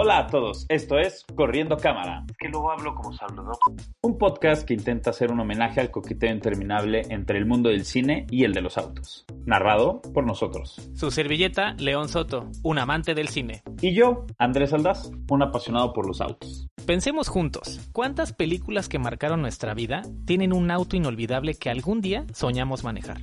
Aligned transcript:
Hola 0.00 0.18
a 0.18 0.26
todos, 0.28 0.64
esto 0.68 0.96
es 0.96 1.26
Corriendo 1.34 1.76
Cámara. 1.76 2.24
Es 2.30 2.36
que 2.36 2.48
luego 2.48 2.70
hablo 2.70 2.94
como 2.94 3.12
saludo. 3.12 3.58
Un 4.00 4.16
podcast 4.16 4.64
que 4.64 4.74
intenta 4.74 5.10
hacer 5.10 5.32
un 5.32 5.40
homenaje 5.40 5.80
al 5.80 5.90
coqueteo 5.90 6.32
interminable 6.32 7.02
entre 7.10 7.36
el 7.36 7.46
mundo 7.46 7.68
del 7.68 7.84
cine 7.84 8.24
y 8.30 8.44
el 8.44 8.52
de 8.52 8.62
los 8.62 8.78
autos. 8.78 9.26
Narrado 9.44 10.00
por 10.14 10.24
nosotros. 10.24 10.88
Su 10.94 11.10
servilleta, 11.10 11.74
León 11.80 12.08
Soto, 12.08 12.48
un 12.62 12.78
amante 12.78 13.16
del 13.16 13.26
cine. 13.26 13.64
Y 13.82 13.92
yo, 13.92 14.24
Andrés 14.38 14.72
Aldaz, 14.72 15.10
un 15.30 15.42
apasionado 15.42 15.92
por 15.92 16.06
los 16.06 16.20
autos. 16.20 16.68
Pensemos 16.86 17.26
juntos, 17.26 17.90
¿cuántas 17.92 18.32
películas 18.32 18.88
que 18.88 19.00
marcaron 19.00 19.42
nuestra 19.42 19.74
vida 19.74 20.02
tienen 20.26 20.52
un 20.52 20.70
auto 20.70 20.94
inolvidable 20.94 21.54
que 21.54 21.70
algún 21.70 22.00
día 22.00 22.24
soñamos 22.32 22.84
manejar? 22.84 23.18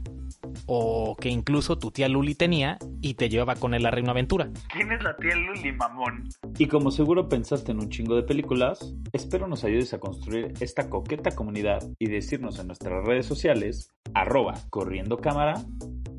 O 0.65 1.15
que 1.15 1.29
incluso 1.29 1.77
tu 1.77 1.91
tía 1.91 2.09
Luli 2.09 2.35
tenía 2.35 2.77
y 3.01 3.15
te 3.15 3.29
llevaba 3.29 3.55
con 3.55 3.73
él 3.73 3.85
a 3.85 3.91
Reino 3.91 4.11
Aventura. 4.11 4.49
¿Quién 4.71 4.91
es 4.91 5.03
la 5.03 5.15
tía 5.17 5.35
Luli, 5.35 5.71
mamón? 5.71 6.29
Y 6.57 6.67
como 6.67 6.91
seguro 6.91 7.29
pensaste 7.29 7.71
en 7.71 7.79
un 7.79 7.89
chingo 7.89 8.15
de 8.15 8.23
películas, 8.23 8.95
espero 9.13 9.47
nos 9.47 9.63
ayudes 9.63 9.93
a 9.93 9.99
construir 9.99 10.53
esta 10.59 10.89
coqueta 10.89 11.31
comunidad 11.35 11.83
y 11.99 12.07
decirnos 12.07 12.59
en 12.59 12.67
nuestras 12.67 13.05
redes 13.05 13.25
sociales, 13.25 13.91
arroba 14.13 14.55
corriendo 14.69 15.17
cámara, 15.17 15.63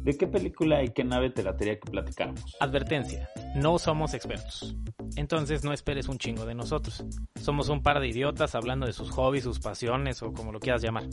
de 0.07 0.17
qué 0.17 0.29
película 0.29 0.85
y 0.85 0.91
qué 0.91 1.03
nave 1.03 1.31
te 1.31 1.43
la 1.43 1.57
que 1.57 1.77
platicamos. 1.91 2.57
Advertencia, 2.61 3.29
no 3.57 3.77
somos 3.77 4.15
expertos. 4.15 4.77
Entonces 5.17 5.65
no 5.65 5.73
esperes 5.73 6.09
un 6.09 6.17
chingo 6.17 6.47
de 6.47 6.55
nosotros. 6.55 7.05
Somos 7.35 7.69
un 7.71 7.83
par 7.83 7.99
de 7.99 8.07
idiotas 8.07 8.55
hablando 8.55 8.87
de 8.87 8.93
sus 8.93 9.11
hobbies, 9.11 9.43
sus 9.43 9.59
pasiones 9.59 10.23
o 10.23 10.33
como 10.33 10.53
lo 10.53 10.61
quieras 10.61 10.81
llamar. 10.81 11.07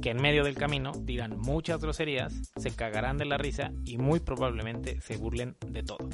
Que 0.00 0.10
en 0.10 0.22
medio 0.22 0.44
del 0.44 0.54
camino 0.54 0.92
dirán 1.00 1.36
muchas 1.36 1.80
groserías, 1.80 2.52
se 2.54 2.70
cagarán 2.70 3.16
de 3.16 3.24
la 3.24 3.38
risa 3.38 3.72
y 3.84 3.98
muy 3.98 4.20
probablemente 4.20 5.00
se 5.00 5.16
burlen 5.16 5.56
de 5.66 5.82
todo. 5.82 6.08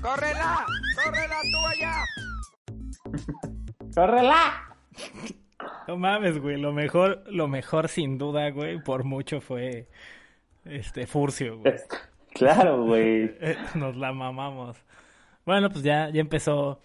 ¡Córrela! 0.00 0.64
¡Córrela 1.04 1.36
tú 1.52 1.66
allá! 1.66 2.04
¡Córrela! 3.94 4.78
No 5.88 5.98
mames, 5.98 6.40
güey. 6.40 6.58
Lo 6.58 6.72
mejor, 6.72 7.22
lo 7.26 7.48
mejor 7.48 7.90
sin 7.90 8.16
duda, 8.16 8.48
güey, 8.48 8.82
por 8.82 9.04
mucho 9.04 9.42
fue 9.42 9.90
este 10.64 11.06
Furcio, 11.06 11.58
güey. 11.58 11.74
Claro, 12.32 12.84
güey. 12.84 13.34
Nos 13.74 13.96
la 13.96 14.12
mamamos. 14.12 14.76
Bueno, 15.44 15.70
pues 15.70 15.84
ya, 15.84 16.10
ya 16.10 16.20
empezó 16.20 16.80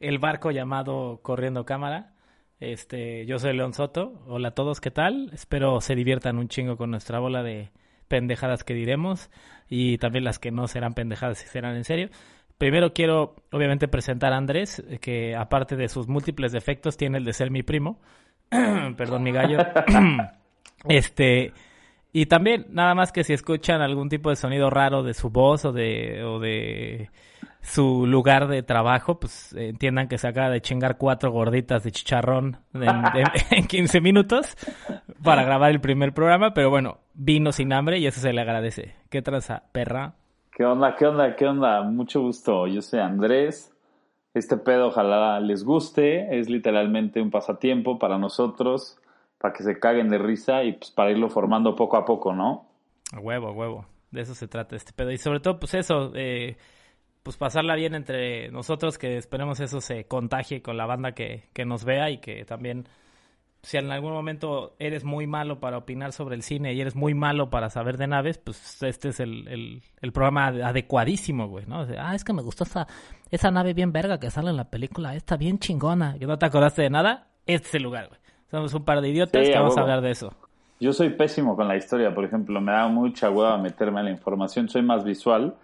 el 0.00 0.18
barco 0.18 0.50
llamado 0.50 1.20
Corriendo 1.22 1.64
Cámara. 1.64 2.14
Este, 2.60 3.26
yo 3.26 3.38
soy 3.38 3.56
León 3.56 3.74
Soto. 3.74 4.22
Hola 4.26 4.48
a 4.48 4.54
todos, 4.54 4.80
¿qué 4.80 4.90
tal? 4.90 5.30
Espero 5.32 5.80
se 5.80 5.94
diviertan 5.94 6.38
un 6.38 6.48
chingo 6.48 6.76
con 6.76 6.90
nuestra 6.90 7.18
bola 7.18 7.42
de 7.42 7.70
pendejadas 8.08 8.64
que 8.64 8.74
diremos 8.74 9.30
y 9.68 9.98
también 9.98 10.24
las 10.24 10.38
que 10.38 10.50
no 10.50 10.66
serán 10.66 10.94
pendejadas 10.94 11.44
y 11.44 11.48
serán 11.48 11.76
en 11.76 11.84
serio. 11.84 12.08
Primero 12.56 12.92
quiero, 12.92 13.36
obviamente, 13.52 13.86
presentar 13.86 14.32
a 14.32 14.36
Andrés, 14.36 14.82
que 15.00 15.36
aparte 15.36 15.76
de 15.76 15.88
sus 15.88 16.08
múltiples 16.08 16.50
defectos, 16.50 16.96
tiene 16.96 17.18
el 17.18 17.24
de 17.24 17.32
ser 17.32 17.52
mi 17.52 17.62
primo. 17.62 18.00
Perdón, 18.96 19.22
mi 19.22 19.30
gallo. 19.30 19.58
este, 20.88 21.52
y 22.12 22.26
también, 22.26 22.66
nada 22.70 22.94
más 22.94 23.12
que 23.12 23.24
si 23.24 23.32
escuchan 23.32 23.82
algún 23.82 24.08
tipo 24.08 24.30
de 24.30 24.36
sonido 24.36 24.70
raro 24.70 25.02
de 25.02 25.14
su 25.14 25.30
voz 25.30 25.64
o 25.64 25.72
de, 25.72 26.24
o 26.24 26.38
de 26.38 27.10
su 27.60 28.06
lugar 28.06 28.48
de 28.48 28.62
trabajo, 28.62 29.20
pues 29.20 29.52
entiendan 29.52 30.08
que 30.08 30.16
se 30.16 30.26
acaba 30.26 30.48
de 30.48 30.62
chingar 30.62 30.96
cuatro 30.96 31.30
gorditas 31.30 31.84
de 31.84 31.92
chicharrón 31.92 32.58
en, 32.72 33.66
15 33.66 34.00
minutos 34.00 34.56
para 35.22 35.44
grabar 35.44 35.70
el 35.70 35.80
primer 35.80 36.14
programa, 36.14 36.54
pero 36.54 36.70
bueno, 36.70 36.98
vino 37.14 37.52
sin 37.52 37.72
hambre 37.72 37.98
y 37.98 38.06
eso 38.06 38.20
se 38.20 38.32
le 38.32 38.40
agradece. 38.40 38.94
¿Qué 39.10 39.20
traza, 39.20 39.64
perra? 39.72 40.14
¿Qué 40.50 40.64
onda? 40.64 40.96
¿Qué 40.96 41.06
onda? 41.06 41.36
¿Qué 41.36 41.46
onda? 41.46 41.82
Mucho 41.82 42.20
gusto. 42.20 42.66
Yo 42.66 42.80
soy 42.82 43.00
Andrés. 43.00 43.72
Este 44.34 44.56
pedo 44.56 44.88
ojalá 44.88 45.38
les 45.40 45.62
guste. 45.62 46.38
Es 46.38 46.48
literalmente 46.48 47.20
un 47.20 47.30
pasatiempo 47.30 47.98
para 47.98 48.18
nosotros, 48.18 48.98
para 49.38 49.54
que 49.54 49.62
se 49.62 49.78
caguen 49.78 50.08
de 50.08 50.18
risa 50.18 50.64
y 50.64 50.72
pues 50.72 50.90
para 50.90 51.10
irlo 51.10 51.28
formando 51.28 51.74
poco 51.74 51.96
a 51.96 52.04
poco, 52.04 52.34
¿no? 52.34 52.66
Huevo, 53.20 53.52
huevo. 53.52 53.86
De 54.10 54.22
eso 54.22 54.34
se 54.34 54.48
trata 54.48 54.76
este 54.76 54.92
pedo. 54.92 55.10
Y 55.10 55.18
sobre 55.18 55.40
todo, 55.40 55.58
pues 55.58 55.74
eso, 55.74 56.12
eh, 56.14 56.56
pues 57.22 57.36
pasarla 57.36 57.74
bien 57.74 57.94
entre 57.94 58.50
nosotros, 58.50 58.98
que 58.98 59.16
esperemos 59.16 59.60
eso 59.60 59.80
se 59.80 60.04
contagie 60.06 60.62
con 60.62 60.76
la 60.76 60.86
banda 60.86 61.12
que, 61.12 61.44
que 61.52 61.64
nos 61.64 61.84
vea 61.84 62.10
y 62.10 62.18
que 62.18 62.44
también 62.44 62.88
si 63.62 63.76
en 63.76 63.90
algún 63.90 64.12
momento 64.12 64.76
eres 64.78 65.04
muy 65.04 65.26
malo 65.26 65.60
para 65.60 65.78
opinar 65.78 66.12
sobre 66.12 66.36
el 66.36 66.42
cine 66.42 66.74
y 66.74 66.80
eres 66.80 66.94
muy 66.94 67.14
malo 67.14 67.50
para 67.50 67.70
saber 67.70 67.98
de 67.98 68.06
naves, 68.06 68.38
pues 68.38 68.82
este 68.82 69.08
es 69.08 69.20
el, 69.20 69.82
el, 70.00 70.12
programa 70.12 70.46
adecuadísimo, 70.46 71.48
güey, 71.48 71.66
¿no? 71.66 71.84
ah, 71.98 72.14
es 72.14 72.24
que 72.24 72.32
me 72.32 72.42
gustó 72.42 72.64
esa, 72.64 72.86
esa 73.30 73.50
nave 73.50 73.74
bien 73.74 73.92
verga 73.92 74.20
que 74.20 74.30
sale 74.30 74.50
en 74.50 74.56
la 74.56 74.70
película, 74.70 75.14
está 75.14 75.36
bien 75.36 75.58
chingona. 75.58 76.16
¿Y 76.20 76.26
no 76.26 76.38
te 76.38 76.46
acordaste 76.46 76.82
de 76.82 76.90
nada? 76.90 77.28
Este 77.46 77.68
es 77.68 77.74
el 77.74 77.82
lugar, 77.82 78.08
güey. 78.08 78.20
Somos 78.50 78.72
un 78.74 78.84
par 78.84 79.00
de 79.00 79.08
idiotas 79.08 79.46
que 79.46 79.54
vamos 79.54 79.76
a 79.76 79.82
hablar 79.82 80.00
de 80.00 80.10
eso. 80.10 80.32
Yo 80.80 80.92
soy 80.92 81.10
pésimo 81.10 81.56
con 81.56 81.66
la 81.66 81.76
historia, 81.76 82.14
por 82.14 82.24
ejemplo, 82.24 82.60
me 82.60 82.72
da 82.72 82.86
mucha 82.88 83.30
hueva 83.30 83.58
meterme 83.58 84.00
en 84.00 84.06
la 84.06 84.12
información, 84.12 84.68
soy 84.68 84.82
más 84.82 85.04
visual 85.04 85.54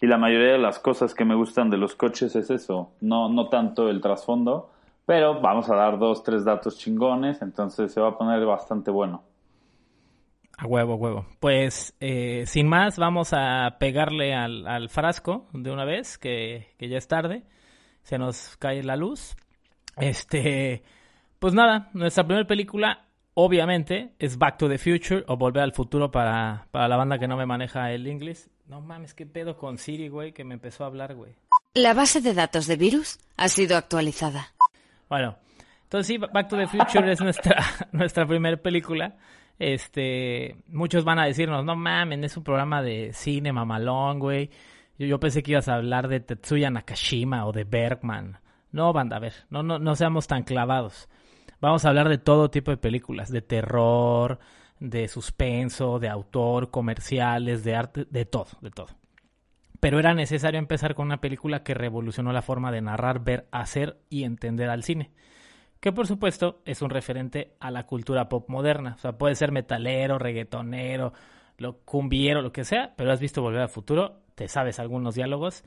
y 0.00 0.06
la 0.06 0.18
mayoría 0.18 0.52
de 0.52 0.58
las 0.58 0.78
cosas 0.78 1.14
que 1.14 1.24
me 1.24 1.34
gustan 1.34 1.70
de 1.70 1.78
los 1.78 1.94
coches 1.94 2.36
es 2.36 2.50
eso, 2.50 2.90
no, 3.00 3.28
no 3.30 3.48
tanto 3.48 3.88
el 3.88 4.00
trasfondo 4.00 4.68
pero 5.04 5.40
vamos 5.40 5.68
a 5.68 5.74
dar 5.74 5.98
dos, 5.98 6.22
tres 6.22 6.44
datos 6.44 6.78
chingones, 6.78 7.42
entonces 7.42 7.92
se 7.92 8.00
va 8.00 8.10
a 8.10 8.18
poner 8.18 8.44
bastante 8.44 8.90
bueno. 8.90 9.24
A 10.58 10.66
huevo, 10.66 10.94
huevo. 10.94 11.26
Pues 11.40 11.94
eh, 11.98 12.44
sin 12.46 12.68
más, 12.68 12.98
vamos 12.98 13.32
a 13.32 13.76
pegarle 13.80 14.34
al, 14.34 14.88
frasco 14.90 15.46
de 15.52 15.72
una 15.72 15.84
vez, 15.84 16.18
que, 16.18 16.68
ya 16.78 16.98
es 16.98 17.08
tarde. 17.08 17.42
Se 18.02 18.18
nos 18.18 18.56
cae 18.58 18.82
la 18.82 18.96
luz. 18.96 19.34
Este, 19.96 20.82
pues 21.42 21.54
nada, 21.54 21.90
nuestra 21.92 22.24
primera 22.24 22.46
película, 22.46 23.08
obviamente, 23.34 24.12
es 24.20 24.38
Back 24.38 24.58
to 24.58 24.68
the 24.68 24.78
Future 24.78 25.24
o 25.26 25.36
Volver 25.36 25.64
al 25.64 25.72
Futuro 25.72 26.12
para, 26.12 26.68
para 26.70 26.86
la 26.86 26.96
banda 26.96 27.18
que 27.18 27.26
no 27.26 27.36
me 27.36 27.46
maneja 27.46 27.90
el 27.90 28.06
inglés. 28.06 28.48
No 28.68 28.80
mames, 28.80 29.12
qué 29.12 29.26
pedo 29.26 29.56
con 29.56 29.76
Siri, 29.76 30.06
güey, 30.06 30.30
que 30.30 30.44
me 30.44 30.54
empezó 30.54 30.84
a 30.84 30.86
hablar, 30.86 31.16
güey. 31.16 31.32
La 31.74 31.94
base 31.94 32.20
de 32.20 32.32
datos 32.32 32.68
de 32.68 32.76
virus 32.76 33.18
ha 33.36 33.48
sido 33.48 33.76
actualizada. 33.76 34.52
Bueno, 35.08 35.34
entonces 35.82 36.06
sí, 36.06 36.16
Back 36.16 36.46
to 36.46 36.56
the 36.56 36.68
Future 36.68 37.10
es 37.10 37.20
nuestra, 37.20 37.56
nuestra 37.90 38.24
primera 38.24 38.56
película. 38.56 39.16
Este, 39.58 40.54
muchos 40.68 41.02
van 41.02 41.18
a 41.18 41.26
decirnos, 41.26 41.64
no 41.64 41.74
mames, 41.74 42.22
es 42.22 42.36
un 42.36 42.44
programa 42.44 42.82
de 42.82 43.12
cine 43.14 43.52
mamalón, 43.52 44.20
güey. 44.20 44.48
Yo, 44.96 45.08
yo 45.08 45.18
pensé 45.18 45.42
que 45.42 45.50
ibas 45.50 45.68
a 45.68 45.74
hablar 45.74 46.06
de 46.06 46.20
Tetsuya 46.20 46.70
Nakashima 46.70 47.46
o 47.46 47.52
de 47.52 47.64
Bergman. 47.64 48.38
No, 48.70 48.92
banda, 48.92 49.16
a 49.16 49.18
ver, 49.18 49.34
no, 49.50 49.64
no, 49.64 49.80
no 49.80 49.96
seamos 49.96 50.28
tan 50.28 50.44
clavados. 50.44 51.08
Vamos 51.62 51.86
a 51.86 51.88
hablar 51.88 52.10
de 52.10 52.18
todo 52.18 52.50
tipo 52.50 52.70
de 52.70 52.76
películas, 52.76 53.30
de 53.30 53.40
terror, 53.40 54.38
de 54.80 55.08
suspenso, 55.08 55.98
de 55.98 56.10
autor, 56.10 56.70
comerciales, 56.70 57.64
de 57.64 57.74
arte, 57.74 58.06
de 58.10 58.26
todo, 58.26 58.48
de 58.60 58.70
todo 58.70 58.88
pero 59.82 59.98
era 59.98 60.14
necesario 60.14 60.60
empezar 60.60 60.94
con 60.94 61.06
una 61.06 61.20
película 61.20 61.64
que 61.64 61.74
revolucionó 61.74 62.32
la 62.32 62.40
forma 62.40 62.70
de 62.70 62.80
narrar, 62.80 63.24
ver, 63.24 63.48
hacer 63.50 63.98
y 64.08 64.22
entender 64.22 64.70
al 64.70 64.84
cine. 64.84 65.10
Que 65.80 65.90
por 65.90 66.06
supuesto 66.06 66.62
es 66.64 66.82
un 66.82 66.90
referente 66.90 67.56
a 67.58 67.72
la 67.72 67.84
cultura 67.84 68.28
pop 68.28 68.48
moderna. 68.48 68.94
O 68.94 68.98
sea, 68.98 69.18
puede 69.18 69.34
ser 69.34 69.50
metalero, 69.50 70.20
reggaetonero, 70.20 71.14
lo 71.58 71.78
cumbiero, 71.78 72.42
lo 72.42 72.52
que 72.52 72.62
sea, 72.62 72.94
pero 72.96 73.10
has 73.10 73.18
visto 73.18 73.42
Volver 73.42 73.62
al 73.62 73.68
Futuro, 73.68 74.20
te 74.36 74.46
sabes 74.46 74.78
algunos 74.78 75.16
diálogos 75.16 75.64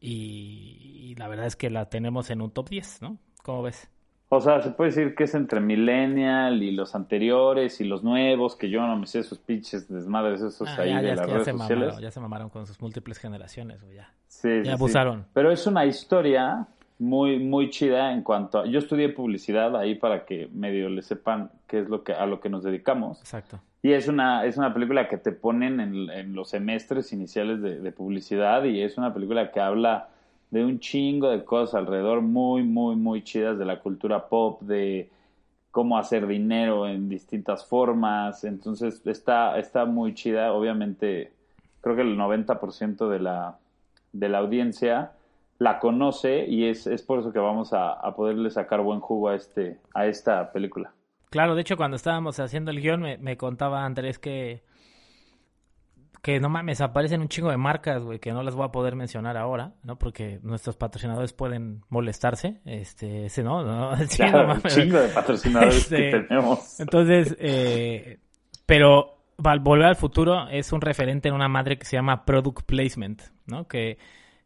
y, 0.00 1.10
y 1.10 1.14
la 1.16 1.28
verdad 1.28 1.44
es 1.44 1.54
que 1.54 1.68
la 1.68 1.90
tenemos 1.90 2.30
en 2.30 2.40
un 2.40 2.52
top 2.52 2.70
10, 2.70 3.02
¿no? 3.02 3.18
¿Cómo 3.42 3.60
ves? 3.60 3.90
O 4.32 4.40
sea, 4.40 4.62
se 4.62 4.70
puede 4.70 4.90
decir 4.90 5.16
que 5.16 5.24
es 5.24 5.34
entre 5.34 5.58
Millennial 5.58 6.62
y 6.62 6.70
los 6.70 6.94
anteriores 6.94 7.80
y 7.80 7.84
los 7.84 8.04
nuevos, 8.04 8.54
que 8.54 8.70
yo 8.70 8.80
no 8.80 8.94
me 8.94 9.08
sé 9.08 9.18
esos 9.18 9.38
pinches 9.38 9.88
desmadres 9.88 10.40
esos 10.40 10.68
ah, 10.68 10.82
ahí 10.82 10.94
de 10.94 11.16
las 11.16 11.28
redes 11.28 11.48
sociales. 11.48 11.98
ya 11.98 12.12
se 12.12 12.20
mamaron 12.20 12.48
con 12.48 12.64
sus 12.64 12.80
múltiples 12.80 13.18
generaciones, 13.18 13.84
ya. 13.92 14.12
Sí, 14.28 14.62
ya 14.62 14.74
abusaron. 14.74 15.26
Pero 15.32 15.50
es 15.50 15.66
una 15.66 15.84
historia 15.84 16.68
muy, 17.00 17.40
muy 17.40 17.70
chida 17.70 18.12
en 18.12 18.22
cuanto 18.22 18.60
a... 18.60 18.66
Yo 18.66 18.78
estudié 18.78 19.08
publicidad 19.08 19.76
ahí 19.76 19.96
para 19.96 20.24
que 20.24 20.48
medio 20.52 20.88
le 20.88 21.02
sepan 21.02 21.50
qué 21.66 21.80
es 21.80 21.88
lo 21.88 22.04
que, 22.04 22.12
a 22.12 22.24
lo 22.26 22.40
que 22.40 22.48
nos 22.50 22.62
dedicamos. 22.62 23.18
Exacto. 23.18 23.58
Y 23.82 23.94
es 23.94 24.06
una, 24.06 24.44
es 24.44 24.56
una 24.56 24.72
película 24.72 25.08
que 25.08 25.16
te 25.16 25.32
ponen 25.32 25.80
en, 25.80 26.08
en 26.08 26.34
los 26.36 26.50
semestres 26.50 27.12
iniciales 27.12 27.60
de, 27.62 27.80
de 27.80 27.92
publicidad 27.92 28.62
y 28.62 28.80
es 28.80 28.96
una 28.96 29.12
película 29.12 29.50
que 29.50 29.58
habla 29.58 30.10
de 30.50 30.64
un 30.64 30.80
chingo 30.80 31.30
de 31.30 31.44
cosas 31.44 31.76
alrededor 31.76 32.22
muy, 32.22 32.62
muy, 32.62 32.96
muy 32.96 33.22
chidas 33.22 33.58
de 33.58 33.64
la 33.64 33.80
cultura 33.80 34.28
pop, 34.28 34.60
de 34.62 35.10
cómo 35.70 35.96
hacer 35.96 36.26
dinero 36.26 36.88
en 36.88 37.08
distintas 37.08 37.64
formas. 37.64 38.44
Entonces 38.44 39.00
está, 39.06 39.58
está 39.58 39.84
muy 39.84 40.14
chida. 40.14 40.52
Obviamente, 40.52 41.32
creo 41.80 41.96
que 41.96 42.02
el 42.02 42.18
90% 42.18 43.08
de 43.08 43.20
la, 43.20 43.58
de 44.12 44.28
la 44.28 44.38
audiencia 44.38 45.12
la 45.58 45.78
conoce 45.78 46.46
y 46.46 46.66
es, 46.66 46.86
es 46.86 47.02
por 47.02 47.20
eso 47.20 47.32
que 47.32 47.38
vamos 47.38 47.72
a, 47.72 47.92
a, 47.92 48.16
poderle 48.16 48.50
sacar 48.50 48.80
buen 48.80 49.00
jugo 49.00 49.28
a, 49.28 49.36
este, 49.36 49.78
a 49.94 50.06
esta 50.06 50.52
película. 50.52 50.92
Claro, 51.28 51.54
de 51.54 51.60
hecho 51.60 51.76
cuando 51.76 51.96
estábamos 51.96 52.40
haciendo 52.40 52.70
el 52.70 52.80
guion 52.80 53.02
me, 53.02 53.18
me 53.18 53.36
contaba 53.36 53.84
Andrés 53.84 54.18
que 54.18 54.62
que 56.22 56.38
no 56.40 56.48
mames, 56.50 56.80
aparecen 56.80 57.20
un 57.22 57.28
chingo 57.28 57.50
de 57.50 57.56
marcas, 57.56 58.02
güey, 58.02 58.18
que 58.18 58.32
no 58.32 58.42
las 58.42 58.54
voy 58.54 58.66
a 58.66 58.72
poder 58.72 58.94
mencionar 58.94 59.36
ahora, 59.36 59.72
¿no? 59.82 59.98
Porque 59.98 60.38
nuestros 60.42 60.76
patrocinadores 60.76 61.32
pueden 61.32 61.82
molestarse, 61.88 62.60
este, 62.66 63.26
ese 63.26 63.42
no, 63.42 63.64
no, 63.64 63.96
sí, 64.06 64.16
Claro, 64.16 64.42
no 64.42 64.48
mames. 64.48 64.64
un 64.76 64.82
chingo 64.82 64.98
de 64.98 65.08
patrocinadores 65.08 65.86
que 65.88 66.08
Este, 66.08 66.20
tenemos. 66.20 66.80
Entonces, 66.80 67.36
eh, 67.40 68.18
pero 68.66 69.16
Volver 69.38 69.86
al 69.86 69.96
Futuro 69.96 70.48
es 70.48 70.72
un 70.72 70.82
referente 70.82 71.28
en 71.28 71.34
una 71.34 71.48
madre 71.48 71.78
que 71.78 71.86
se 71.86 71.96
llama 71.96 72.26
Product 72.26 72.62
Placement, 72.66 73.22
¿no? 73.46 73.66
Que, 73.66 73.96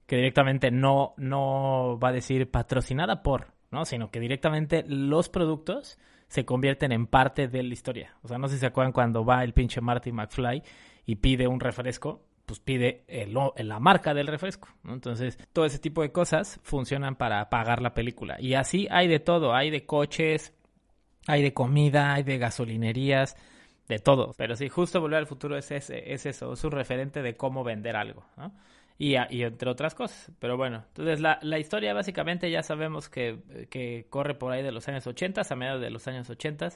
que 0.06 0.16
directamente 0.16 0.70
no, 0.70 1.14
no 1.16 1.98
va 1.98 2.10
a 2.10 2.12
decir 2.12 2.48
patrocinada 2.48 3.24
por, 3.24 3.48
¿no? 3.72 3.84
Sino 3.84 4.12
que 4.12 4.20
directamente 4.20 4.84
los 4.86 5.28
productos 5.28 5.98
se 6.28 6.44
convierten 6.44 6.92
en 6.92 7.06
parte 7.08 7.48
de 7.48 7.62
la 7.64 7.72
historia. 7.74 8.14
O 8.22 8.28
sea, 8.28 8.38
no 8.38 8.46
sé 8.46 8.54
si 8.54 8.60
se 8.60 8.66
acuerdan 8.66 8.92
cuando 8.92 9.24
va 9.24 9.42
el 9.42 9.52
pinche 9.52 9.80
Marty 9.80 10.12
McFly 10.12 10.62
y 11.06 11.16
pide 11.16 11.46
un 11.46 11.60
refresco, 11.60 12.22
pues 12.46 12.60
pide 12.60 13.04
el- 13.08 13.34
la 13.56 13.80
marca 13.80 14.14
del 14.14 14.26
refresco. 14.26 14.68
Entonces, 14.86 15.38
todo 15.52 15.64
ese 15.64 15.78
tipo 15.78 16.02
de 16.02 16.12
cosas 16.12 16.60
funcionan 16.62 17.16
para 17.16 17.48
pagar 17.50 17.80
la 17.82 17.94
película. 17.94 18.36
Y 18.40 18.54
así 18.54 18.86
hay 18.90 19.08
de 19.08 19.20
todo, 19.20 19.54
hay 19.54 19.70
de 19.70 19.86
coches, 19.86 20.52
hay 21.26 21.42
de 21.42 21.54
comida, 21.54 22.14
hay 22.14 22.22
de 22.22 22.38
gasolinerías, 22.38 23.36
de 23.88 23.98
todo. 23.98 24.34
Pero 24.36 24.56
sí, 24.56 24.68
justo 24.68 25.00
Volver 25.00 25.18
al 25.20 25.26
Futuro 25.26 25.56
es, 25.56 25.70
ese- 25.70 26.12
es 26.12 26.26
eso, 26.26 26.52
es 26.52 26.64
un 26.64 26.70
referente 26.72 27.22
de 27.22 27.36
cómo 27.36 27.64
vender 27.64 27.96
algo, 27.96 28.24
¿no? 28.36 28.52
Y, 28.98 29.14
y 29.30 29.42
entre 29.42 29.70
otras 29.70 29.94
cosas. 29.94 30.30
Pero 30.38 30.56
bueno, 30.56 30.84
entonces 30.88 31.20
la, 31.20 31.38
la 31.42 31.58
historia 31.58 31.94
básicamente 31.94 32.50
ya 32.50 32.62
sabemos 32.62 33.08
que, 33.08 33.40
que 33.70 34.06
corre 34.08 34.34
por 34.34 34.52
ahí 34.52 34.62
de 34.62 34.70
los 34.72 34.86
años 34.88 35.06
80, 35.06 35.42
a 35.48 35.56
mediados 35.56 35.80
de 35.80 35.90
los 35.90 36.06
años 36.06 36.30
80. 36.30 36.68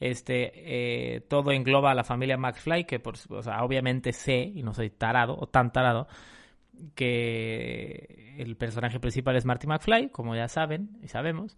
Este, 0.00 1.16
eh, 1.16 1.20
todo 1.22 1.50
engloba 1.50 1.90
a 1.90 1.94
la 1.94 2.04
familia 2.04 2.36
McFly, 2.36 2.84
que 2.84 3.00
por, 3.00 3.16
o 3.30 3.38
obviamente 3.64 4.12
sé, 4.12 4.52
y 4.54 4.62
no 4.62 4.74
soy 4.74 4.90
tarado, 4.90 5.36
o 5.38 5.48
tan 5.48 5.72
tarado, 5.72 6.06
que 6.94 8.36
el 8.38 8.56
personaje 8.56 9.00
principal 9.00 9.36
es 9.36 9.44
Marty 9.44 9.66
McFly, 9.66 10.10
como 10.10 10.36
ya 10.36 10.46
saben 10.46 10.90
y 11.02 11.08
sabemos, 11.08 11.56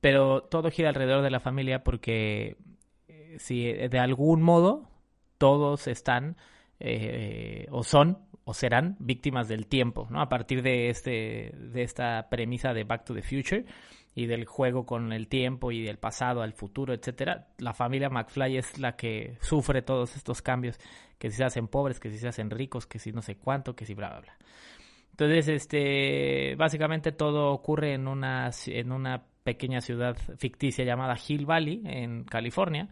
pero 0.00 0.42
todo 0.42 0.70
gira 0.70 0.88
alrededor 0.88 1.22
de 1.22 1.30
la 1.30 1.38
familia 1.38 1.84
porque 1.84 2.56
eh, 3.06 3.36
si 3.38 3.68
eh, 3.68 3.88
de 3.88 3.98
algún 4.00 4.42
modo 4.42 4.88
todos 5.38 5.86
están 5.86 6.36
o 7.70 7.84
son 7.84 8.18
o 8.44 8.54
serán 8.54 8.96
víctimas 8.98 9.48
del 9.48 9.66
tiempo, 9.66 10.08
¿no? 10.10 10.20
A 10.20 10.28
partir 10.28 10.62
de 10.62 10.88
este 10.88 11.52
de 11.54 11.82
esta 11.82 12.28
premisa 12.30 12.72
de 12.72 12.84
Back 12.84 13.04
to 13.04 13.14
the 13.14 13.22
Future 13.22 13.66
y 14.14 14.26
del 14.26 14.44
juego 14.44 14.86
con 14.86 15.12
el 15.12 15.28
tiempo 15.28 15.70
y 15.72 15.82
del 15.82 15.98
pasado 15.98 16.42
al 16.42 16.52
futuro, 16.52 16.92
etcétera, 16.92 17.48
la 17.58 17.74
familia 17.74 18.10
McFly 18.10 18.56
es 18.56 18.78
la 18.78 18.96
que 18.96 19.36
sufre 19.40 19.82
todos 19.82 20.16
estos 20.16 20.42
cambios, 20.42 20.78
que 21.18 21.30
si 21.30 21.36
se 21.36 21.44
hacen 21.44 21.68
pobres, 21.68 22.00
que 22.00 22.10
si 22.10 22.18
se 22.18 22.28
hacen 22.28 22.50
ricos, 22.50 22.86
que 22.86 22.98
si 22.98 23.12
no 23.12 23.22
sé 23.22 23.36
cuánto, 23.36 23.74
que 23.74 23.84
si 23.86 23.94
bla 23.94 24.08
bla 24.10 24.20
bla. 24.20 24.36
Entonces, 25.12 25.48
este, 25.48 26.54
básicamente 26.56 27.12
todo 27.12 27.52
ocurre 27.52 27.94
en 27.94 28.08
una, 28.08 28.50
en 28.66 28.90
una 28.90 29.22
pequeña 29.42 29.80
ciudad 29.80 30.16
ficticia 30.38 30.84
llamada 30.84 31.14
Hill 31.28 31.46
Valley, 31.46 31.82
en 31.84 32.24
California, 32.24 32.88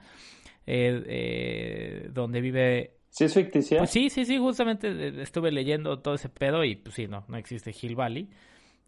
eh, 0.66 1.02
eh, 1.06 2.08
donde 2.12 2.40
vive... 2.40 2.98
¿Sí 3.08 3.24
es 3.24 3.34
ficticia? 3.34 3.78
Pues 3.78 3.90
sí, 3.90 4.10
sí, 4.10 4.26
sí, 4.26 4.36
justamente 4.36 5.22
estuve 5.22 5.50
leyendo 5.50 6.00
todo 6.00 6.14
ese 6.14 6.28
pedo 6.28 6.62
y 6.64 6.76
pues 6.76 6.94
sí, 6.94 7.06
no, 7.06 7.24
no 7.28 7.38
existe 7.38 7.74
Hill 7.80 7.96
Valley. 7.96 8.28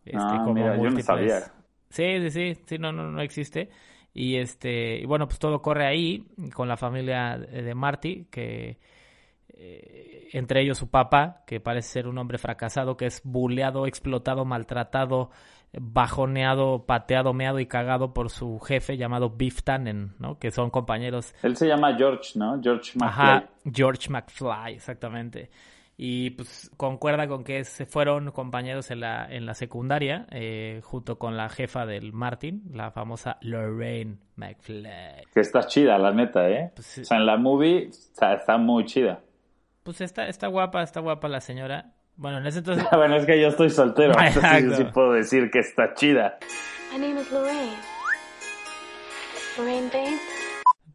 Este, 0.04 0.18
Ah, 0.20 0.42
como 0.44 0.54
mira, 0.54 0.76
yo 0.76 0.90
no 0.90 1.00
sabía. 1.00 1.52
Sí, 1.90 2.20
sí, 2.20 2.30
sí, 2.30 2.62
sí, 2.66 2.78
no, 2.78 2.92
no, 2.92 3.10
no 3.10 3.20
existe. 3.20 3.68
Y 4.12 4.36
este, 4.36 4.98
y 4.98 5.06
bueno, 5.06 5.26
pues 5.26 5.38
todo 5.38 5.62
corre 5.62 5.86
ahí 5.86 6.26
con 6.54 6.66
la 6.68 6.76
familia 6.76 7.38
de 7.38 7.74
Marty, 7.74 8.26
que 8.30 8.78
eh, 9.48 10.28
entre 10.32 10.62
ellos 10.62 10.78
su 10.78 10.88
papá, 10.88 11.42
que 11.46 11.60
parece 11.60 11.88
ser 11.90 12.08
un 12.08 12.18
hombre 12.18 12.38
fracasado, 12.38 12.96
que 12.96 13.06
es 13.06 13.20
buleado, 13.24 13.86
explotado, 13.86 14.44
maltratado, 14.44 15.30
bajoneado, 15.72 16.86
pateado, 16.86 17.32
meado 17.32 17.60
y 17.60 17.66
cagado 17.66 18.12
por 18.12 18.30
su 18.30 18.58
jefe 18.58 18.96
llamado 18.96 19.30
Biff 19.30 19.62
Tannen, 19.62 20.14
¿no? 20.18 20.38
Que 20.38 20.50
son 20.50 20.70
compañeros 20.70 21.34
Él 21.42 21.56
se 21.56 21.68
llama 21.68 21.94
George, 21.96 22.32
¿no? 22.36 22.60
George 22.62 22.92
McFly. 22.94 23.08
Ajá, 23.08 23.48
George 23.70 24.10
McFly, 24.10 24.74
exactamente. 24.74 25.50
Y 26.02 26.30
pues 26.30 26.70
concuerda 26.78 27.28
con 27.28 27.44
que 27.44 27.62
se 27.64 27.84
fueron 27.84 28.30
compañeros 28.30 28.90
en 28.90 29.00
la, 29.00 29.26
en 29.30 29.44
la 29.44 29.52
secundaria, 29.52 30.26
eh, 30.30 30.80
junto 30.82 31.18
con 31.18 31.36
la 31.36 31.50
jefa 31.50 31.84
del 31.84 32.14
Martin, 32.14 32.62
la 32.72 32.90
famosa 32.90 33.36
Lorraine 33.42 34.16
McFly. 34.36 35.26
Que 35.34 35.40
está 35.40 35.66
chida, 35.66 35.98
la 35.98 36.10
neta, 36.10 36.48
¿eh? 36.48 36.72
Pues. 36.74 37.00
O 37.00 37.04
sea, 37.04 37.18
en 37.18 37.26
la 37.26 37.36
movie 37.36 37.88
está, 37.88 38.32
está 38.32 38.56
muy 38.56 38.86
chida. 38.86 39.20
Pues 39.82 40.00
está, 40.00 40.26
está 40.26 40.46
guapa, 40.46 40.82
está 40.82 41.00
guapa 41.00 41.28
la 41.28 41.42
señora. 41.42 41.92
Bueno, 42.16 42.38
en 42.38 42.46
ese 42.46 42.60
entonces... 42.60 42.86
bueno, 42.92 43.16
es 43.16 43.26
que 43.26 43.38
yo 43.38 43.48
estoy 43.48 43.68
soltero, 43.68 44.14
entonces 44.18 44.64
yo 44.64 44.76
sí 44.76 44.84
puedo 44.84 45.12
decir 45.12 45.50
que 45.50 45.58
está 45.58 45.92
chida. 45.92 46.38
My 46.94 46.98
name 46.98 47.20
is 47.20 47.30
Lorraine. 47.30 47.76
Lorraine 49.58 49.90
Baines. 49.92 50.29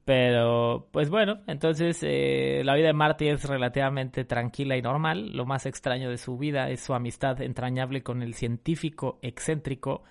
Pero, 0.06 0.88
pues 0.92 1.10
bueno, 1.10 1.40
entonces 1.48 2.00
eh, 2.04 2.62
la 2.64 2.76
vida 2.76 2.88
de 2.88 2.94
Marty 2.94 3.28
es 3.28 3.44
relativamente 3.50 4.24
tranquila 4.24 4.78
y 4.78 4.82
normal. 4.84 5.32
Lo 5.36 5.46
más 5.48 5.66
extraño 5.66 6.12
de 6.12 6.18
su 6.20 6.38
vida 6.38 6.70
es 6.70 6.82
su 6.82 6.94
amistad 6.94 7.42
entrañable 7.42 8.04
con 8.04 8.22
el 8.22 8.36
científico 8.36 9.18
excéntrico, 9.24 10.04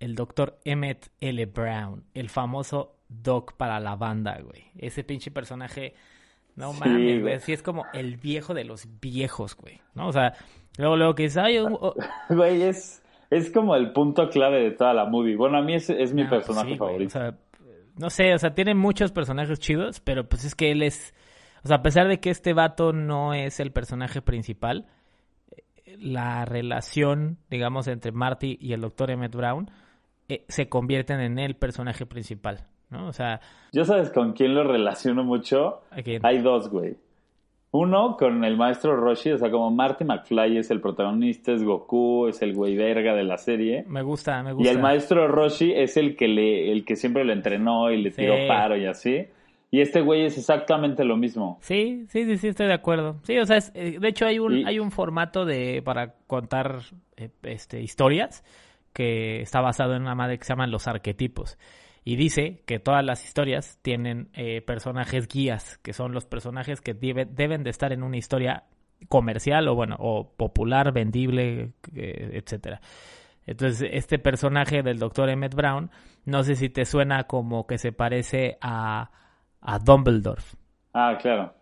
el 0.00 0.14
doctor 0.14 0.58
Emmett 0.64 1.10
L. 1.20 1.44
Brown, 1.46 2.04
el 2.14 2.30
famoso 2.30 2.94
Doc 3.08 3.52
para 3.58 3.78
la 3.78 3.94
banda, 3.94 4.38
güey. 4.42 4.64
Ese 4.78 5.04
pinche 5.04 5.30
personaje, 5.30 5.92
no 6.56 6.72
Sí, 6.72 6.80
mames, 6.80 7.20
güey. 7.22 7.40
Sí, 7.40 7.52
es 7.52 7.62
como 7.62 7.84
el 7.92 8.16
viejo 8.16 8.54
de 8.54 8.64
los 8.64 8.88
viejos, 9.02 9.54
güey. 9.54 9.80
¿No? 9.94 10.08
O 10.08 10.12
sea, 10.12 10.32
luego, 10.78 10.96
luego 10.96 11.14
que 11.14 11.24
dice, 11.24 11.40
ay, 11.40 11.58
un- 11.58 11.78
Güey, 12.30 12.62
es, 12.62 13.02
es 13.30 13.50
como 13.50 13.76
el 13.76 13.92
punto 13.92 14.30
clave 14.30 14.62
de 14.62 14.70
toda 14.70 14.94
la 14.94 15.04
movie. 15.04 15.36
Bueno, 15.36 15.58
a 15.58 15.62
mí 15.62 15.74
es, 15.74 15.90
es 15.90 16.14
mi 16.14 16.22
Ah, 16.22 16.30
personaje 16.30 16.70
sí, 16.72 16.78
güey, 16.78 16.88
favorito. 16.90 17.08
O 17.18 17.20
sea, 17.20 17.34
no 17.98 18.10
sé, 18.10 18.34
o 18.34 18.38
sea, 18.38 18.54
tiene 18.54 18.74
muchos 18.74 19.12
personajes 19.12 19.58
chidos, 19.58 20.00
pero 20.00 20.28
pues 20.28 20.44
es 20.44 20.54
que 20.54 20.70
él 20.70 20.82
es... 20.82 21.14
O 21.64 21.68
sea, 21.68 21.78
a 21.78 21.82
pesar 21.82 22.06
de 22.08 22.20
que 22.20 22.30
este 22.30 22.52
vato 22.52 22.92
no 22.92 23.34
es 23.34 23.58
el 23.58 23.72
personaje 23.72 24.22
principal, 24.22 24.86
la 25.98 26.44
relación, 26.44 27.38
digamos, 27.50 27.88
entre 27.88 28.12
Marty 28.12 28.58
y 28.60 28.72
el 28.72 28.80
doctor 28.80 29.10
Emmett 29.10 29.34
Brown 29.34 29.70
eh, 30.28 30.44
se 30.48 30.68
convierten 30.68 31.20
en 31.20 31.38
el 31.38 31.56
personaje 31.56 32.06
principal, 32.06 32.66
¿no? 32.90 33.06
O 33.08 33.12
sea, 33.12 33.40
Yo 33.72 33.84
sabes 33.84 34.10
con 34.10 34.32
quién 34.32 34.54
lo 34.54 34.64
relaciono 34.64 35.24
mucho. 35.24 35.82
¿a 35.90 36.02
quién? 36.02 36.24
Hay 36.24 36.38
dos, 36.38 36.68
güey. 36.68 36.96
Uno 37.72 38.16
con 38.16 38.42
el 38.44 38.56
maestro 38.56 38.96
Roshi, 38.96 39.32
o 39.32 39.38
sea, 39.38 39.50
como 39.50 39.70
Marty 39.70 40.04
McFly 40.04 40.56
es 40.58 40.70
el 40.70 40.80
protagonista, 40.80 41.52
es 41.52 41.62
Goku, 41.62 42.28
es 42.28 42.40
el 42.40 42.54
güey 42.54 42.74
verga 42.76 43.14
de 43.14 43.24
la 43.24 43.36
serie. 43.36 43.84
me 43.88 44.02
gusta, 44.02 44.42
me 44.42 44.50
Y 44.50 44.54
gusta. 44.54 44.70
el 44.72 44.78
maestro 44.78 45.28
Roshi 45.28 45.72
es 45.72 45.96
el 45.96 46.16
que 46.16 46.28
le, 46.28 46.72
el 46.72 46.84
que 46.84 46.96
siempre 46.96 47.24
lo 47.24 47.32
entrenó 47.32 47.90
y 47.90 48.00
le 48.02 48.10
Sí. 48.10 48.22
tiró 48.22 48.34
paro 48.48 48.76
y 48.76 48.86
así. 48.86 49.26
Y 49.70 49.80
este 49.80 50.00
güey 50.00 50.24
es 50.24 50.38
exactamente 50.38 51.04
lo 51.04 51.16
mismo. 51.16 51.58
Sí, 51.60 52.06
sí, 52.08 52.24
sí, 52.24 52.38
sí, 52.38 52.48
estoy 52.48 52.68
de 52.68 52.72
acuerdo. 52.74 53.16
Sí, 53.24 53.36
o 53.36 53.44
sea, 53.44 53.56
es- 53.58 53.72
eh, 53.74 53.98
de 54.00 54.08
hecho 54.08 54.24
hay 54.24 54.38
un, 54.38 54.58
Y- 54.58 54.64
hay 54.64 54.78
un 54.78 54.90
formato 54.92 55.44
de 55.44 55.82
para 55.84 56.14
contar 56.28 56.78
eh, 57.16 57.30
este, 57.42 57.82
historias 57.82 58.44
que 58.94 59.42
está 59.42 59.60
basado 59.60 59.94
en 59.96 60.02
una 60.02 60.14
madre 60.14 60.38
que 60.38 60.44
se 60.44 60.52
llaman 60.52 60.70
los 60.70 60.86
arquetipos. 60.86 61.58
Y 62.08 62.14
dice 62.14 62.62
que 62.66 62.78
todas 62.78 63.04
las 63.04 63.24
historias 63.24 63.80
tienen 63.82 64.28
eh, 64.32 64.62
personajes 64.62 65.26
guías, 65.26 65.78
que 65.78 65.92
son 65.92 66.12
los 66.12 66.24
personajes 66.24 66.80
que 66.80 66.94
debe- 66.94 67.26
deben 67.26 67.64
de 67.64 67.70
estar 67.70 67.92
en 67.92 68.04
una 68.04 68.16
historia 68.16 68.62
comercial 69.08 69.66
o 69.66 69.74
bueno, 69.74 69.96
o 69.98 70.32
popular, 70.36 70.92
vendible, 70.92 71.72
eh, 71.96 72.30
etcétera. 72.34 72.80
Entonces, 73.44 73.90
este 73.92 74.20
personaje 74.20 74.84
del 74.84 75.00
doctor 75.00 75.28
Emmett 75.28 75.56
Brown, 75.56 75.90
no 76.24 76.44
sé 76.44 76.54
si 76.54 76.68
te 76.68 76.84
suena 76.84 77.24
como 77.24 77.66
que 77.66 77.76
se 77.76 77.90
parece 77.90 78.56
a, 78.60 79.10
a 79.60 79.78
Dumbledore. 79.80 80.42
Ah, 80.94 81.18
claro. 81.20 81.54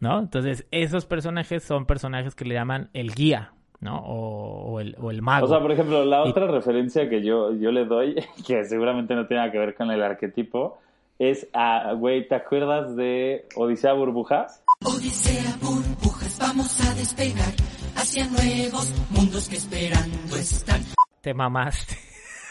¿no? 0.00 0.18
Entonces, 0.18 0.66
esos 0.72 1.06
personajes 1.06 1.62
son 1.62 1.86
personajes 1.86 2.34
que 2.34 2.44
le 2.44 2.54
llaman 2.54 2.90
el 2.94 3.14
guía, 3.14 3.52
¿no? 3.80 3.98
O, 3.98 4.72
o 4.72 4.80
el, 4.80 4.96
o 5.00 5.10
el 5.10 5.22
mago. 5.22 5.46
O 5.46 5.48
sea, 5.48 5.60
por 5.60 5.72
ejemplo, 5.72 6.04
la 6.04 6.26
Y- 6.26 6.30
otra 6.30 6.46
referencia 6.46 7.08
que 7.08 7.22
yo, 7.22 7.52
yo 7.54 7.70
le 7.70 7.84
doy, 7.84 8.16
que 8.46 8.64
seguramente 8.64 9.14
no 9.14 9.26
tiene 9.26 9.40
nada 9.42 9.52
que 9.52 9.58
ver 9.58 9.74
con 9.74 9.90
el 9.90 10.02
arquetipo, 10.02 10.78
es 11.18 11.48
a, 11.52 11.92
güey, 11.94 12.28
¿te 12.28 12.34
acuerdas 12.36 12.94
de 12.96 13.46
Odisea 13.56 13.92
Burbujas? 13.92 14.62
Odisea, 14.84 15.56
burbujas, 15.60 16.38
vamos 16.40 16.80
a 16.88 16.94
despegar 16.94 17.52
hacia 17.96 18.26
nuevos 18.28 18.94
mundos 19.10 19.48
que 19.48 19.56
esperando 19.56 20.36
están. 20.36 20.80
Te 21.20 21.34
mamaste. 21.34 21.96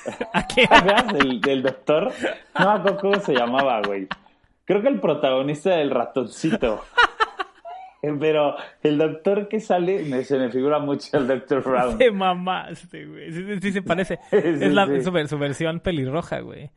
¿A 0.33 0.45
qué? 0.47 0.63
¿Acuerdas 0.69 1.13
del, 1.13 1.39
del 1.41 1.63
doctor? 1.63 2.11
No 2.59 2.65
me 2.65 2.71
acuerdo 2.79 2.97
cómo 2.99 3.19
se 3.21 3.33
llamaba, 3.33 3.81
güey. 3.85 4.07
Creo 4.65 4.81
que 4.81 4.87
el 4.89 4.99
protagonista 4.99 5.69
del 5.71 5.89
ratoncito. 5.89 6.83
Pero 8.19 8.55
el 8.83 8.97
doctor 8.97 9.47
que 9.47 9.59
sale, 9.59 10.03
me, 10.03 10.23
se 10.23 10.37
me 10.37 10.49
figura 10.49 10.79
mucho 10.79 11.17
el 11.17 11.27
Doctor 11.27 11.63
Brown. 11.63 11.97
Te 11.97 12.11
mamaste, 12.11 13.05
güey. 13.05 13.31
Sí, 13.31 13.43
sí, 13.45 13.59
sí 13.61 13.71
se 13.71 13.81
parece. 13.81 14.19
Sí, 14.29 14.37
es 14.37 14.73
la. 14.73 14.85
Su, 15.01 15.27
su 15.27 15.37
versión 15.37 15.79
pelirroja, 15.79 16.39
güey. 16.39 16.71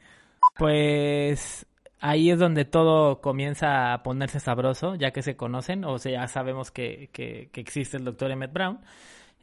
Pues 0.56 1.66
ahí 2.00 2.30
es 2.30 2.38
donde 2.38 2.64
todo 2.64 3.20
comienza 3.20 3.92
a 3.92 4.02
ponerse 4.02 4.40
sabroso, 4.40 4.94
ya 4.94 5.10
que 5.12 5.22
se 5.22 5.36
conocen, 5.36 5.84
o 5.84 5.98
sea, 5.98 6.12
ya 6.12 6.28
sabemos 6.28 6.70
que, 6.70 7.10
que, 7.12 7.50
que 7.52 7.60
existe 7.60 7.96
el 7.96 8.04
doctor 8.04 8.30
Emmett 8.30 8.52
Brown. 8.52 8.80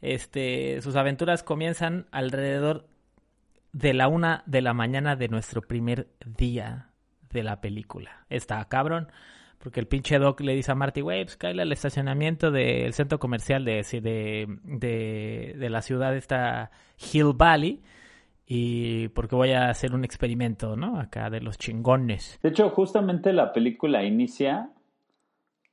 Este, 0.00 0.80
sus 0.82 0.96
aventuras 0.96 1.42
comienzan 1.42 2.06
alrededor 2.10 2.86
de 3.72 3.94
la 3.94 4.08
una 4.08 4.42
de 4.46 4.62
la 4.62 4.74
mañana 4.74 5.16
de 5.16 5.28
nuestro 5.28 5.62
primer 5.62 6.08
día 6.24 6.90
de 7.30 7.42
la 7.42 7.60
película. 7.60 8.24
Está 8.28 8.64
cabrón, 8.66 9.08
porque 9.58 9.80
el 9.80 9.86
pinche 9.86 10.18
Doc 10.18 10.40
le 10.40 10.54
dice 10.54 10.72
a 10.72 10.74
Marty, 10.74 11.00
güey, 11.00 11.24
pues 11.24 11.36
cállale 11.36 11.62
al 11.62 11.72
estacionamiento 11.72 12.50
del 12.50 12.92
centro 12.92 13.18
comercial 13.18 13.64
de, 13.64 13.84
de, 14.00 14.46
de, 14.64 15.54
de 15.58 15.70
la 15.70 15.82
ciudad 15.82 16.16
esta 16.16 16.70
Hill 17.12 17.32
Valley 17.34 17.82
y 18.46 19.08
porque 19.08 19.36
voy 19.36 19.52
a 19.52 19.68
hacer 19.68 19.94
un 19.94 20.04
experimento, 20.04 20.74
¿no? 20.74 20.98
Acá 20.98 21.28
de 21.28 21.40
los 21.40 21.58
chingones. 21.58 22.38
De 22.42 22.48
hecho, 22.48 22.70
justamente 22.70 23.32
la 23.34 23.52
película 23.52 24.04
inicia 24.04 24.70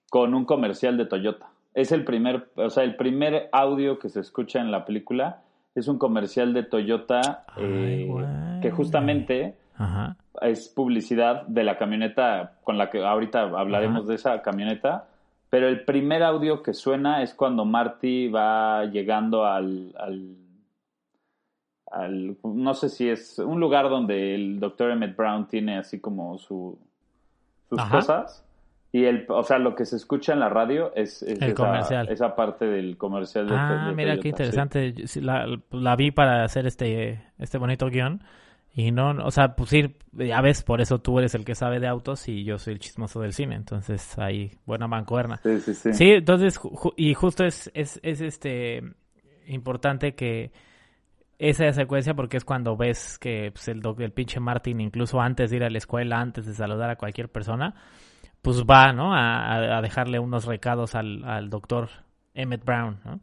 con 0.10 0.34
un 0.34 0.46
comercial 0.46 0.98
de 0.98 1.06
Toyota. 1.06 1.52
Es 1.74 1.92
el 1.92 2.04
primer, 2.04 2.50
o 2.56 2.70
sea, 2.70 2.84
el 2.84 2.96
primer 2.96 3.50
audio 3.52 3.98
que 3.98 4.10
se 4.10 4.20
escucha 4.20 4.60
en 4.60 4.72
la 4.72 4.86
película 4.86 5.42
es 5.74 5.88
un 5.88 5.98
comercial 5.98 6.54
de 6.54 6.64
Toyota 6.64 7.46
Ay, 7.48 8.10
eh, 8.10 8.60
que 8.62 8.72
justamente 8.72 9.58
Ajá. 9.78 10.16
es 10.42 10.68
publicidad 10.70 11.44
de 11.48 11.64
la 11.64 11.78
camioneta 11.78 12.54
con 12.64 12.78
la 12.78 12.90
que 12.90 13.04
ahorita 13.06 13.42
hablaremos 13.42 14.02
Ajá. 14.02 14.10
de 14.10 14.16
esa 14.16 14.42
camioneta. 14.42 15.08
Pero 15.50 15.68
el 15.68 15.86
primer 15.86 16.24
audio 16.24 16.62
que 16.64 16.74
suena 16.74 17.22
es 17.22 17.34
cuando 17.34 17.64
Marty 17.66 18.28
va 18.30 18.86
llegando 18.86 19.46
al, 19.46 19.94
al, 19.98 20.36
al- 21.92 22.38
no 22.44 22.74
sé 22.74 22.90
si 22.90 23.10
es 23.10 23.40
un 23.40 23.60
lugar 23.60 23.90
donde 23.90 24.36
el 24.36 24.60
doctor 24.60 24.92
Emmett 24.92 25.16
Brown 25.16 25.48
tiene 25.48 25.78
así 25.78 26.00
como 26.02 26.38
su, 26.38 26.78
sus 27.70 27.80
Ajá. 27.80 27.96
cosas. 27.98 28.42
Y 28.92 29.04
el, 29.06 29.26
o 29.28 29.44
sea, 29.44 29.60
lo 29.60 29.76
que 29.76 29.86
se 29.86 29.98
escucha 29.98 30.32
en 30.34 30.40
la 30.40 30.48
radio 30.50 30.94
es, 30.96 31.22
es 31.22 31.42
El 31.42 31.50
esa, 31.52 31.56
comercial. 31.66 32.08
esa 32.10 32.36
parte 32.36 32.66
del 32.66 32.98
comercial 32.98 33.48
de, 33.48 33.56
Ah, 33.56 33.86
de 33.90 33.94
mira 33.96 34.12
Toyota, 34.12 34.22
qué 34.24 34.30
interesante. 34.30 35.08
Sí 35.08 35.20
La, 35.22 35.46
la 35.72 35.96
vi 35.98 36.12
para 36.12 36.44
hacer 36.46 36.66
este, 36.66 37.22
este 37.38 37.58
bonito 37.58 37.90
guion. 37.90 38.22
Y 38.78 38.92
no, 38.92 39.12
o 39.26 39.32
sea, 39.32 39.56
pues 39.56 39.72
ir, 39.72 39.96
ya 40.12 40.42
ves, 40.42 40.62
por 40.64 40.82
eso 40.82 41.00
tú 41.00 41.18
eres 41.18 41.34
el 41.34 41.46
que 41.46 41.56
sabe 41.56 41.80
de 41.80 41.88
autos 41.88 42.28
y 42.28 42.44
yo 42.44 42.58
soy 42.58 42.74
el 42.74 42.80
chismoso 42.80 43.22
del 43.22 43.32
cine. 43.32 43.56
Entonces, 43.56 44.20
ahí, 44.20 44.52
buena 44.66 44.86
mancuerna. 44.86 45.38
Sí, 45.38 45.62
sí, 45.62 45.74
sí. 45.74 45.94
Sí, 45.94 46.10
entonces, 46.12 46.60
ju- 46.60 46.94
y 46.98 47.14
justo 47.14 47.46
es, 47.46 47.72
es, 47.74 48.02
es 48.04 48.20
este 48.20 48.84
importante 49.48 50.14
que 50.14 50.52
esa 51.40 51.72
secuencia 51.72 52.16
porque 52.16 52.36
es 52.36 52.44
cuando 52.44 52.76
ves 52.76 53.18
que 53.18 53.52
pues, 53.54 53.70
el, 53.70 53.82
el 54.00 54.12
pinche 54.12 54.42
Martin, 54.42 54.82
incluso 54.82 55.22
antes 55.22 55.52
de 55.52 55.56
ir 55.56 55.64
a 55.64 55.70
la 55.70 55.78
escuela, 55.78 56.20
antes 56.20 56.46
de 56.46 56.54
saludar 56.54 56.90
a 56.90 56.98
cualquier 56.98 57.30
persona, 57.30 57.76
pues 58.42 58.64
va, 58.64 58.92
¿no? 58.92 59.16
A, 59.16 59.82
dejarle 59.82 60.20
unos 60.20 60.46
recados 60.46 60.96
al, 60.96 61.24
al 61.24 61.50
doctor 61.50 61.90
Emmett 62.34 62.66
Brown, 62.66 63.00
¿no? 63.06 63.22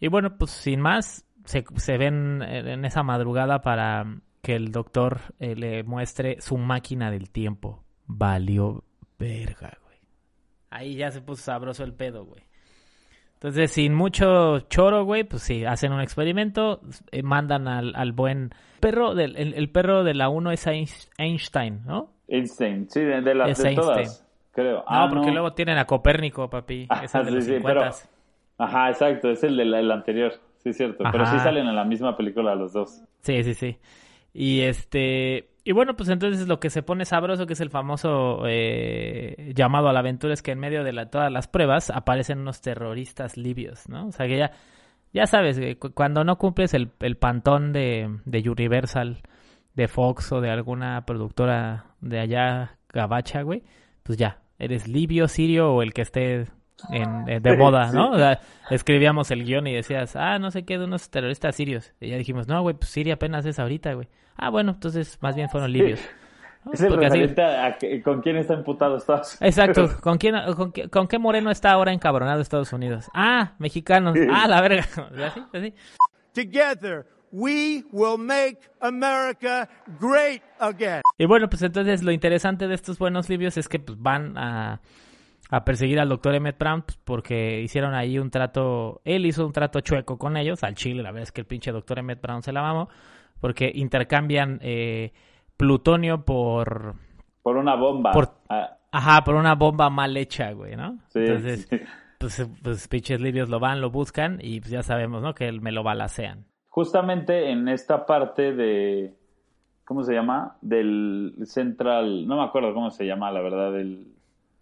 Y 0.00 0.08
bueno, 0.08 0.38
pues 0.38 0.50
sin 0.52 0.80
más, 0.80 1.26
se, 1.44 1.64
se 1.76 1.98
ven 1.98 2.42
en 2.42 2.66
en 2.66 2.84
esa 2.86 3.02
madrugada 3.02 3.60
para 3.60 4.04
que 4.42 4.54
el 4.56 4.72
doctor 4.72 5.20
eh, 5.38 5.54
le 5.56 5.82
muestre 5.84 6.40
su 6.40 6.56
máquina 6.56 7.10
del 7.10 7.30
tiempo. 7.30 7.82
Valió 8.06 8.82
verga, 9.18 9.76
güey. 9.84 9.98
Ahí 10.70 10.94
ya 10.96 11.10
se 11.10 11.20
puso 11.20 11.42
sabroso 11.42 11.84
el 11.84 11.92
pedo, 11.94 12.24
güey. 12.24 12.42
Entonces, 13.34 13.70
sin 13.72 13.94
mucho 13.94 14.60
choro, 14.68 15.04
güey, 15.04 15.24
pues 15.24 15.42
sí, 15.42 15.64
hacen 15.64 15.92
un 15.92 16.00
experimento, 16.02 16.82
eh, 17.10 17.22
mandan 17.22 17.68
al, 17.68 17.94
al 17.96 18.12
buen 18.12 18.50
perro, 18.80 19.14
del, 19.14 19.34
el, 19.36 19.54
el 19.54 19.70
perro 19.70 20.04
de 20.04 20.12
la 20.14 20.28
1 20.28 20.50
es 20.52 20.66
Einst- 20.66 21.08
Einstein, 21.16 21.80
¿no? 21.86 22.12
Einstein, 22.28 22.88
sí, 22.90 23.00
de, 23.00 23.22
de 23.22 23.34
las 23.34 23.50
Es 23.50 23.62
de 23.62 23.70
Einstein. 23.70 23.86
todas, 23.94 24.26
creo. 24.52 24.76
No, 24.78 24.84
Ah, 24.86 25.08
porque 25.10 25.30
luego 25.32 25.52
tienen 25.54 25.78
a 25.78 25.86
Copérnico, 25.86 26.50
papi. 26.50 26.86
Ah, 26.90 27.02
es 27.04 27.14
el 27.14 27.24
de 27.24 27.30
sí, 27.30 27.34
los 27.36 27.44
sí, 27.44 27.54
50. 27.54 27.80
pero- 27.80 27.96
Ajá, 28.58 28.90
exacto, 28.90 29.30
es 29.30 29.42
el 29.42 29.56
del 29.56 29.72
el 29.72 29.90
anterior, 29.90 30.34
sí 30.58 30.74
cierto, 30.74 31.02
pero 31.10 31.24
sí 31.24 31.38
salen 31.38 31.66
en 31.66 31.74
la 31.74 31.84
misma 31.84 32.14
película 32.18 32.54
los 32.54 32.74
dos. 32.74 33.02
Sí, 33.20 33.42
sí, 33.42 33.54
sí. 33.54 33.78
Y 34.32 34.60
este. 34.62 35.50
Y 35.64 35.72
bueno, 35.72 35.94
pues 35.96 36.08
entonces 36.08 36.48
lo 36.48 36.58
que 36.60 36.70
se 36.70 36.82
pone 36.82 37.04
sabroso, 37.04 37.46
que 37.46 37.52
es 37.52 37.60
el 37.60 37.70
famoso 37.70 38.42
eh, 38.46 39.52
llamado 39.54 39.88
a 39.88 39.92
la 39.92 40.00
aventura, 40.00 40.32
es 40.32 40.42
que 40.42 40.52
en 40.52 40.58
medio 40.58 40.84
de 40.84 40.92
la- 40.92 41.10
todas 41.10 41.30
las 41.30 41.48
pruebas 41.48 41.90
aparecen 41.90 42.38
unos 42.40 42.60
terroristas 42.62 43.36
libios, 43.36 43.88
¿no? 43.88 44.06
O 44.06 44.12
sea 44.12 44.26
que 44.26 44.38
ya, 44.38 44.52
ya 45.12 45.26
sabes, 45.26 45.58
eh, 45.58 45.76
cu- 45.76 45.92
cuando 45.92 46.24
no 46.24 46.38
cumples 46.38 46.72
el, 46.74 46.90
el 47.00 47.16
pantón 47.16 47.72
de, 47.72 48.08
de 48.24 48.48
Universal, 48.50 49.18
de 49.74 49.86
Fox 49.88 50.32
o 50.32 50.40
de 50.40 50.50
alguna 50.50 51.04
productora 51.06 51.86
de 52.00 52.20
allá, 52.20 52.78
gabacha, 52.92 53.42
güey, 53.42 53.62
pues 54.02 54.18
ya, 54.18 54.40
eres 54.58 54.88
libio, 54.88 55.28
sirio 55.28 55.72
o 55.74 55.82
el 55.82 55.92
que 55.92 56.02
esté 56.02 56.46
en, 56.90 57.28
eh, 57.28 57.40
de 57.40 57.56
moda. 57.56 57.92
¿no? 57.92 58.12
O 58.12 58.16
sea, 58.16 58.40
escribíamos 58.70 59.30
el 59.30 59.44
guion 59.44 59.66
y 59.66 59.74
decías, 59.74 60.16
ah, 60.16 60.38
no 60.38 60.50
sé 60.50 60.64
qué, 60.64 60.78
de 60.78 60.84
unos 60.84 61.10
terroristas 61.10 61.54
sirios. 61.56 61.92
Y 62.00 62.08
ya 62.08 62.16
dijimos, 62.16 62.48
no, 62.48 62.62
güey, 62.62 62.76
pues 62.76 62.90
Siria 62.90 63.14
apenas 63.14 63.44
es 63.46 63.58
ahorita, 63.58 63.92
güey. 63.94 64.08
Ah, 64.36 64.50
bueno, 64.50 64.72
entonces 64.72 65.18
más 65.20 65.36
bien 65.36 65.48
fueron 65.48 65.72
libios. 65.72 66.00
¿no? 66.64 66.72
Es 66.72 66.80
el 66.80 66.88
Porque 66.88 67.06
así- 67.06 67.34
a, 67.40 67.76
con 68.02 68.20
quién 68.22 68.36
está 68.36 68.54
imputado 68.54 68.96
Estados 68.96 69.38
Unidos. 69.40 69.58
Exacto, 69.58 69.88
¿con 70.00 70.18
quién, 70.18 70.34
con, 70.56 70.72
qué, 70.72 70.88
con 70.88 71.08
qué 71.08 71.18
moreno 71.18 71.50
está 71.50 71.72
ahora 71.72 71.92
encabronado 71.92 72.40
Estados 72.40 72.72
Unidos? 72.72 73.10
Ah, 73.14 73.52
mexicanos. 73.58 74.16
Ah, 74.30 74.46
la 74.48 74.60
verga. 74.60 74.84
Así, 75.26 75.42
así. 75.52 75.74
Together, 76.32 77.06
we 77.32 77.84
will 77.92 78.18
make 78.18 78.58
America 78.80 79.68
great 80.00 80.42
again. 80.58 81.02
Y 81.18 81.26
bueno, 81.26 81.48
pues 81.48 81.62
entonces 81.62 82.02
lo 82.02 82.12
interesante 82.12 82.68
de 82.68 82.74
estos 82.74 82.98
buenos 82.98 83.28
libios 83.28 83.56
es 83.56 83.68
que 83.68 83.78
pues, 83.78 84.00
van 84.00 84.36
a, 84.36 84.80
a 85.50 85.64
perseguir 85.64 85.98
al 86.00 86.08
doctor 86.08 86.34
Emmett 86.34 86.58
Brown 86.58 86.82
pues, 86.82 86.96
porque 87.04 87.60
hicieron 87.60 87.94
ahí 87.94 88.18
un 88.18 88.30
trato, 88.30 89.00
él 89.04 89.26
hizo 89.26 89.44
un 89.46 89.52
trato 89.52 89.80
chueco 89.80 90.16
con 90.18 90.36
ellos, 90.36 90.62
al 90.62 90.74
chile, 90.74 91.02
la 91.02 91.10
verdad 91.10 91.24
es 91.24 91.32
que 91.32 91.40
el 91.40 91.46
pinche 91.46 91.72
doctor 91.72 91.98
Emmett 91.98 92.20
Brown 92.22 92.42
se 92.42 92.52
la 92.52 92.62
mamó, 92.62 92.88
porque 93.40 93.70
intercambian 93.74 94.58
eh, 94.62 95.12
plutonio 95.56 96.24
por, 96.24 96.94
Por 97.42 97.56
una 97.56 97.74
bomba. 97.74 98.12
Por- 98.12 98.38
Ah, 98.48 98.78
ajá, 98.92 99.22
por 99.24 99.34
una 99.36 99.54
bomba 99.54 99.90
mal 99.90 100.16
hecha, 100.16 100.52
güey, 100.52 100.76
¿no? 100.76 100.98
sí, 101.08 101.20
entonces, 101.20 101.66
sí. 101.70 101.80
pues, 102.18 102.48
pues 102.62 102.88
pinches 102.88 103.20
libios 103.20 103.48
lo 103.48 103.60
van, 103.60 103.80
lo 103.80 103.90
buscan 103.90 104.38
y 104.42 104.60
pues 104.60 104.70
ya 104.72 104.82
sabemos, 104.82 105.22
¿no? 105.22 105.34
Que 105.34 105.46
él 105.48 105.60
me 105.60 105.72
lo 105.72 105.82
balacean. 105.82 106.46
Justamente 106.68 107.50
en 107.50 107.66
esta 107.68 108.06
parte 108.06 108.52
de. 108.54 109.14
¿Cómo 109.84 110.04
se 110.04 110.14
llama? 110.14 110.56
Del 110.60 111.34
Central. 111.44 112.26
No 112.28 112.36
me 112.36 112.44
acuerdo 112.44 112.72
cómo 112.74 112.90
se 112.90 113.04
llama, 113.06 113.32
la 113.32 113.40
verdad. 113.40 113.72
Del, 113.72 114.06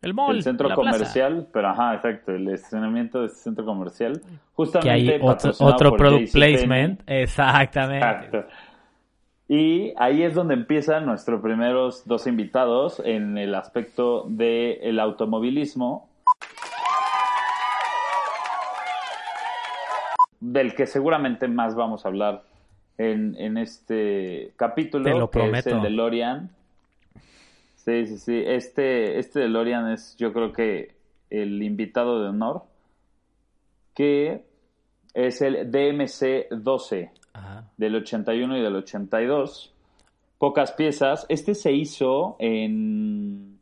El 0.01 0.15
mall, 0.15 0.35
del 0.35 0.43
centro 0.45 0.69
la 0.69 0.75
plaza. 0.77 0.93
comercial. 0.99 1.49
Pero 1.53 1.69
ajá, 1.69 1.95
exacto. 1.95 2.33
El 2.33 2.49
estacionamiento 2.49 3.21
de 3.21 3.27
este 3.27 3.39
centro 3.41 3.65
comercial. 3.65 4.21
Que 4.21 4.29
Justamente. 4.55 4.91
hay 5.15 5.21
otro, 5.23 5.97
product 5.97 6.27
JCPenney. 6.27 6.27
placement. 6.31 7.01
Exactamente. 7.07 8.07
Exacto. 8.07 8.45
Y 9.49 9.95
ahí 9.97 10.23
es 10.23 10.35
donde 10.35 10.55
empiezan 10.55 11.07
nuestros 11.07 11.41
primeros 11.41 12.07
dos 12.07 12.27
invitados 12.27 13.01
en 13.05 13.39
el 13.39 13.55
aspecto 13.55 14.25
del 14.29 15.01
automovilismo, 15.01 16.09
del 20.41 20.75
que 20.75 20.87
seguramente 20.87 21.49
más 21.49 21.75
vamos 21.75 22.05
a 22.05 22.09
hablar 22.09 22.43
en, 22.99 23.35
en 23.39 23.57
este 23.59 24.53
capítulo, 24.57 25.05
Te 25.05 25.11
lo 25.19 25.31
que 25.31 25.39
es 25.41 25.45
prometo. 25.45 25.71
el 25.71 25.83
DeLorean. 25.83 26.51
Sí, 27.89 28.07
sí, 28.07 28.19
sí. 28.19 28.43
Este, 28.45 29.19
este 29.19 29.41
DeLorean 29.41 29.93
es, 29.93 30.15
yo 30.19 30.35
creo 30.35 30.53
que, 30.53 30.95
el 31.31 31.63
invitado 31.63 32.23
de 32.23 32.29
honor, 32.29 32.65
que 33.95 34.45
es 35.15 35.41
el 35.41 35.73
DMC-12 35.73 37.11
Ajá. 37.33 37.71
del 37.79 37.97
81 37.97 38.59
y 38.59 38.63
del 38.63 38.77
82. 38.77 39.73
Pocas 40.37 40.73
piezas. 40.73 41.25
Este 41.31 41.55
se 41.55 41.73
hizo 41.73 42.37
en 42.39 43.59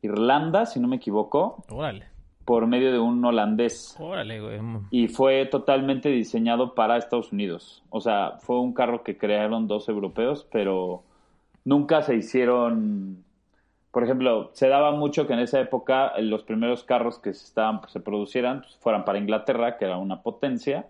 Irlanda, 0.00 0.64
si 0.64 0.80
no 0.80 0.88
me 0.88 0.96
equivoco, 0.96 1.62
Órale, 1.68 2.06
por 2.46 2.66
medio 2.66 2.90
de 2.90 3.00
un 3.00 3.22
holandés. 3.22 3.96
órale, 3.98 4.40
güey. 4.40 4.60
Y 4.90 5.08
fue 5.08 5.44
totalmente 5.44 6.08
diseñado 6.08 6.74
para 6.74 6.96
Estados 6.96 7.32
Unidos. 7.32 7.82
O 7.90 8.00
sea, 8.00 8.38
fue 8.40 8.58
un 8.60 8.72
carro 8.72 9.02
que 9.02 9.18
crearon 9.18 9.68
dos 9.68 9.90
europeos, 9.90 10.48
pero 10.50 11.04
nunca 11.64 12.02
se 12.02 12.14
hicieron... 12.14 13.24
Por 13.90 14.02
ejemplo, 14.02 14.50
se 14.54 14.68
daba 14.68 14.90
mucho 14.90 15.26
que 15.26 15.34
en 15.34 15.38
esa 15.38 15.60
época 15.60 16.08
eh, 16.16 16.22
los 16.22 16.42
primeros 16.42 16.82
carros 16.82 17.18
que 17.18 17.32
se, 17.32 17.44
estaban, 17.44 17.80
se 17.88 18.00
producieran 18.00 18.62
pues, 18.62 18.76
fueran 18.78 19.04
para 19.04 19.18
Inglaterra, 19.18 19.76
que 19.76 19.84
era 19.84 19.98
una 19.98 20.22
potencia, 20.22 20.86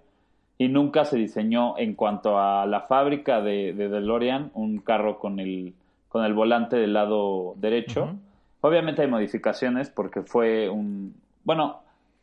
y 0.56 0.68
nunca 0.68 1.04
se 1.04 1.18
diseñó 1.18 1.76
en 1.78 1.94
cuanto 1.94 2.38
a 2.38 2.64
la 2.64 2.80
fábrica 2.80 3.42
de, 3.42 3.74
de 3.74 3.88
DeLorean 3.88 4.52
un 4.54 4.78
carro 4.78 5.18
con 5.18 5.38
el, 5.38 5.74
con 6.08 6.24
el 6.24 6.32
volante 6.32 6.76
del 6.76 6.94
lado 6.94 7.54
derecho. 7.56 8.14
Obviamente 8.60 9.02
hay 9.02 9.08
modificaciones 9.08 9.90
porque 9.90 10.22
fue 10.22 10.70
un... 10.70 11.14
Bueno, 11.42 11.80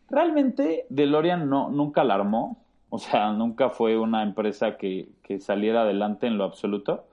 realmente 0.09 0.85
DeLorean 0.89 1.47
no, 1.47 1.69
nunca 1.69 2.03
la 2.03 2.15
armó, 2.15 2.57
o 2.89 2.97
sea, 2.97 3.31
nunca 3.33 3.69
fue 3.69 3.99
una 3.99 4.23
empresa 4.23 4.77
que, 4.77 5.09
que 5.21 5.39
saliera 5.39 5.81
adelante 5.83 6.25
en 6.25 6.37
lo 6.39 6.45
absoluto, 6.45 7.05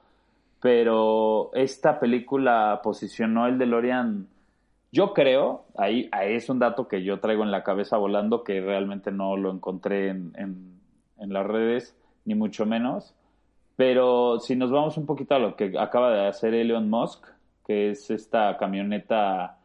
pero 0.61 1.51
esta 1.55 2.01
película 2.01 2.81
posicionó 2.83 3.47
el 3.47 3.59
DeLorean, 3.59 4.29
yo 4.91 5.13
creo, 5.13 5.67
ahí, 5.77 6.09
ahí 6.13 6.35
es 6.35 6.49
un 6.49 6.59
dato 6.59 6.89
que 6.89 7.03
yo 7.05 7.21
traigo 7.21 7.43
en 7.45 7.51
la 7.51 7.63
cabeza 7.63 7.97
volando, 7.97 8.43
que 8.43 8.61
realmente 8.61 9.13
no 9.13 9.37
lo 9.37 9.51
encontré 9.51 10.09
en, 10.09 10.33
en, 10.37 10.81
en 11.19 11.33
las 11.33 11.47
redes, 11.47 11.97
ni 12.25 12.35
mucho 12.35 12.67
menos, 12.67 13.15
pero 13.77 14.41
si 14.41 14.57
nos 14.57 14.71
vamos 14.71 14.97
un 14.97 15.07
poquito 15.07 15.35
a 15.35 15.39
lo 15.39 15.55
que 15.55 15.79
acaba 15.79 16.11
de 16.11 16.27
hacer 16.27 16.55
Elon 16.55 16.91
Musk, 16.91 17.27
que 17.65 17.91
es 17.91 18.11
esta 18.11 18.57
camioneta 18.57 19.59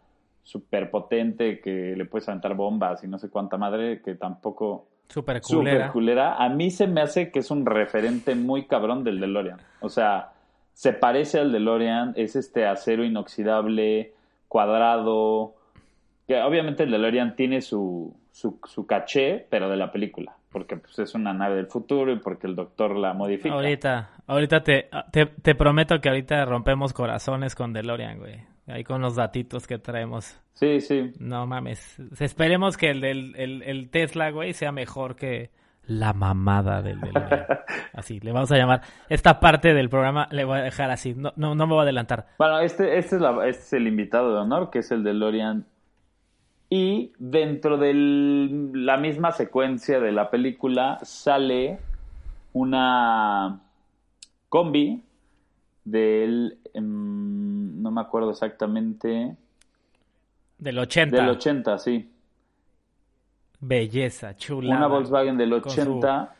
súper 0.44 0.92
potente 0.92 1.62
que 1.62 1.96
le 1.96 2.06
puedes 2.06 2.28
aventar 2.28 2.54
bombas 2.54 3.04
y 3.04 3.08
no 3.08 3.18
sé 3.18 3.30
cuánta 3.30 3.58
madre, 3.58 4.02
que 4.02 4.16
tampoco... 4.16 4.88
Súper 5.08 5.42
Súper 5.42 5.58
culera. 5.58 5.92
culera. 5.92 6.36
A 6.36 6.50
mí 6.50 6.70
se 6.70 6.86
me 6.86 7.02
hace 7.02 7.32
que 7.32 7.40
es 7.40 7.50
un 7.50 7.66
referente 7.66 8.36
muy 8.36 8.68
cabrón 8.68 9.04
del 9.04 9.20
DeLorean. 9.20 9.60
O 9.82 9.90
sea, 9.90 10.33
se 10.74 10.94
parece 10.94 11.40
al 11.40 11.52
DeLorean, 11.52 12.14
es 12.16 12.36
este 12.36 12.66
acero 12.66 13.04
inoxidable, 13.04 14.14
cuadrado. 14.48 15.56
Que 16.28 16.42
obviamente 16.42 16.84
el 16.84 16.92
DeLorean 16.92 17.36
tiene 17.36 17.62
su, 17.62 18.16
su, 18.32 18.60
su 18.66 18.86
caché, 18.86 19.46
pero 19.50 19.70
de 19.70 19.78
la 19.78 19.92
película. 19.92 20.36
Porque 20.52 20.78
pues, 20.78 21.00
es 21.00 21.16
una 21.16 21.34
nave 21.34 21.56
del 21.56 21.68
futuro 21.68 22.12
y 22.12 22.20
porque 22.20 22.48
el 22.48 22.56
doctor 22.56 22.96
la 22.96 23.14
modifica. 23.14 23.56
Ahorita, 23.56 24.12
ahorita 24.28 24.64
te, 24.64 24.90
te, 25.12 25.26
te 25.26 25.56
prometo 25.56 26.00
que 26.00 26.10
ahorita 26.10 26.46
rompemos 26.46 26.94
corazones 26.94 27.56
con 27.56 27.74
DeLorean, 27.74 28.20
güey. 28.20 28.42
Ahí 28.68 28.84
con 28.84 29.02
los 29.02 29.16
datitos 29.16 29.68
que 29.68 29.78
traemos. 29.78 30.40
Sí, 30.54 30.80
sí. 30.80 31.12
No 31.20 31.46
mames. 31.46 32.00
Esperemos 32.20 32.78
que 32.78 32.92
el 32.92 33.02
del 33.02 33.36
el, 33.36 33.62
el 33.64 33.90
Tesla, 33.90 34.32
güey, 34.32 34.54
sea 34.54 34.72
mejor 34.72 35.16
que 35.16 35.50
la 35.88 36.14
mamada 36.14 36.82
del. 36.82 37.00
Así, 37.94 38.20
le 38.22 38.32
vamos 38.32 38.52
a 38.52 38.58
llamar. 38.58 38.82
Esta 39.10 39.40
parte 39.40 39.74
del 39.74 39.90
programa 39.90 40.28
le 40.32 40.46
voy 40.46 40.60
a 40.60 40.62
dejar 40.64 40.90
así. 40.92 41.14
No, 41.14 41.32
no, 41.36 41.56
no 41.56 41.68
me 41.68 41.74
voy 41.74 41.82
a 41.82 41.84
adelantar. 41.84 42.28
Bueno, 42.38 42.60
este, 42.60 42.98
este, 42.98 43.18
es 43.18 43.22
la- 43.22 43.46
este 43.48 43.64
es 43.64 43.74
el 43.74 43.88
invitado 43.88 44.34
de 44.34 44.40
honor, 44.40 44.70
que 44.70 44.80
es 44.80 44.92
el 44.92 45.04
DeLorean. 45.04 45.66
Y 46.70 47.14
dentro 47.20 47.78
de 47.78 47.94
la 48.74 48.98
misma 48.98 49.32
secuencia 49.32 50.00
de 50.00 50.12
la 50.12 50.32
película 50.32 50.98
sale 51.04 51.80
una 52.54 53.60
combi 54.50 55.04
del... 55.86 56.58
em, 56.74 57.82
no 57.82 57.92
me 57.92 58.02
acuerdo 58.02 58.32
exactamente. 58.32 59.36
Del 60.58 60.80
80. 60.80 61.16
Del 61.16 61.30
80, 61.30 61.78
sí. 61.78 62.10
Belleza, 63.68 64.36
chula. 64.36 64.76
Una 64.78 64.88
Volkswagen 64.88 65.38
del 65.38 65.62
Con 65.62 65.72
su- 65.72 65.82
80 65.82 66.36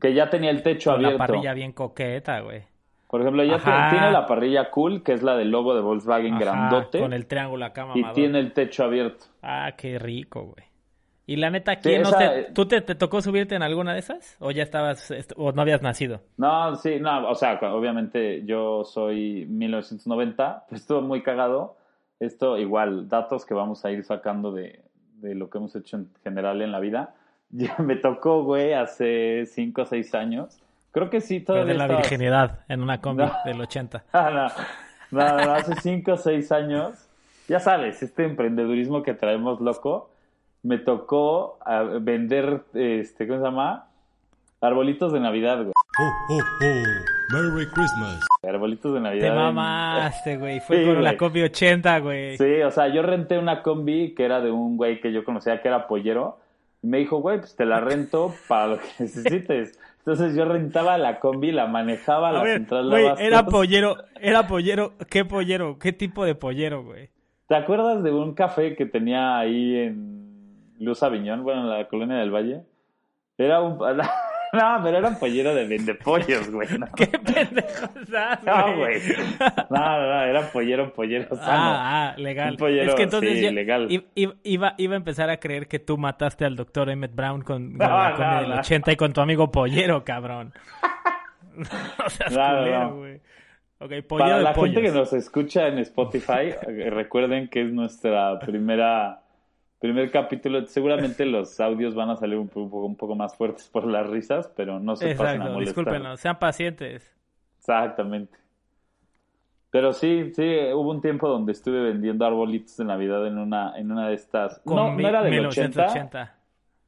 que 0.00 0.12
ya 0.14 0.28
tenía 0.30 0.50
el 0.50 0.62
techo 0.62 0.92
Con 0.92 1.02
la 1.02 1.08
abierto. 1.08 1.26
parrilla 1.26 1.54
bien 1.54 1.72
coqueta, 1.72 2.40
güey. 2.40 2.62
Por 3.08 3.20
ejemplo, 3.22 3.42
Ajá. 3.54 3.90
tiene 3.90 4.10
la 4.10 4.26
parrilla 4.26 4.70
cool, 4.70 5.02
que 5.02 5.12
es 5.12 5.22
la 5.22 5.36
del 5.36 5.50
logo 5.50 5.74
de 5.74 5.80
Volkswagen 5.80 6.34
Ajá, 6.34 6.44
grandote. 6.44 6.98
Con 7.00 7.12
el 7.12 7.26
triángulo 7.26 7.64
acá, 7.64 7.84
y 7.94 8.00
mamador. 8.00 8.14
tiene 8.14 8.38
el 8.40 8.52
techo 8.52 8.84
abierto. 8.84 9.26
Ah, 9.42 9.72
qué 9.76 9.98
rico, 9.98 10.42
güey. 10.42 10.66
Y 11.28 11.36
la 11.36 11.50
neta, 11.50 11.76
¿quién 11.76 12.02
no 12.02 12.08
esa- 12.10 12.18
te- 12.18 12.52
¿tú 12.52 12.66
te, 12.66 12.80
te 12.82 12.94
tocó 12.94 13.20
subirte 13.22 13.54
en 13.56 13.62
alguna 13.62 13.94
de 13.94 14.00
esas? 14.00 14.36
¿O 14.38 14.50
ya 14.52 14.62
estabas, 14.62 15.10
est- 15.10 15.32
o 15.36 15.50
no 15.52 15.62
habías 15.62 15.82
nacido? 15.82 16.20
No, 16.36 16.76
sí, 16.76 16.98
no, 17.00 17.28
o 17.28 17.34
sea, 17.34 17.58
obviamente 17.72 18.44
yo 18.44 18.84
soy 18.84 19.46
1990, 19.46 20.66
pues 20.68 20.80
estuvo 20.82 21.00
muy 21.00 21.22
cagado. 21.22 21.76
Esto 22.20 22.56
igual, 22.58 23.08
datos 23.08 23.44
que 23.44 23.54
vamos 23.54 23.84
a 23.84 23.90
ir 23.90 24.02
sacando 24.04 24.50
de, 24.52 24.80
de 25.20 25.34
lo 25.34 25.50
que 25.50 25.58
hemos 25.58 25.74
hecho 25.76 25.96
en 25.96 26.10
general 26.22 26.62
en 26.62 26.72
la 26.72 26.80
vida. 26.80 27.14
Ya 27.50 27.76
me 27.78 27.94
tocó, 27.94 28.42
güey, 28.42 28.72
hace 28.72 29.46
5 29.46 29.82
o 29.82 29.86
6 29.86 30.14
años. 30.16 30.58
Creo 30.90 31.10
que 31.10 31.20
sí, 31.20 31.38
todavía 31.40 31.66
Perder 31.66 31.76
la 31.78 31.84
estaba- 31.84 32.00
virginidad 32.00 32.60
en 32.68 32.82
una 32.82 33.00
combi 33.00 33.22
No. 33.24 33.32
del 33.44 33.60
80. 33.60 34.02
Ah, 34.12 34.50
no, 35.12 35.20
no, 35.20 35.44
no, 35.46 35.52
hace 35.52 35.74
5 35.76 36.12
o 36.12 36.16
6 36.16 36.50
años. 36.50 37.08
Ya 37.48 37.60
sabes, 37.60 38.02
este 38.02 38.24
emprendedurismo 38.24 39.04
que 39.04 39.14
traemos 39.14 39.60
loco. 39.60 40.10
Me 40.64 40.78
tocó 40.78 41.58
ah, 41.64 41.84
vender, 42.00 42.64
este, 42.74 43.28
¿cómo 43.28 43.38
se 43.38 43.44
llama? 43.44 43.86
Arbolitos 44.60 45.12
de 45.12 45.20
Navidad, 45.20 45.58
güey. 45.58 45.68
Ho, 45.68 46.34
ho, 46.34 46.38
ho. 46.38 46.82
Merry 47.32 47.66
Christmas. 47.72 48.20
Arbolitos 48.48 48.94
de 48.94 49.00
Navidad. 49.00 49.20
Te 49.22 49.28
en- 49.28 49.34
mamaste, 49.34 50.36
güey. 50.38 50.60
Fue 50.60 50.78
Sí, 50.78 50.84
con 50.84 51.02
la 51.02 51.16
combi 51.16 51.42
80, 51.42 51.98
güey. 52.00 52.36
Sí, 52.38 52.62
o 52.62 52.70
sea, 52.70 52.88
yo 52.88 53.02
renté 53.02 53.38
una 53.38 53.62
combi 53.62 54.14
que 54.14 54.24
era 54.24 54.40
de 54.40 54.50
un 54.50 54.76
güey 54.76 55.00
que 55.00 55.12
yo 55.12 55.24
conocía 55.24 55.60
que 55.60 55.68
era 55.68 55.86
pollero. 55.86 56.38
Y 56.82 56.86
me 56.88 56.98
dijo, 56.98 57.18
güey, 57.18 57.38
pues 57.38 57.56
te 57.56 57.64
la 57.64 57.80
rento 57.80 58.34
para 58.48 58.66
lo 58.68 58.78
que 58.78 58.86
necesites. 59.00 59.78
Entonces 59.98 60.36
yo 60.36 60.44
rentaba 60.44 60.98
la 60.98 61.18
combi, 61.18 61.50
la 61.50 61.66
manejaba 61.66 62.28
a 62.28 62.32
la 62.32 62.42
ver, 62.44 62.58
central 62.58 62.84
de 62.84 62.90
güey, 62.90 63.06
abastos. 63.06 63.26
era 63.26 63.42
pollero, 63.46 63.96
era 64.20 64.46
pollero. 64.46 64.92
¿Qué 65.10 65.24
pollero? 65.24 65.78
¿Qué 65.80 65.92
tipo 65.92 66.24
de 66.24 66.34
pollero, 66.36 66.84
güey? 66.84 67.10
¿Te 67.48 67.56
acuerdas 67.56 68.02
de 68.04 68.12
un 68.12 68.34
café 68.34 68.76
que 68.76 68.86
tenía 68.86 69.38
ahí 69.38 69.76
en 69.76 70.72
Luz 70.78 71.02
Aviñón, 71.02 71.42
bueno, 71.42 71.62
en 71.62 71.70
la 71.70 71.88
colonia 71.88 72.16
del 72.18 72.30
Valle? 72.32 72.62
Era 73.38 73.60
un... 73.60 73.78
No, 74.52 74.80
pero 74.82 74.98
era 74.98 75.08
un 75.08 75.18
pollero 75.18 75.54
de 75.54 75.66
vendepollos, 75.66 76.50
güey. 76.50 76.68
No, 76.78 76.86
¿Qué 76.96 77.06
pendejo 77.06 77.86
estás, 78.00 78.42
no, 78.44 78.76
güey. 78.76 79.00
No, 79.70 79.78
no, 79.78 80.06
no, 80.08 80.22
era 80.22 80.42
pollero, 80.52 80.92
pollero 80.92 81.28
sano. 81.36 81.42
Ah, 81.46 82.10
ah, 82.10 82.14
legal. 82.18 82.56
Pollero, 82.56 82.90
es 82.90 82.94
que 82.94 83.02
entonces 83.02 83.32
sí, 83.32 83.42
yo 83.44 83.52
legal. 83.52 83.88
iba, 84.14 84.74
iba 84.76 84.94
a 84.94 84.96
empezar 84.96 85.30
a 85.30 85.38
creer 85.38 85.68
que 85.68 85.78
tú 85.78 85.98
mataste 85.98 86.44
al 86.44 86.56
doctor 86.56 86.88
Emmett 86.90 87.14
Brown 87.14 87.42
con, 87.42 87.76
con 87.76 87.88
No, 87.88 88.40
del 88.40 88.48
no. 88.50 88.60
80 88.60 88.92
y 88.92 88.96
con 88.96 89.12
tu 89.12 89.20
amigo 89.20 89.50
pollero, 89.50 90.04
cabrón. 90.04 90.52
no 91.54 92.10
seas 92.10 92.30
culero, 92.30 92.96
güey. 92.96 93.20
Ok, 93.78 93.90
pollero 94.08 94.30
Para 94.30 94.38
la 94.40 94.54
gente 94.54 94.74
pollos. 94.74 94.82
que 94.82 94.98
nos 94.98 95.12
escucha 95.12 95.66
en 95.68 95.78
Spotify, 95.80 96.54
eh, 96.66 96.88
recuerden 96.90 97.48
que 97.48 97.60
es 97.62 97.72
nuestra 97.72 98.38
primera 98.38 99.20
primer 99.86 100.10
capítulo. 100.10 100.66
Seguramente 100.66 101.24
los 101.26 101.58
audios 101.60 101.94
van 101.94 102.10
a 102.10 102.16
salir 102.16 102.36
un 102.38 102.48
poco, 102.48 102.84
un 102.84 102.96
poco 102.96 103.14
más 103.14 103.36
fuertes 103.36 103.68
por 103.68 103.86
las 103.86 104.06
risas, 104.08 104.48
pero 104.56 104.78
no 104.80 104.96
se 104.96 105.08
pasen 105.10 105.42
a 105.42 105.44
Exacto, 105.44 105.52
molestar. 105.54 105.84
discúlpenos, 105.84 106.20
sean 106.20 106.38
pacientes. 106.38 107.16
Exactamente. 107.58 108.38
Pero 109.70 109.92
sí, 109.92 110.32
sí, 110.34 110.42
hubo 110.72 110.90
un 110.90 111.02
tiempo 111.02 111.28
donde 111.28 111.52
estuve 111.52 111.80
vendiendo 111.82 112.24
arbolitos 112.24 112.76
de 112.76 112.84
Navidad 112.84 113.26
en 113.26 113.38
una, 113.38 113.76
en 113.76 113.90
una 113.92 114.08
de 114.08 114.14
estas. 114.14 114.60
Con 114.60 114.76
no, 114.76 114.92
mi- 114.92 115.02
no 115.02 115.08
era 115.08 115.22
del 115.22 115.44
80. 115.46 115.82
1980. 115.82 116.34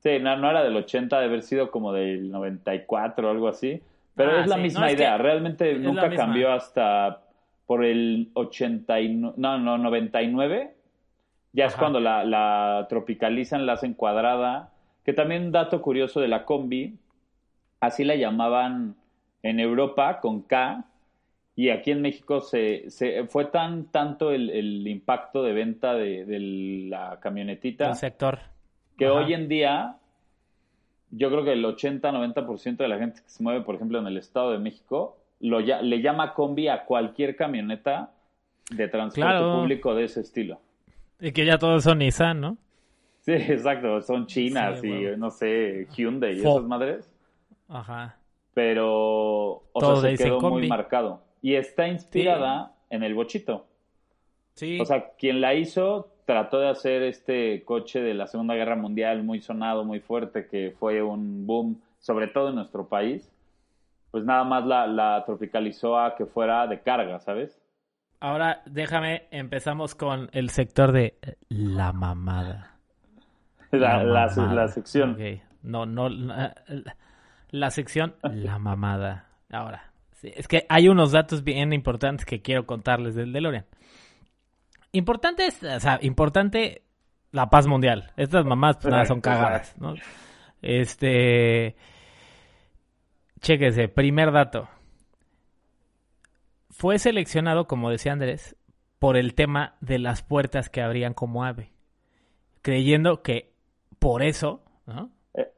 Sí, 0.00 0.18
no, 0.20 0.36
no 0.36 0.50
era 0.50 0.62
del 0.62 0.76
80, 0.76 1.18
de 1.18 1.24
haber 1.26 1.42
sido 1.42 1.70
como 1.70 1.92
del 1.92 2.30
94 2.30 3.28
o 3.28 3.30
algo 3.30 3.48
así. 3.48 3.82
Pero 4.14 4.30
Ah, 4.32 4.40
es 4.42 4.46
la 4.46 4.56
sí, 4.56 4.62
misma 4.62 4.80
no, 4.80 4.86
es 4.86 4.94
idea. 4.94 5.16
que 5.16 5.22
Realmente 5.22 5.74
nunca 5.74 6.08
cambió 6.14 6.52
hasta 6.52 7.20
por 7.66 7.84
el 7.84 8.30
89, 8.34 9.34
no, 9.36 9.58
no, 9.58 9.76
99. 9.76 10.74
Ya 11.52 11.66
es 11.66 11.74
cuando 11.76 11.98
la, 12.00 12.24
la 12.24 12.86
tropicalizan, 12.88 13.66
la 13.66 13.72
hacen 13.74 13.94
cuadrada. 13.94 14.72
Que 15.04 15.12
también 15.12 15.44
un 15.46 15.52
dato 15.52 15.80
curioso 15.80 16.20
de 16.20 16.28
la 16.28 16.44
combi, 16.44 16.98
así 17.80 18.04
la 18.04 18.14
llamaban 18.16 18.94
en 19.42 19.58
Europa 19.60 20.20
con 20.20 20.42
K. 20.42 20.84
Y 21.56 21.70
aquí 21.70 21.90
en 21.90 22.02
México 22.02 22.40
se, 22.40 22.88
se 22.90 23.24
fue 23.26 23.46
tan 23.46 23.86
tanto 23.86 24.30
el, 24.30 24.50
el 24.50 24.86
impacto 24.86 25.42
de 25.42 25.52
venta 25.54 25.94
de, 25.94 26.24
de 26.24 26.38
la 26.88 27.18
camionetita 27.20 27.86
Del 27.88 27.96
sector. 27.96 28.38
que 28.96 29.06
Ajá. 29.06 29.14
hoy 29.14 29.32
en 29.34 29.48
día 29.48 29.96
yo 31.10 31.30
creo 31.30 31.42
que 31.42 31.52
el 31.54 31.64
80-90% 31.64 32.76
de 32.76 32.88
la 32.88 32.98
gente 32.98 33.22
que 33.22 33.28
se 33.30 33.42
mueve, 33.42 33.62
por 33.62 33.74
ejemplo, 33.74 33.98
en 33.98 34.06
el 34.06 34.18
Estado 34.18 34.52
de 34.52 34.58
México, 34.58 35.16
lo, 35.40 35.60
ya- 35.60 35.80
le 35.80 36.02
llama 36.02 36.34
combi 36.34 36.68
a 36.68 36.84
cualquier 36.84 37.34
camioneta 37.34 38.10
de 38.70 38.86
transporte 38.88 39.20
Claro. 39.30 39.54
público 39.60 39.94
de 39.94 40.04
ese 40.04 40.20
estilo. 40.20 40.60
Y 41.20 41.32
que 41.32 41.44
ya 41.44 41.58
todos 41.58 41.82
son 41.84 41.98
Nissan, 41.98 42.40
¿no? 42.40 42.56
Sí, 43.20 43.32
exacto, 43.32 44.00
son 44.02 44.26
chinas 44.26 44.80
Sí, 44.80 44.86
y 44.88 45.04
huevo. 45.06 45.16
no 45.18 45.30
sé, 45.30 45.86
Hyundai 45.94 46.36
y 46.36 46.40
esas 46.40 46.62
madres, 46.62 47.12
Ajá. 47.68 48.16
pero 48.54 48.88
o 48.92 49.62
Todo 49.74 50.00
sea, 50.00 50.16
se 50.16 50.24
quedó 50.24 50.40
muy 50.40 50.68
marcado. 50.68 51.22
Y 51.42 51.54
está 51.54 51.86
inspirada 51.88 52.72
en 52.90 53.02
el 53.02 53.14
bochito. 53.14 53.66
Sí. 54.54 54.78
O 54.80 54.84
sea, 54.84 55.10
quien 55.18 55.40
la 55.40 55.54
hizo 55.54 56.08
trató 56.24 56.58
de 56.58 56.68
hacer 56.68 57.02
este 57.02 57.62
coche 57.64 58.00
de 58.00 58.14
la 58.14 58.26
Segunda 58.26 58.54
Guerra 58.54 58.76
Mundial 58.76 59.22
muy 59.22 59.40
sonado, 59.40 59.84
muy 59.84 60.00
fuerte, 60.00 60.46
que 60.46 60.74
fue 60.78 61.02
un 61.02 61.46
boom, 61.46 61.80
sobre 62.00 62.26
todo 62.28 62.48
en 62.50 62.56
nuestro 62.56 62.88
país. 62.88 63.30
Pues 64.10 64.24
nada 64.24 64.42
más 64.44 64.64
la, 64.66 64.86
la 64.86 65.22
tropicalizó 65.26 65.98
a 65.98 66.16
que 66.16 66.26
fuera 66.26 66.66
de 66.66 66.80
carga, 66.80 67.20
¿sabes? 67.20 67.60
Ahora 68.20 68.62
déjame, 68.66 69.28
empezamos 69.30 69.94
con 69.94 70.28
el 70.32 70.50
sector 70.50 70.92
de 70.92 71.18
la 71.48 71.92
mamada. 71.92 72.76
La, 73.70 74.02
la- 74.02 74.26
mamada. 74.28 74.54
la 74.54 74.68
sección. 74.68 75.12
Ok. 75.12 75.42
No, 75.62 75.86
no, 75.86 76.08
la, 76.08 77.70
sección 77.70 78.14
la 78.22 78.58
mamada. 78.58 79.26
Ahora, 79.50 79.92
sí, 80.12 80.32
es 80.34 80.48
que 80.48 80.66
hay 80.68 80.88
unos 80.88 81.12
datos 81.12 81.42
bien 81.44 81.72
importantes 81.72 82.24
que 82.24 82.40
quiero 82.42 82.64
contarles 82.66 83.14
del 83.14 83.32
DeLorean. 83.32 83.66
Importante 84.92 85.46
es, 85.46 85.62
o 85.62 85.80
sea, 85.80 85.98
importante 86.02 86.82
la 87.32 87.50
paz 87.50 87.66
mundial. 87.66 88.12
Estas 88.16 88.44
mamás 88.44 88.78
pues 88.80 88.90
nada 88.90 89.04
son 89.04 89.20
cagadas, 89.22 89.76
¿no? 89.78 89.94
Este, 90.62 91.76
chéquese, 93.40 93.88
primer 93.88 94.32
dato. 94.32 94.68
Fue 96.78 97.00
seleccionado, 97.00 97.66
como 97.66 97.90
decía 97.90 98.12
Andrés, 98.12 98.54
por 99.00 99.16
el 99.16 99.34
tema 99.34 99.74
de 99.80 99.98
las 99.98 100.22
puertas 100.22 100.70
que 100.70 100.80
abrían 100.80 101.12
como 101.12 101.44
ave, 101.44 101.72
creyendo 102.62 103.20
que 103.20 103.52
por 103.98 104.22
eso 104.22 104.62
¿no? 104.86 105.10
Eh. 105.34 105.50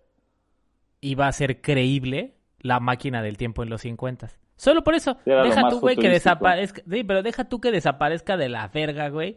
iba 1.02 1.28
a 1.28 1.32
ser 1.32 1.60
creíble 1.60 2.38
la 2.60 2.80
máquina 2.80 3.20
del 3.20 3.36
tiempo 3.36 3.62
en 3.62 3.68
los 3.68 3.82
50. 3.82 4.28
Solo 4.56 4.82
por 4.82 4.94
eso. 4.94 5.18
Era 5.26 5.42
Deja 5.42 5.68
tú, 5.68 5.80
güey, 5.80 5.96
que 5.96 6.08
desaparezca. 6.08 6.80
Sí, 6.90 7.04
pero 7.04 7.22
deja 7.22 7.44
tú 7.44 7.60
que 7.60 7.70
desaparezca 7.70 8.38
de 8.38 8.48
la 8.48 8.68
verga, 8.68 9.10
güey, 9.10 9.36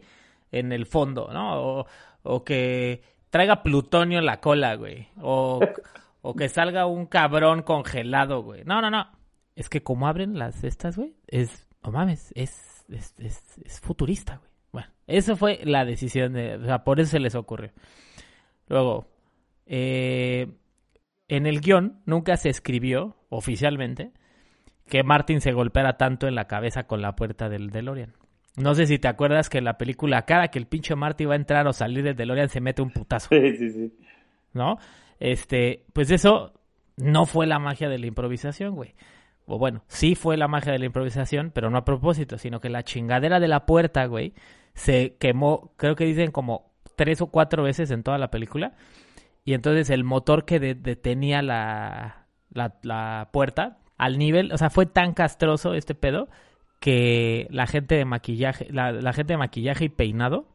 en 0.52 0.72
el 0.72 0.86
fondo, 0.86 1.28
¿no? 1.34 1.60
O, 1.60 1.86
o 2.22 2.44
que 2.44 3.02
traiga 3.28 3.62
plutonio 3.62 4.18
en 4.20 4.24
la 4.24 4.40
cola, 4.40 4.74
güey. 4.76 5.08
O, 5.20 5.60
o 6.22 6.34
que 6.34 6.48
salga 6.48 6.86
un 6.86 7.04
cabrón 7.04 7.62
congelado, 7.62 8.42
güey. 8.42 8.64
No, 8.64 8.80
no, 8.80 8.90
no. 8.90 9.06
Es 9.54 9.68
que 9.68 9.82
como 9.82 10.08
abren 10.08 10.38
las 10.38 10.64
estas, 10.64 10.96
güey, 10.96 11.14
es, 11.26 11.68
no 11.84 11.92
mames, 11.92 12.32
es, 12.34 12.84
es, 12.88 13.14
es, 13.18 13.58
es 13.64 13.80
futurista, 13.80 14.38
güey. 14.38 14.50
Bueno, 14.72 14.88
esa 15.06 15.36
fue 15.36 15.60
la 15.64 15.84
decisión 15.84 16.32
de, 16.32 16.56
o 16.56 16.64
sea, 16.64 16.82
por 16.82 16.98
eso 16.98 17.12
se 17.12 17.20
les 17.20 17.34
ocurrió. 17.36 17.70
Luego, 18.68 19.06
eh, 19.66 20.48
en 21.28 21.46
el 21.46 21.60
guion 21.60 22.00
nunca 22.06 22.36
se 22.36 22.48
escribió 22.48 23.16
oficialmente 23.28 24.10
que 24.88 25.02
Martin 25.04 25.40
se 25.40 25.52
golpeara 25.52 25.96
tanto 25.96 26.26
en 26.26 26.34
la 26.34 26.46
cabeza 26.46 26.88
con 26.88 27.02
la 27.02 27.14
puerta 27.14 27.48
del 27.48 27.70
DeLorean. 27.70 28.14
No 28.56 28.74
sé 28.74 28.86
si 28.86 28.98
te 28.98 29.08
acuerdas 29.08 29.48
que 29.48 29.58
en 29.58 29.64
la 29.64 29.78
película, 29.78 30.22
cada 30.22 30.48
que 30.48 30.58
el 30.58 30.66
pinche 30.66 30.94
Marty 30.96 31.24
va 31.24 31.34
a 31.34 31.36
entrar 31.36 31.66
o 31.66 31.72
salir 31.72 32.02
del 32.04 32.16
DeLorean, 32.16 32.48
se 32.48 32.60
mete 32.60 32.82
un 32.82 32.90
putazo. 32.90 33.28
Sí, 33.30 33.56
sí, 33.56 33.70
sí. 33.70 33.92
¿no? 34.54 34.78
Este, 35.18 35.84
pues 35.92 36.10
eso 36.10 36.52
no 36.96 37.26
fue 37.26 37.46
la 37.46 37.58
magia 37.58 37.88
de 37.88 37.98
la 37.98 38.06
improvisación, 38.06 38.74
güey. 38.74 38.94
O 39.46 39.58
bueno, 39.58 39.82
sí 39.88 40.14
fue 40.14 40.36
la 40.36 40.48
magia 40.48 40.72
de 40.72 40.78
la 40.78 40.86
improvisación, 40.86 41.50
pero 41.54 41.68
no 41.70 41.78
a 41.78 41.84
propósito, 41.84 42.38
sino 42.38 42.60
que 42.60 42.70
la 42.70 42.82
chingadera 42.82 43.40
de 43.40 43.48
la 43.48 43.66
puerta, 43.66 44.06
güey, 44.06 44.32
se 44.74 45.16
quemó, 45.18 45.72
creo 45.76 45.96
que 45.96 46.04
dicen 46.06 46.30
como 46.30 46.72
tres 46.96 47.20
o 47.20 47.26
cuatro 47.26 47.62
veces 47.62 47.90
en 47.90 48.02
toda 48.02 48.18
la 48.18 48.30
película. 48.30 48.72
Y 49.44 49.52
entonces 49.52 49.90
el 49.90 50.04
motor 50.04 50.44
que 50.46 50.58
de- 50.60 50.74
detenía 50.74 51.42
la, 51.42 52.26
la, 52.50 52.74
la 52.82 53.28
puerta, 53.32 53.78
al 53.98 54.18
nivel, 54.18 54.50
o 54.52 54.58
sea, 54.58 54.70
fue 54.70 54.86
tan 54.86 55.12
castroso 55.12 55.74
este 55.74 55.94
pedo 55.94 56.28
que 56.80 57.46
la 57.50 57.66
gente 57.66 57.94
de 57.96 58.04
maquillaje, 58.06 58.66
la, 58.70 58.92
la 58.92 59.12
gente 59.12 59.34
de 59.34 59.38
maquillaje 59.38 59.84
y 59.84 59.88
peinado 59.90 60.48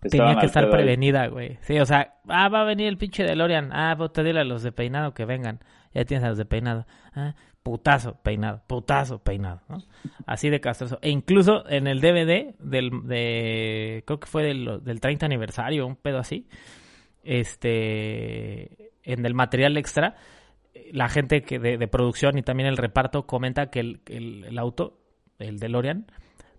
tenía 0.00 0.36
que 0.38 0.46
estar 0.46 0.70
prevenida, 0.70 1.26
güey. 1.26 1.58
Sí, 1.62 1.78
o 1.78 1.86
sea, 1.86 2.14
ah, 2.28 2.48
va 2.48 2.62
a 2.62 2.64
venir 2.64 2.86
el 2.88 2.96
pinche 2.96 3.24
DeLorean. 3.24 3.70
Ah, 3.72 3.94
pues 3.98 4.12
te 4.12 4.22
dile 4.22 4.40
a 4.40 4.44
los 4.44 4.62
de 4.62 4.72
peinado 4.72 5.12
que 5.12 5.24
vengan. 5.24 5.60
Ya 5.92 6.04
tienes 6.04 6.24
a 6.24 6.28
los 6.30 6.38
de 6.38 6.44
peinado. 6.46 6.86
Ah, 7.14 7.34
putazo, 7.62 8.14
peinado, 8.22 8.62
putazo, 8.66 9.18
peinado, 9.22 9.60
¿no? 9.68 9.78
Así 10.26 10.48
de 10.48 10.60
castroso. 10.60 10.98
E 11.02 11.10
incluso 11.10 11.68
en 11.68 11.86
el 11.86 12.00
DVD 12.00 12.54
del, 12.58 12.90
de, 13.06 14.02
creo 14.06 14.20
que 14.20 14.26
fue 14.26 14.42
del, 14.42 14.82
del 14.82 15.00
30 15.00 15.26
aniversario, 15.26 15.86
un 15.86 15.96
pedo 15.96 16.18
así, 16.18 16.48
este, 17.22 18.92
en 19.02 19.26
el 19.26 19.34
material 19.34 19.76
extra, 19.76 20.16
la 20.92 21.08
gente 21.08 21.42
que 21.42 21.58
de, 21.58 21.76
de 21.76 21.88
producción 21.88 22.38
y 22.38 22.42
también 22.42 22.68
el 22.68 22.76
reparto 22.76 23.26
comenta 23.26 23.70
que 23.70 23.80
el, 23.80 24.00
el, 24.06 24.44
el 24.44 24.58
auto, 24.58 24.98
el 25.38 25.58
DeLorean, 25.58 26.06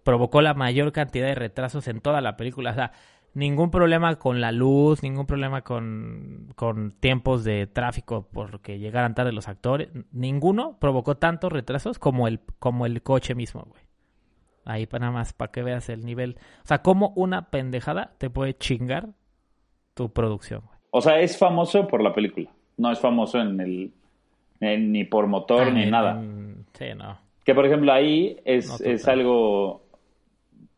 provocó 0.04 0.42
la 0.42 0.54
mayor 0.54 0.92
cantidad 0.92 1.28
de 1.28 1.36
retrasos 1.36 1.88
en 1.88 2.02
toda 2.02 2.22
la 2.22 2.38
película. 2.38 2.72
O 2.72 2.76
sea, 2.76 2.92
ningún 3.34 3.72
problema 3.72 4.16
con 4.18 4.42
la 4.42 4.52
luz, 4.52 5.04
ningún 5.04 5.26
problema 5.26 5.62
con, 5.62 6.52
con 6.56 6.92
tiempos 7.00 7.44
de 7.44 7.68
tráfico 7.68 8.28
porque 8.32 8.80
llegaran 8.80 9.16
tarde 9.16 9.32
los 9.32 9.48
actores. 9.48 9.90
Ninguno 10.12 10.78
provocó 10.80 11.16
tantos 11.18 11.52
retrasos 11.52 11.98
como 12.00 12.28
el, 12.28 12.40
como 12.60 12.86
el 12.86 13.02
coche 13.02 13.36
mismo, 13.36 13.64
güey. 13.70 13.82
Ahí 14.66 14.86
para 14.86 15.02
nada 15.08 15.14
más, 15.14 15.34
para 15.34 15.52
que 15.52 15.64
veas 15.64 15.90
el 15.90 16.06
nivel. 16.06 16.38
O 16.64 16.68
sea, 16.68 16.82
como 16.84 17.14
una 17.16 17.50
pendejada 17.50 18.14
te 18.18 18.30
puede 18.30 18.56
chingar 18.56 19.10
tu 19.96 20.12
producción, 20.14 20.62
güey. 20.66 20.78
O 20.92 21.02
sea, 21.02 21.20
es 21.20 21.38
famoso 21.38 21.88
por 21.88 22.04
la 22.04 22.14
película. 22.14 22.50
No 22.78 22.92
es 22.92 23.00
famoso 23.00 23.40
en 23.40 23.60
el. 23.60 23.94
en- 24.60 24.92
ni 24.92 25.04
por 25.06 25.26
motor 25.28 25.68
Ah, 25.68 25.72
ni 25.72 25.84
en- 25.84 25.90
nada. 25.90 26.20
en- 26.22 26.66
sí, 26.74 26.86
no. 26.96 27.18
Que 27.44 27.56
por 27.56 27.66
ejemplo 27.66 27.92
ahí 27.92 28.38
es, 28.46 28.68
No, 28.80 28.86
es 28.86 29.08
algo. 29.08 29.84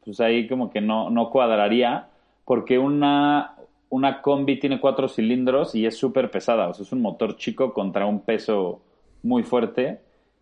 Pues 0.06 0.20
ahí 0.22 0.48
como 0.48 0.70
que 0.70 0.80
no, 0.80 1.10
no 1.10 1.30
cuadraría. 1.30 2.08
Porque 2.46 2.78
una, 2.78 3.56
una 3.90 4.22
combi 4.22 4.60
tiene 4.60 4.80
cuatro 4.80 5.08
cilindros 5.08 5.76
y 5.76 5.86
es 5.86 5.98
súper 5.98 6.30
pesada. 6.32 6.68
O 6.68 6.74
sea, 6.74 6.84
es 6.84 6.92
un 6.92 7.02
motor 7.02 7.36
chico 7.38 7.74
contra 7.74 8.06
un 8.06 8.22
peso 8.22 8.82
muy 9.22 9.44
fuerte. 9.44 10.00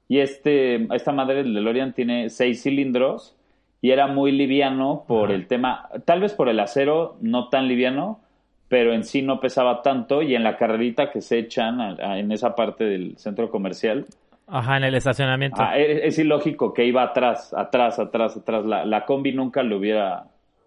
Y 0.07 0.19
este, 0.19 0.87
esta 0.95 1.11
madre 1.11 1.35
del 1.43 1.53
DeLorean 1.53 1.93
tiene 1.93 2.29
seis 2.29 2.63
cilindros 2.63 3.35
y 3.81 3.91
era 3.91 4.07
muy 4.07 4.31
liviano 4.31 5.05
por 5.07 5.31
el 5.31 5.47
tema, 5.47 5.87
tal 6.05 6.19
vez 6.21 6.33
por 6.33 6.49
el 6.49 6.59
acero 6.59 7.15
no 7.21 7.49
tan 7.49 7.67
liviano, 7.67 8.19
pero 8.67 8.93
en 8.93 9.03
sí 9.03 9.21
no 9.21 9.39
pesaba 9.39 9.81
tanto 9.81 10.21
y 10.21 10.35
en 10.35 10.43
la 10.43 10.57
carrerita 10.57 11.11
que 11.11 11.21
se 11.21 11.39
echan 11.39 11.81
a- 11.81 11.95
a- 11.99 12.19
en 12.19 12.31
esa 12.31 12.55
parte 12.55 12.83
del 12.83 13.17
centro 13.17 13.49
comercial, 13.49 14.05
Ajá, 14.47 14.77
en 14.77 14.83
el 14.83 14.95
estacionamiento. 14.95 15.61
ah, 15.61 15.77
es, 15.79 16.01
es 16.03 16.19
ilógico 16.19 16.73
que 16.73 16.85
iba 16.85 17.01
atrás, 17.03 17.53
atrás, 17.53 17.97
atrás, 17.99 18.35
atrás. 18.37 18.65
La, 18.65 18.85
la 18.85 19.05
combi 19.05 19.31
nunca 19.33 19.63
le 19.63 19.75
hubiera 19.75 20.25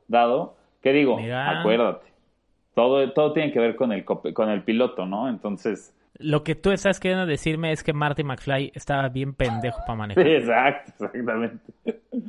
dado. 0.09 0.57
¿Qué 0.85 0.93
digo? 0.93 1.17
Mira. 1.19 1.61
Acuérdate. 1.61 2.07
Todo, 2.75 3.11
todo 3.13 3.33
tiene 3.33 3.51
que 3.53 3.59
ver 3.59 3.75
con 3.75 3.91
el, 3.93 4.05
con 4.05 4.51
el 4.51 4.63
piloto, 4.63 5.07
¿no? 5.07 5.29
Entonces, 5.29 5.97
Lo 6.19 6.45
que 6.45 6.55
tú 6.55 6.71
estás 6.73 7.01
queriendo 7.01 7.25
decirme 7.27 7.73
es 7.73 7.83
que 7.83 7.93
Marty 7.93 8.23
McFly 8.23 8.71
estaba 8.75 9.09
bien 9.09 9.33
pendejo 9.35 9.79
para 9.87 9.93
sí, 9.95 9.99
manejar. 9.99 10.27
exacto, 10.27 10.93
exactamente. 11.07 11.59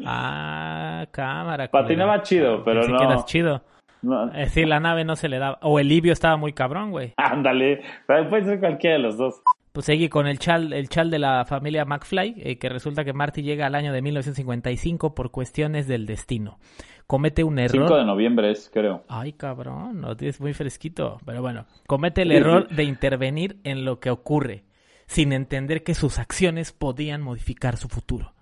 Ah, 0.05 1.05
cámara. 1.11 1.67
Patinaba 1.69 2.21
chido, 2.21 2.63
pero 2.63 2.81
Pensé 2.81 2.93
no. 2.93 2.97
que 2.99 3.03
eras 3.05 3.25
chido. 3.25 3.61
No, 4.01 4.27
Es 4.27 4.49
decir, 4.49 4.67
la 4.67 4.79
nave 4.79 5.03
no 5.03 5.15
se 5.15 5.29
le 5.29 5.39
daba. 5.39 5.57
O 5.63 5.79
el 5.79 5.87
libio 5.87 6.13
estaba 6.13 6.37
muy 6.37 6.53
cabrón, 6.53 6.91
güey. 6.91 7.13
ándale, 7.17 7.81
puede 8.05 8.43
ser 8.43 8.59
cualquiera 8.59 8.97
de 8.97 9.01
los 9.01 9.17
dos. 9.17 9.41
Pues 9.73 9.87
seguí 9.87 10.07
con 10.07 10.27
el 10.27 10.39
chal, 10.39 10.71
el 10.71 10.87
chal 10.87 11.09
de 11.11 11.19
la 11.19 11.43
familia 11.45 11.83
McFly, 11.83 12.35
eh, 12.37 12.57
que 12.57 12.69
resulta 12.69 13.03
que 13.03 13.11
Marty 13.13 13.41
llega 13.41 13.65
al 13.65 13.75
año 13.75 13.91
de 13.91 14.01
1955 14.01 15.13
por 15.15 15.31
cuestiones 15.31 15.87
del 15.87 16.05
destino. 16.05 16.59
Comete 17.07 17.43
un 17.43 17.57
5 17.57 17.61
error. 17.61 17.99
de 17.99 18.05
noviembre 18.05 18.51
es, 18.51 18.69
creo. 18.73 19.03
Ay, 19.07 19.33
cabrón, 19.33 20.01
no 20.01 20.13
es 20.19 20.41
muy 20.41 20.53
fresquito. 20.53 21.19
Pero 21.25 21.41
bueno, 21.41 21.67
comete 21.85 22.23
el 22.23 22.31
error 22.31 22.67
de 22.69 22.83
intervenir 22.83 23.59
en 23.63 23.85
lo 23.85 23.99
que 23.99 24.09
ocurre, 24.09 24.63
sin 25.05 25.31
entender 25.31 25.83
que 25.83 25.93
sus 25.93 26.17
acciones 26.17 26.71
podían 26.71 27.21
modificar 27.21 27.77
su 27.77 27.89
futuro. 27.89 28.33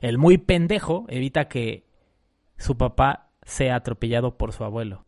El 0.00 0.16
muy 0.16 0.38
pendejo 0.38 1.04
evita 1.08 1.48
que 1.48 1.84
su 2.56 2.78
papá 2.78 3.30
sea 3.42 3.76
atropellado 3.76 4.38
por 4.38 4.52
su 4.52 4.64
abuelo. 4.64 5.04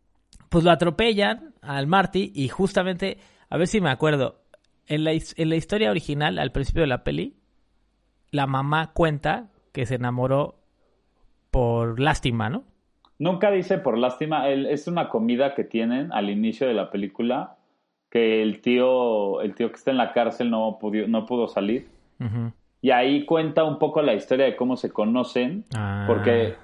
Pues 0.49 0.63
lo 0.63 0.71
atropellan 0.71 1.55
al 1.61 1.87
Marty 1.87 2.31
y 2.35 2.47
justamente, 2.47 3.17
a 3.49 3.57
ver 3.57 3.67
si 3.67 3.81
me 3.81 3.89
acuerdo, 3.89 4.43
en 4.85 5.03
la, 5.03 5.11
en 5.13 5.49
la 5.49 5.55
historia 5.55 5.89
original, 5.89 6.37
al 6.37 6.51
principio 6.51 6.81
de 6.81 6.87
la 6.87 7.03
peli, 7.03 7.37
la 8.31 8.45
mamá 8.45 8.91
cuenta 8.93 9.49
que 9.71 9.85
se 9.85 9.95
enamoró 9.95 10.59
por 11.51 11.99
lástima, 11.99 12.49
¿no? 12.49 12.65
Nunca 13.19 13.51
dice 13.51 13.77
por 13.77 13.97
lástima, 13.97 14.47
él, 14.49 14.65
es 14.65 14.87
una 14.87 15.09
comida 15.09 15.53
que 15.53 15.63
tienen 15.65 16.11
al 16.13 16.29
inicio 16.29 16.67
de 16.67 16.73
la 16.73 16.89
película 16.89 17.57
que 18.09 18.41
el 18.41 18.61
tío, 18.61 19.41
el 19.41 19.53
tío 19.53 19.69
que 19.69 19.75
está 19.75 19.91
en 19.91 19.97
la 19.97 20.13
cárcel 20.13 20.49
no 20.49 20.77
pudo, 20.79 21.07
no 21.07 21.25
pudo 21.25 21.47
salir. 21.47 21.87
Y 22.81 22.91
ahí 22.91 23.25
cuenta 23.25 23.65
un 23.65 23.77
poco 23.77 24.01
la 24.01 24.13
historia 24.13 24.45
de 24.45 24.55
cómo 24.55 24.77
se 24.77 24.89
conocen, 24.91 25.65
Ah. 25.75 26.05
porque 26.07 26.55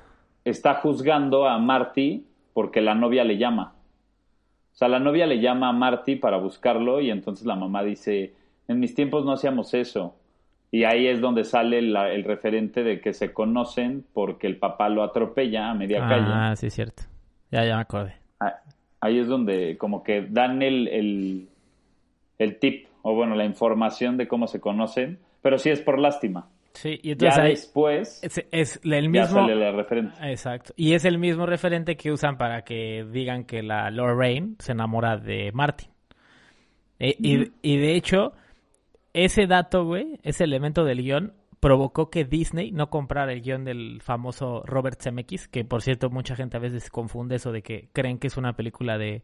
está 0.46 0.76
juzgando 0.76 1.46
a 1.48 1.58
Marty 1.60 2.26
porque 2.54 2.80
la 2.82 2.96
novia 2.96 3.24
le 3.26 3.38
llama. 3.38 3.74
O 4.74 4.78
sea, 4.78 4.88
la 4.88 5.00
novia 5.00 5.26
le 5.26 5.40
llama 5.40 5.70
a 5.70 5.74
Marty 5.74 6.16
para 6.16 6.38
buscarlo 6.38 7.02
y 7.02 7.10
entonces 7.10 7.46
la 7.46 7.56
mamá 7.56 7.84
dice, 7.84 8.34
en 8.68 8.80
mis 8.80 8.96
tiempos 8.96 9.26
no 9.26 9.34
hacíamos 9.34 9.74
eso. 9.74 10.16
Y 10.76 10.84
ahí 10.84 11.08
es 11.08 11.22
donde 11.22 11.46
sale 11.46 11.82
la- 11.82 12.12
el 12.12 12.26
referente 12.26 12.84
de 12.84 13.00
que 13.00 13.14
se 13.14 13.32
conocen 13.32 14.04
porque 14.14 14.46
el 14.48 14.58
papá 14.58 14.90
lo 14.90 15.04
atropella 15.04 15.70
a 15.70 15.74
media 15.74 16.00
calle. 16.06 16.26
Ah, 16.28 16.54
sí, 16.58 16.70
cierto. 16.70 17.04
Ya, 17.50 17.64
ya 17.64 17.76
me 17.76 17.82
acordé. 17.84 18.16
Ah, 18.42 18.56
Ahí 19.00 19.20
es 19.20 19.28
donde 19.28 19.78
como 19.78 20.04
que 20.04 20.24
dan 20.30 20.62
el, 20.62 20.88
el, 20.90 21.48
el 22.40 22.60
tip, 22.60 22.88
o 23.04 23.14
bueno, 23.16 23.36
la 23.36 23.46
información 23.46 24.18
de 24.18 24.28
cómo 24.28 24.48
se 24.48 24.60
conocen, 24.60 25.20
pero 25.42 25.58
sí 25.60 25.70
es 25.70 25.80
por 25.80 25.98
lástima. 25.98 26.50
Sí, 26.74 27.00
y 27.04 27.12
entonces 27.12 27.38
ya 27.38 27.44
ahí 27.44 27.50
después 27.52 28.22
es, 28.22 28.46
es 28.52 28.80
el 28.84 29.04
ya 29.04 29.22
mismo... 29.22 29.28
sale 29.42 29.56
la 29.56 29.72
referencia. 29.72 30.30
Exacto. 30.30 30.74
Y 30.76 30.92
es 30.94 31.06
el 31.06 31.18
mismo 31.20 31.46
referente 31.46 31.96
que 31.96 32.12
usan 32.12 32.38
para 32.38 32.64
que 32.64 33.06
digan 33.14 33.46
que 33.46 33.64
la 33.64 33.90
Lorraine 33.92 34.56
se 34.60 34.74
enamora 34.74 35.16
de 35.16 35.52
Martin. 35.54 35.90
Eh, 37.00 37.16
y, 37.20 37.52
y 37.62 37.78
de 37.78 37.96
hecho, 37.96 38.34
ese 39.16 39.48
dato, 39.48 39.86
güey, 39.86 40.20
ese 40.24 40.44
elemento 40.44 40.84
del 40.84 41.02
guion, 41.02 41.34
provocó 41.60 42.10
que 42.10 42.26
Disney 42.26 42.72
no 42.72 42.90
comprara 42.90 43.32
el 43.34 43.42
guion 43.42 43.64
del 43.66 44.02
famoso 44.02 44.62
Robert 44.66 45.02
Zemeckis, 45.02 45.48
que 45.48 45.64
por 45.66 45.82
cierto 45.82 46.10
mucha 46.10 46.36
gente 46.36 46.58
a 46.58 46.60
veces 46.60 46.90
confunde 46.92 47.36
eso 47.38 47.52
de 47.52 47.64
que 47.64 47.90
creen 47.94 48.20
que 48.20 48.28
es 48.28 48.38
una 48.38 48.54
película 48.54 48.98
de 48.98 49.24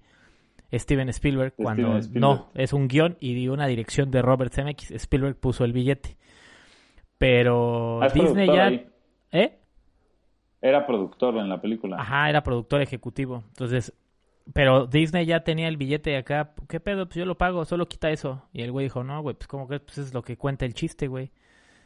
Steven 0.73 1.10
Spielberg, 1.10 1.54
cuando 1.56 1.84
Steven 1.84 1.97
Spielberg. 1.99 2.21
no, 2.21 2.49
es 2.56 2.73
un 2.73 2.88
guion 2.88 3.17
y 3.19 3.47
una 3.49 3.67
dirección 3.67 4.10
de 4.10 4.21
Robert 4.21 4.54
Zemeckis. 4.54 4.91
Spielberg 4.91 5.36
puso 5.36 5.65
el 5.65 5.73
billete. 5.73 6.17
Pero 7.17 8.01
Ah, 8.01 8.08
Disney 8.10 8.47
ya... 8.47 8.65
ahí. 8.67 8.88
¿Eh? 9.32 9.58
Era 10.62 10.86
productor 10.86 11.38
en 11.38 11.49
la 11.49 11.60
película. 11.60 11.97
Ajá, 11.99 12.30
era 12.30 12.41
productor 12.43 12.82
ejecutivo. 12.82 13.43
Entonces, 13.49 13.93
pero 14.54 14.88
Disney 14.88 15.25
ya 15.25 15.43
tenía 15.43 15.67
el 15.67 15.77
billete 15.77 16.17
acá. 16.17 16.54
¿Qué 16.67 16.80
pedo? 16.80 17.06
Pues 17.06 17.17
yo 17.17 17.25
lo 17.25 17.38
pago, 17.38 17.65
solo 17.65 17.88
quita 17.88 18.10
eso. 18.10 18.43
Y 18.54 18.62
el 18.62 18.71
güey 18.71 18.86
dijo, 18.86 19.04
no, 19.04 19.21
güey, 19.21 19.36
pues 19.36 19.47
como 19.47 19.67
que 19.67 19.80
pues 19.80 19.97
es 19.97 20.13
lo 20.13 20.21
que 20.21 20.38
cuenta 20.38 20.65
el 20.65 20.73
chiste, 20.73 21.08
güey. 21.08 21.32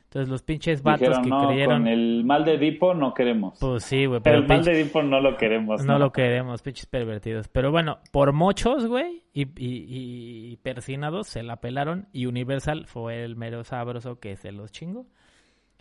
Entonces 0.06 0.30
los 0.30 0.44
pinches 0.44 0.82
vatos 0.82 1.02
Dijeron, 1.02 1.24
que 1.24 1.30
no, 1.30 1.48
creyeron... 1.48 1.82
con 1.82 1.88
el 1.88 2.24
mal 2.24 2.46
de 2.46 2.58
Dipo 2.58 2.94
no 2.94 3.14
queremos. 3.14 3.58
Pues 3.60 3.84
sí, 3.84 4.06
güey, 4.06 4.22
pero 4.22 4.38
el 4.38 4.48
mal 4.48 4.64
de 4.64 4.74
Dipo 4.76 5.02
no 5.02 5.20
lo 5.20 5.36
queremos. 5.36 5.84
no 5.84 6.00
lo 6.00 6.12
queremos, 6.12 6.62
pinches 6.62 6.86
pervertidos. 6.86 7.50
Pero 7.50 7.72
bueno, 7.72 8.00
por 8.12 8.32
mochos, 8.32 8.88
güey, 8.88 9.24
y, 9.34 9.42
y, 9.42 10.52
y 10.52 10.58
persinados 10.58 11.28
se 11.28 11.44
la 11.44 11.58
pelaron. 11.58 12.08
Y 12.14 12.28
Universal 12.28 12.86
fue 12.86 13.24
el 13.24 13.36
mero 13.36 13.64
sabroso 13.64 14.20
que 14.20 14.38
se 14.38 14.52
los 14.52 14.72
chingó. 14.72 15.06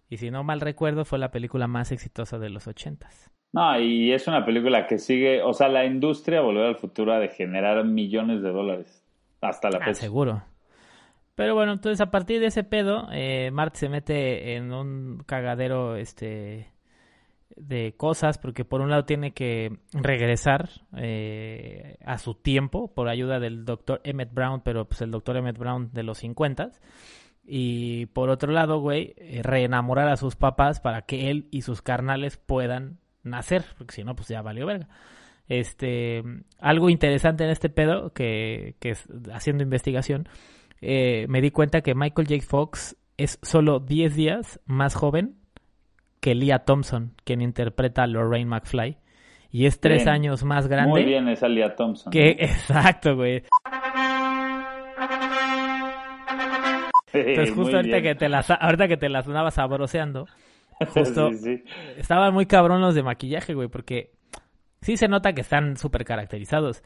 Y 0.08 0.16
si 0.16 0.30
no 0.30 0.42
mal 0.42 0.60
recuerdo, 0.60 1.04
fue 1.04 1.18
la 1.18 1.30
película 1.30 1.66
más 1.66 1.92
exitosa 1.92 2.38
de 2.38 2.50
los 2.50 2.66
ochentas. 2.66 3.30
No, 3.54 3.78
y 3.78 4.12
es 4.12 4.26
una 4.26 4.44
película 4.44 4.86
que 4.88 4.98
sigue, 4.98 5.40
o 5.42 5.52
sea, 5.52 5.68
la 5.68 5.84
industria 5.84 6.40
Volver 6.40 6.66
al 6.66 6.76
Futuro 6.76 7.16
de 7.18 7.28
generar 7.28 7.84
millones 7.84 8.42
de 8.42 8.50
dólares 8.50 9.02
hasta 9.40 9.70
la 9.70 9.78
Ah, 9.78 9.84
fecha. 9.86 10.00
seguro. 10.00 10.42
Pero 11.36 11.54
bueno, 11.54 11.72
entonces 11.72 12.00
a 12.00 12.10
partir 12.10 12.40
de 12.40 12.46
ese 12.46 12.64
pedo, 12.64 13.06
eh, 13.12 13.50
Marty 13.52 13.78
se 13.78 13.88
mete 13.88 14.56
en 14.56 14.72
un 14.72 15.22
cagadero 15.26 15.94
este 15.96 16.68
de 17.56 17.94
cosas, 17.96 18.38
porque 18.38 18.64
por 18.64 18.80
un 18.80 18.90
lado 18.90 19.04
tiene 19.04 19.30
que 19.32 19.78
regresar 19.92 20.70
eh, 20.96 21.96
a 22.04 22.18
su 22.18 22.34
tiempo 22.34 22.92
por 22.92 23.08
ayuda 23.08 23.38
del 23.38 23.64
doctor 23.64 24.00
Emmett 24.02 24.34
Brown, 24.34 24.62
pero 24.64 24.86
pues 24.86 25.00
el 25.02 25.12
doctor 25.12 25.36
Emmett 25.36 25.58
Brown 25.58 25.90
de 25.92 26.02
los 26.02 26.18
50 26.18 26.72
y 27.46 28.06
por 28.06 28.30
otro 28.30 28.50
lado, 28.50 28.80
güey, 28.80 29.14
eh, 29.16 29.42
reenamorar 29.44 30.08
a 30.08 30.16
sus 30.16 30.34
papás 30.34 30.80
para 30.80 31.02
que 31.02 31.30
él 31.30 31.46
y 31.52 31.62
sus 31.62 31.82
carnales 31.82 32.36
puedan 32.38 32.98
nacer, 33.24 33.64
porque 33.78 33.94
si 33.94 34.04
no, 34.04 34.14
pues 34.14 34.28
ya 34.28 34.42
valió 34.42 34.66
verga. 34.66 34.88
Este, 35.48 36.22
algo 36.58 36.88
interesante 36.88 37.44
en 37.44 37.50
este 37.50 37.68
pedo, 37.68 38.12
que, 38.12 38.76
que 38.80 38.90
es 38.90 39.06
haciendo 39.32 39.62
investigación, 39.62 40.28
eh, 40.80 41.26
me 41.28 41.40
di 41.40 41.50
cuenta 41.50 41.82
que 41.82 41.94
Michael 41.94 42.28
J. 42.28 42.42
Fox 42.46 42.96
es 43.16 43.38
solo 43.42 43.80
10 43.80 44.16
días 44.16 44.60
más 44.66 44.94
joven 44.94 45.36
que 46.20 46.34
Leah 46.34 46.60
Thompson, 46.60 47.14
quien 47.24 47.42
interpreta 47.42 48.02
a 48.02 48.06
Lorraine 48.06 48.48
McFly, 48.48 48.96
y 49.50 49.66
es 49.66 49.80
3 49.80 50.04
Bien. 50.04 50.08
años 50.08 50.44
más 50.44 50.66
grande 50.66 50.90
Muy 50.90 51.04
bien 51.04 51.28
esa 51.28 51.48
Lia 51.48 51.76
Thompson. 51.76 52.10
que... 52.10 52.30
Exacto, 52.38 53.14
güey. 53.16 53.42
Entonces 57.12 57.54
justo 57.54 57.76
ahorita 57.76 58.02
que, 58.02 58.14
te 58.14 58.28
las, 58.28 58.50
ahorita 58.50 58.88
que 58.88 58.96
te 58.96 59.08
las 59.08 59.26
andabas 59.26 59.54
sabroseando, 59.54 60.26
justo 60.88 61.30
Sí, 61.32 61.38
sí. 61.38 61.64
estaban 61.96 62.32
muy 62.34 62.46
cabrón 62.46 62.80
los 62.80 62.94
de 62.94 63.02
maquillaje, 63.02 63.54
güey, 63.54 63.68
porque 63.68 64.12
sí 64.80 64.96
se 64.96 65.08
nota 65.08 65.32
que 65.32 65.40
están 65.42 65.76
súper 65.76 66.04
caracterizados. 66.04 66.82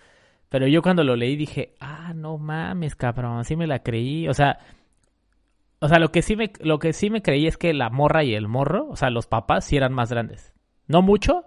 Pero 0.48 0.66
yo 0.66 0.80
cuando 0.82 1.04
lo 1.04 1.14
leí 1.16 1.36
dije, 1.36 1.74
ah, 1.80 2.12
no 2.14 2.38
mames, 2.38 2.94
cabrón, 2.94 3.44
sí 3.44 3.54
me 3.56 3.66
la 3.66 3.80
creí. 3.82 4.28
O 4.28 4.34
sea, 4.34 4.58
o 5.80 5.88
sea, 5.88 5.98
lo 5.98 6.10
que 6.10 6.22
sí 6.22 6.36
me, 6.36 6.52
lo 6.60 6.78
que 6.78 6.92
sí 6.92 7.10
me 7.10 7.22
creí 7.22 7.46
es 7.46 7.56
que 7.56 7.74
la 7.74 7.90
morra 7.90 8.24
y 8.24 8.34
el 8.34 8.48
morro, 8.48 8.88
o 8.88 8.96
sea, 8.96 9.10
los 9.10 9.26
papás 9.26 9.64
sí 9.64 9.76
eran 9.76 9.92
más 9.92 10.10
grandes. 10.10 10.54
No 10.86 11.02
mucho, 11.02 11.44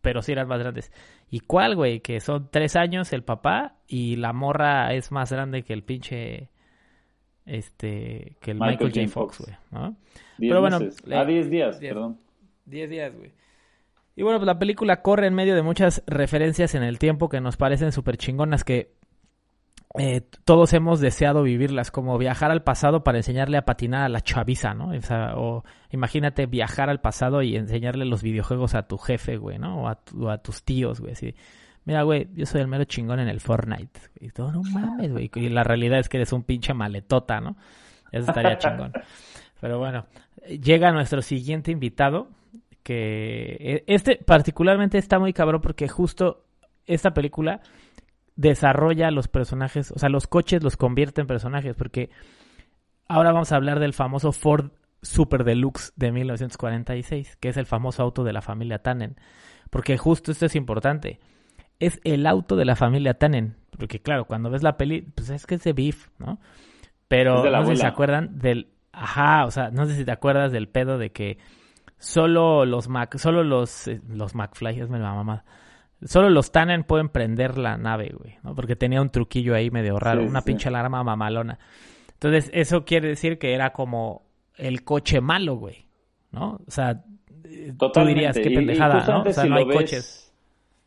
pero 0.00 0.22
sí 0.22 0.32
eran 0.32 0.48
más 0.48 0.60
grandes. 0.60 0.90
¿Y 1.30 1.40
cuál, 1.40 1.76
güey? 1.76 2.00
Que 2.00 2.20
son 2.20 2.48
tres 2.50 2.74
años 2.74 3.12
el 3.12 3.22
papá 3.22 3.76
y 3.86 4.16
la 4.16 4.32
morra 4.32 4.94
es 4.94 5.12
más 5.12 5.30
grande 5.30 5.62
que 5.62 5.74
el 5.74 5.84
pinche, 5.84 6.48
este, 7.50 8.36
que 8.40 8.52
el 8.52 8.58
Michael 8.58 8.90
Michael, 8.90 9.06
J. 9.08 9.12
Fox, 9.12 9.40
güey, 9.40 9.56
¿no? 9.70 9.96
Pero 10.38 10.60
bueno, 10.60 10.78
le- 11.04 11.16
Ah, 11.16 11.24
10 11.24 11.50
días, 11.50 11.80
diez. 11.80 11.92
perdón. 11.92 12.18
10 12.66 12.88
días, 12.90 13.14
güey. 13.16 13.32
Y 14.16 14.22
bueno, 14.22 14.38
pues 14.38 14.46
la 14.46 14.58
película 14.58 15.02
corre 15.02 15.26
en 15.26 15.34
medio 15.34 15.54
de 15.54 15.62
muchas 15.62 16.02
referencias 16.06 16.74
en 16.74 16.82
el 16.82 16.98
tiempo 16.98 17.28
que 17.28 17.40
nos 17.40 17.56
parecen 17.56 17.92
súper 17.92 18.16
chingonas 18.16 18.64
que 18.64 18.92
eh, 19.98 20.20
todos 20.44 20.72
hemos 20.72 21.00
deseado 21.00 21.42
vivirlas, 21.42 21.90
como 21.90 22.16
viajar 22.16 22.52
al 22.52 22.62
pasado 22.62 23.02
para 23.02 23.18
enseñarle 23.18 23.56
a 23.58 23.64
patinar 23.64 24.02
a 24.02 24.08
la 24.08 24.20
chaviza, 24.20 24.72
¿no? 24.72 24.90
O, 24.90 25.00
sea, 25.02 25.32
o 25.36 25.64
imagínate 25.90 26.46
viajar 26.46 26.90
al 26.90 27.00
pasado 27.00 27.42
y 27.42 27.56
enseñarle 27.56 28.04
los 28.04 28.22
videojuegos 28.22 28.74
a 28.76 28.86
tu 28.86 28.98
jefe, 28.98 29.36
güey, 29.36 29.58
¿no? 29.58 29.82
O 29.82 29.88
a, 29.88 29.96
tu- 29.96 30.30
a 30.30 30.38
tus 30.38 30.62
tíos, 30.62 31.00
güey, 31.00 31.12
así. 31.14 31.34
Mira, 31.84 32.02
güey, 32.02 32.28
yo 32.34 32.46
soy 32.46 32.60
el 32.60 32.68
mero 32.68 32.84
chingón 32.84 33.20
en 33.20 33.28
el 33.28 33.40
Fortnite. 33.40 34.00
Y 34.20 34.30
todo, 34.30 34.52
no 34.52 34.62
mames, 34.62 35.12
güey. 35.12 35.30
Y 35.34 35.48
la 35.48 35.64
realidad 35.64 35.98
es 35.98 36.08
que 36.08 36.18
eres 36.18 36.32
un 36.32 36.44
pinche 36.44 36.74
maletota, 36.74 37.40
¿no? 37.40 37.56
Eso 38.12 38.28
estaría 38.28 38.58
chingón. 38.58 38.92
Pero 39.60 39.78
bueno, 39.78 40.06
llega 40.48 40.92
nuestro 40.92 41.22
siguiente 41.22 41.70
invitado, 41.70 42.28
que 42.82 43.56
eh, 43.60 43.84
este 43.86 44.16
particularmente 44.16 44.98
está 44.98 45.18
muy 45.18 45.32
cabrón 45.32 45.60
porque 45.60 45.88
justo 45.88 46.44
esta 46.86 47.12
película 47.12 47.60
desarrolla 48.36 49.10
los 49.10 49.28
personajes, 49.28 49.92
o 49.92 49.98
sea, 49.98 50.08
los 50.08 50.26
coches 50.26 50.62
los 50.62 50.76
convierte 50.76 51.20
en 51.20 51.26
personajes, 51.26 51.74
porque 51.76 52.10
ahora 53.06 53.32
vamos 53.32 53.52
a 53.52 53.56
hablar 53.56 53.80
del 53.80 53.92
famoso 53.92 54.32
Ford 54.32 54.70
Super 55.02 55.44
Deluxe 55.44 55.92
de 55.96 56.10
1946, 56.10 57.36
que 57.36 57.50
es 57.50 57.56
el 57.56 57.66
famoso 57.66 58.02
auto 58.02 58.24
de 58.24 58.32
la 58.32 58.40
familia 58.40 58.82
Tannen, 58.82 59.16
porque 59.68 59.98
justo 59.98 60.32
esto 60.32 60.46
es 60.46 60.56
importante, 60.56 61.20
es 61.80 62.00
el 62.04 62.26
auto 62.26 62.54
de 62.56 62.64
la 62.64 62.76
familia 62.76 63.14
Tannen, 63.14 63.56
porque 63.76 64.00
claro, 64.00 64.24
cuando 64.26 64.50
ves 64.50 64.62
la 64.62 64.76
peli, 64.76 65.02
pues 65.02 65.30
es 65.30 65.46
que 65.46 65.56
es 65.56 65.64
de 65.64 65.72
Beef, 65.72 66.08
¿no? 66.18 66.38
Pero 67.08 67.42
no 67.50 67.64
sé 67.66 67.74
si 67.74 67.80
se 67.80 67.86
acuerdan 67.86 68.38
del, 68.38 68.68
ajá, 68.92 69.44
o 69.46 69.50
sea, 69.50 69.70
no 69.70 69.86
sé 69.86 69.96
si 69.96 70.04
te 70.04 70.12
acuerdas 70.12 70.52
del 70.52 70.68
pedo 70.68 70.96
de 70.98 71.10
que 71.10 71.38
solo 71.98 72.64
los 72.64 72.88
Mac, 72.88 73.16
solo 73.18 73.42
los, 73.44 73.88
eh, 73.88 74.00
los 74.08 74.34
McFly, 74.34 74.80
es 74.80 74.90
la 74.90 74.98
mamá. 75.14 75.44
Solo 76.02 76.30
los 76.30 76.50
Tannen 76.50 76.84
pueden 76.84 77.08
prender 77.10 77.58
la 77.58 77.76
nave, 77.76 78.14
güey, 78.18 78.36
¿no? 78.42 78.54
Porque 78.54 78.74
tenía 78.76 79.02
un 79.02 79.10
truquillo 79.10 79.54
ahí 79.54 79.70
medio 79.70 79.98
raro, 79.98 80.22
Sí, 80.22 80.28
una 80.28 80.40
sí. 80.40 80.46
pinche 80.46 80.68
alarma 80.68 81.02
mamalona. 81.04 81.58
Entonces, 82.14 82.50
eso 82.54 82.84
quiere 82.84 83.08
decir 83.08 83.38
que 83.38 83.52
era 83.54 83.72
como 83.72 84.22
el 84.56 84.82
coche 84.84 85.20
malo, 85.20 85.56
güey, 85.56 85.86
¿no? 86.32 86.60
O 86.66 86.70
sea, 86.70 87.02
eh, 87.44 87.68
tú 87.72 87.76
Totalmente. 87.88 88.14
dirías, 88.14 88.36
qué 88.38 88.48
Y- 88.48 88.52
y 88.52 88.56
pendejada, 88.56 89.04
¿no? 89.06 89.22
O 89.22 89.32
sea, 89.32 89.42
si 89.44 89.48
no 89.50 89.56
hay 89.56 89.64
ves- 89.66 89.76
coches. 89.76 90.29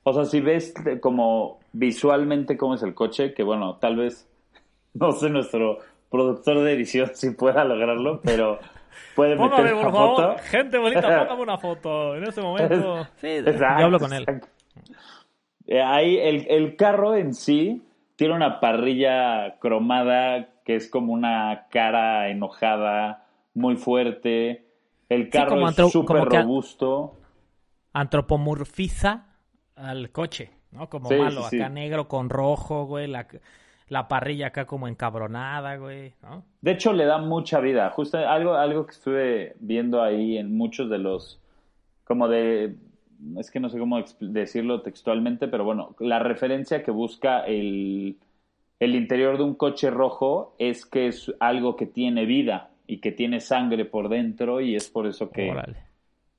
O 0.04 0.14
sea, 0.14 0.26
si 0.26 0.42
ves 0.42 0.74
de- 0.84 1.00
como 1.00 1.60
visualmente 1.72 2.58
cómo 2.58 2.76
es 2.76 2.84
el 2.84 2.94
coche, 2.94 3.34
que 3.34 3.44
bueno, 3.44 3.76
tal 3.78 3.96
vez, 3.96 4.28
no 4.94 5.12
sé, 5.14 5.30
nuestro 5.30 5.80
productor 6.10 6.60
de 6.60 6.74
edición 6.74 7.12
si 7.14 7.32
pueda 7.32 7.64
lograrlo, 7.64 8.22
pero 8.22 8.60
puede 9.16 9.36
meter 9.36 9.74
una 9.74 9.90
foto. 9.92 10.36
gente 10.44 10.78
bonita, 10.78 11.02
póngame 11.28 11.42
una 11.44 11.58
foto 11.58 12.16
en 12.16 12.24
ese 12.26 12.42
momento. 12.42 13.08
Sí, 13.22 13.28
Exacto, 13.28 13.76
yo 13.80 13.86
hablo 13.86 14.00
con 14.00 14.14
él. 14.14 14.22
exacto. 14.24 14.48
Eh, 15.66 15.82
ahí 15.82 16.18
el, 16.18 16.46
el 16.50 16.76
carro 16.76 17.16
en 17.16 17.34
sí 17.34 17.82
tiene 18.18 18.36
una 18.36 18.60
parrilla 18.60 19.58
cromada 19.60 20.50
que 20.66 20.76
es 20.76 20.90
como 20.90 21.14
una 21.14 21.68
cara 21.72 22.30
enojada, 22.30 23.26
muy 23.54 23.76
fuerte. 23.78 24.66
El 25.10 25.30
carro 25.30 25.52
como 25.52 25.70
es 25.70 25.76
súper 25.92 26.28
que- 26.28 26.40
robusto. 26.42 27.16
antropomorfiza 27.94 29.26
al 29.76 30.12
coche, 30.12 30.52
¿no? 30.72 30.90
Como 30.90 31.12
Sí, 31.12 31.16
malo, 31.16 31.46
sí, 31.46 31.50
sí. 31.50 31.64
acá 31.64 31.70
negro 31.70 32.08
con 32.08 32.30
rojo, 32.30 32.86
güey, 32.86 33.08
la, 33.08 33.28
la 33.90 34.08
parrilla 34.08 34.48
acá 34.48 34.66
como 34.68 34.88
encabronada, 34.88 35.78
güey, 35.78 36.16
¿no? 36.22 36.46
De 36.62 36.72
hecho, 36.72 36.94
le 36.94 37.06
da 37.06 37.18
mucha 37.18 37.60
vida. 37.60 37.90
Justo 37.92 38.18
algo, 38.18 38.54
algo 38.56 38.86
que 38.86 38.92
estuve 38.94 39.56
viendo 39.60 40.02
ahí 40.02 40.38
en 40.38 40.56
muchos 40.56 40.90
de 40.90 40.98
los, 40.98 41.42
como 42.06 42.28
de, 42.30 42.78
es 43.38 43.52
que 43.52 43.60
no 43.60 43.70
sé 43.70 43.80
cómo 43.80 44.04
decirlo 44.22 44.82
textualmente, 44.82 45.48
pero 45.50 45.66
bueno, 45.66 45.96
la 46.00 46.20
referencia 46.20 46.84
que 46.84 46.92
busca 46.92 47.42
el, 47.46 48.20
el 48.80 48.96
interior 48.96 49.38
de 49.38 49.44
un 49.44 49.56
coche 49.56 49.92
rojo 49.92 50.56
es 50.60 50.86
que 50.86 51.08
es 51.08 51.34
algo 51.40 51.76
que 51.78 51.88
tiene 51.88 52.26
vida 52.26 52.72
y 52.88 53.00
que 53.02 53.12
tiene 53.12 53.42
sangre 53.42 53.86
por 53.86 54.10
dentro 54.10 54.62
y 54.62 54.76
es 54.76 54.90
por 54.90 55.08
eso 55.08 55.32
que, 55.34 55.66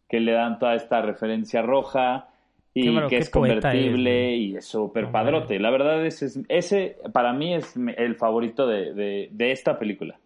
que 0.09 0.20
le 0.20 0.33
dan 0.33 0.59
toda 0.59 0.75
esta 0.75 1.03
referencia 1.03 1.62
roja 1.62 2.29
y 2.75 2.93
Qué 2.93 3.07
que 3.09 3.17
es 3.19 3.31
convertible 3.31 4.35
es, 4.35 4.41
y 4.41 4.57
es 4.57 4.67
súper 4.67 5.11
padrote. 5.11 5.59
La 5.61 5.71
verdad 5.71 6.05
es, 6.05 6.23
es- 6.23 6.41
ese 6.49 6.99
para 7.13 7.33
mí 7.33 7.55
es 7.55 7.75
el 7.97 8.17
favorito 8.17 8.67
de, 8.67 8.93
de- 8.95 9.29
de 9.31 9.53
esta 9.53 9.79
película. 9.79 10.19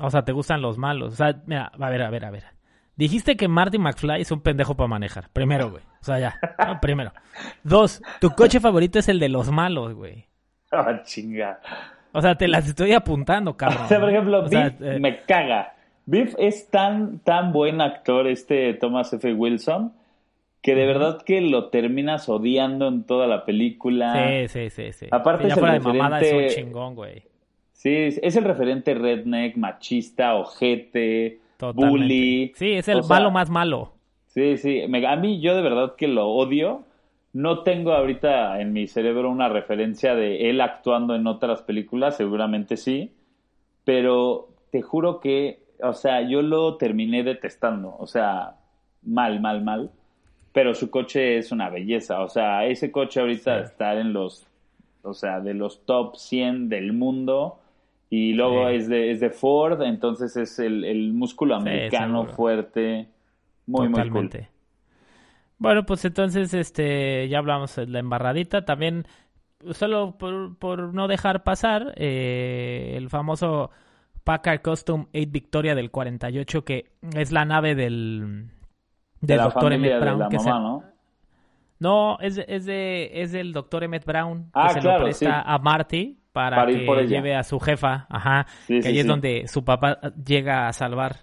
O 0.00 0.10
sea, 0.10 0.24
te 0.24 0.32
gustan 0.32 0.62
los 0.62 0.78
malos. 0.78 1.14
O 1.14 1.16
sea, 1.16 1.42
mira, 1.46 1.72
a 1.78 1.90
ver, 1.90 2.02
a 2.02 2.10
ver, 2.10 2.24
a 2.24 2.30
ver. 2.30 2.44
Dijiste 2.94 3.36
que 3.36 3.48
Marty 3.48 3.78
McFly 3.78 4.20
es 4.22 4.30
un 4.30 4.40
pendejo 4.40 4.76
para 4.76 4.88
manejar. 4.88 5.28
Primero, 5.32 5.70
güey. 5.70 5.82
O 6.00 6.04
sea, 6.04 6.18
ya. 6.20 6.38
¿no? 6.64 6.78
Primero. 6.82 7.12
Dos, 7.64 8.02
tu 8.20 8.30
coche 8.30 8.60
favorito 8.60 8.98
es 9.00 9.08
el 9.08 9.18
de 9.18 9.28
los 9.28 9.50
malos, 9.50 9.94
güey. 9.94 10.26
Ah, 10.70 11.00
chinga. 11.04 11.60
O 12.12 12.20
sea, 12.22 12.36
te 12.36 12.46
las 12.48 12.66
estoy 12.68 12.92
apuntando, 12.92 13.56
cabrón. 13.56 13.82
O 13.84 13.88
sea, 13.88 14.00
por 14.00 14.10
ejemplo, 14.10 14.44
O 14.44 14.48
sea, 14.48 14.68
Biff 14.70 14.82
eh, 14.82 14.98
me 15.00 15.22
caga. 15.22 15.74
Biff 16.06 16.34
es 16.38 16.68
tan, 16.70 17.18
tan 17.20 17.52
buen 17.52 17.80
actor, 17.80 18.26
este 18.28 18.74
Thomas 18.74 19.12
F. 19.12 19.32
Wilson, 19.34 19.92
que 20.62 20.74
de 20.74 20.86
verdad 20.86 21.22
que 21.22 21.40
lo 21.40 21.68
terminas 21.68 22.28
odiando 22.28 22.88
en 22.88 23.04
toda 23.04 23.26
la 23.26 23.44
película. 23.44 24.12
Sí, 24.14 24.48
sí, 24.48 24.70
sí, 24.70 24.92
sí. 24.92 25.06
Aparte 25.10 25.44
Sí, 25.44 25.48
ya 25.48 25.52
es 25.54 25.56
el 25.58 25.60
fuera 25.60 25.74
de 25.74 25.80
mamada 25.80 26.20
es 26.20 26.32
un 26.32 26.38
referente- 26.38 26.54
chingón, 26.54 26.94
güey. 26.94 27.22
Sí, 27.72 27.90
es 28.22 28.34
el 28.36 28.44
referente 28.44 28.94
redneck, 28.94 29.56
machista, 29.56 30.34
ojete, 30.34 31.38
Totalmente. 31.58 31.90
bully. 31.90 32.52
Sí, 32.56 32.72
es 32.72 32.88
el 32.88 32.98
O 32.98 33.02
sea, 33.04 33.16
malo 33.16 33.30
más 33.30 33.50
malo. 33.50 33.92
Sí, 34.26 34.56
sí. 34.56 34.82
A 34.82 35.16
mí 35.16 35.40
yo 35.40 35.54
de 35.54 35.62
verdad 35.62 35.94
que 35.96 36.08
lo 36.08 36.26
odio. 36.28 36.82
No 37.32 37.62
tengo 37.62 37.92
ahorita 37.92 38.60
en 38.60 38.72
mi 38.72 38.88
cerebro 38.88 39.30
una 39.30 39.48
referencia 39.48 40.14
de 40.16 40.50
él 40.50 40.60
actuando 40.60 41.14
en 41.14 41.26
otras 41.26 41.62
películas, 41.62 42.16
seguramente 42.16 42.76
sí. 42.76 43.12
Pero 43.84 44.48
te 44.70 44.82
juro 44.82 45.20
que, 45.20 45.60
o 45.82 45.92
sea, 45.92 46.22
yo 46.22 46.42
lo 46.42 46.76
terminé 46.78 47.22
detestando. 47.22 47.94
O 47.98 48.06
sea, 48.06 48.56
mal, 49.02 49.40
mal, 49.40 49.62
mal. 49.62 49.90
Pero 50.58 50.74
su 50.74 50.90
coche 50.90 51.38
es 51.38 51.52
una 51.52 51.70
belleza. 51.70 52.18
O 52.20 52.28
sea, 52.28 52.66
ese 52.66 52.90
coche 52.90 53.20
ahorita 53.20 53.60
está 53.60 53.94
en 53.94 54.12
los, 54.12 54.44
o 55.02 55.14
sea, 55.14 55.38
de 55.38 55.54
los 55.54 55.86
top 55.86 56.16
100 56.16 56.68
del 56.68 56.92
mundo. 56.92 57.60
Y 58.10 58.32
luego 58.32 58.68
Sí. 58.68 58.74
es, 58.74 58.88
de, 58.88 59.12
es 59.12 59.20
de 59.20 59.30
Ford, 59.30 59.80
entonces 59.82 60.36
es 60.36 60.58
el, 60.58 60.82
el 60.82 61.12
músculo 61.12 61.54
americano 61.54 62.26
fuerte. 62.26 63.06
Muy, 63.68 63.88
muy 63.88 64.00
cool. 64.00 64.08
Totalmente. 64.08 64.48
Bueno, 65.58 65.86
pues 65.86 66.04
entonces, 66.04 66.52
este, 66.52 67.28
ya 67.28 67.38
hablamos 67.38 67.76
de 67.76 67.86
la 67.86 68.00
embarradita. 68.00 68.64
También, 68.64 69.06
solo 69.70 70.18
por, 70.18 70.58
por 70.58 70.92
no 70.92 71.06
dejar 71.06 71.44
pasar, 71.44 71.94
eh, 71.94 72.94
el 72.96 73.08
famoso 73.10 73.70
Packard 74.24 74.60
Custom 74.62 75.06
8 75.14 75.28
Victoria 75.30 75.76
del 75.76 75.92
48, 75.92 76.64
que 76.64 76.86
es 77.14 77.30
la 77.30 77.44
nave 77.44 77.76
del, 77.76 78.50
De 79.20 79.26
del 79.34 79.36
la 79.38 79.44
doctor 79.44 79.72
Emmett 79.72 79.92
de 79.94 80.00
Brown. 80.00 80.18
la 80.18 80.28
que 80.28 80.36
es 80.36 80.44
mamá, 80.44 80.60
¿no? 80.60 80.84
No, 81.80 82.18
es, 82.20 82.38
es, 82.48 82.64
de, 82.66 83.10
es 83.22 83.32
del 83.32 83.52
doctor 83.52 83.84
Emmett 83.84 84.04
Brown, 84.04 84.44
que 84.44 84.50
Ah, 84.54 84.70
se 84.70 84.80
claro, 84.80 84.98
lo 84.98 85.04
presta 85.04 85.42
sí. 85.42 85.44
a 85.46 85.58
Marty 85.58 86.18
para, 86.32 86.66
que 86.66 86.84
por 86.84 87.00
lleve 87.06 87.36
a 87.36 87.42
su 87.44 87.60
jefa. 87.60 88.06
Ajá. 88.08 88.46
Sí, 88.66 88.74
que 88.76 88.82
sí, 88.82 88.88
ahí 88.88 88.96
es 88.98 89.02
sí. 89.02 89.08
donde 89.08 89.46
su 89.48 89.64
papá 89.64 89.98
llega 90.24 90.66
a 90.68 90.72
salvar. 90.72 91.16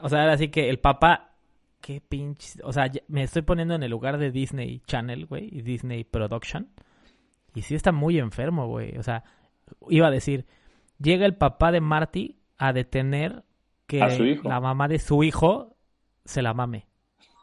O 0.00 0.08
sea, 0.08 0.30
así 0.30 0.48
que 0.48 0.68
el 0.68 0.78
papá, 0.78 1.32
qué 1.80 2.00
pinche. 2.00 2.60
O 2.62 2.72
sea, 2.72 2.88
me 3.08 3.24
estoy 3.24 3.42
poniendo 3.42 3.74
en 3.74 3.82
el 3.82 3.90
lugar 3.90 4.18
de 4.18 4.30
Disney 4.30 4.80
Channel, 4.86 5.26
güey, 5.26 5.48
y 5.50 5.62
Disney 5.62 6.04
Production. 6.04 6.68
Y 7.54 7.62
sí 7.62 7.74
está 7.74 7.90
muy 7.90 8.18
enfermo, 8.20 8.68
güey. 8.68 8.96
O 8.96 9.02
sea, 9.02 9.24
iba 9.88 10.06
a 10.06 10.10
decir, 10.12 10.46
llega 11.00 11.26
el 11.26 11.34
papá 11.34 11.72
de 11.72 11.80
Marty 11.80 12.36
a 12.58 12.72
detener 12.72 13.42
que 13.88 14.02
A 14.02 14.10
su 14.10 14.24
hijo. 14.24 14.48
la 14.48 14.60
mamá 14.60 14.86
de 14.86 15.00
su 15.00 15.24
hijo 15.24 15.74
se 16.28 16.42
la 16.42 16.54
mame. 16.54 16.86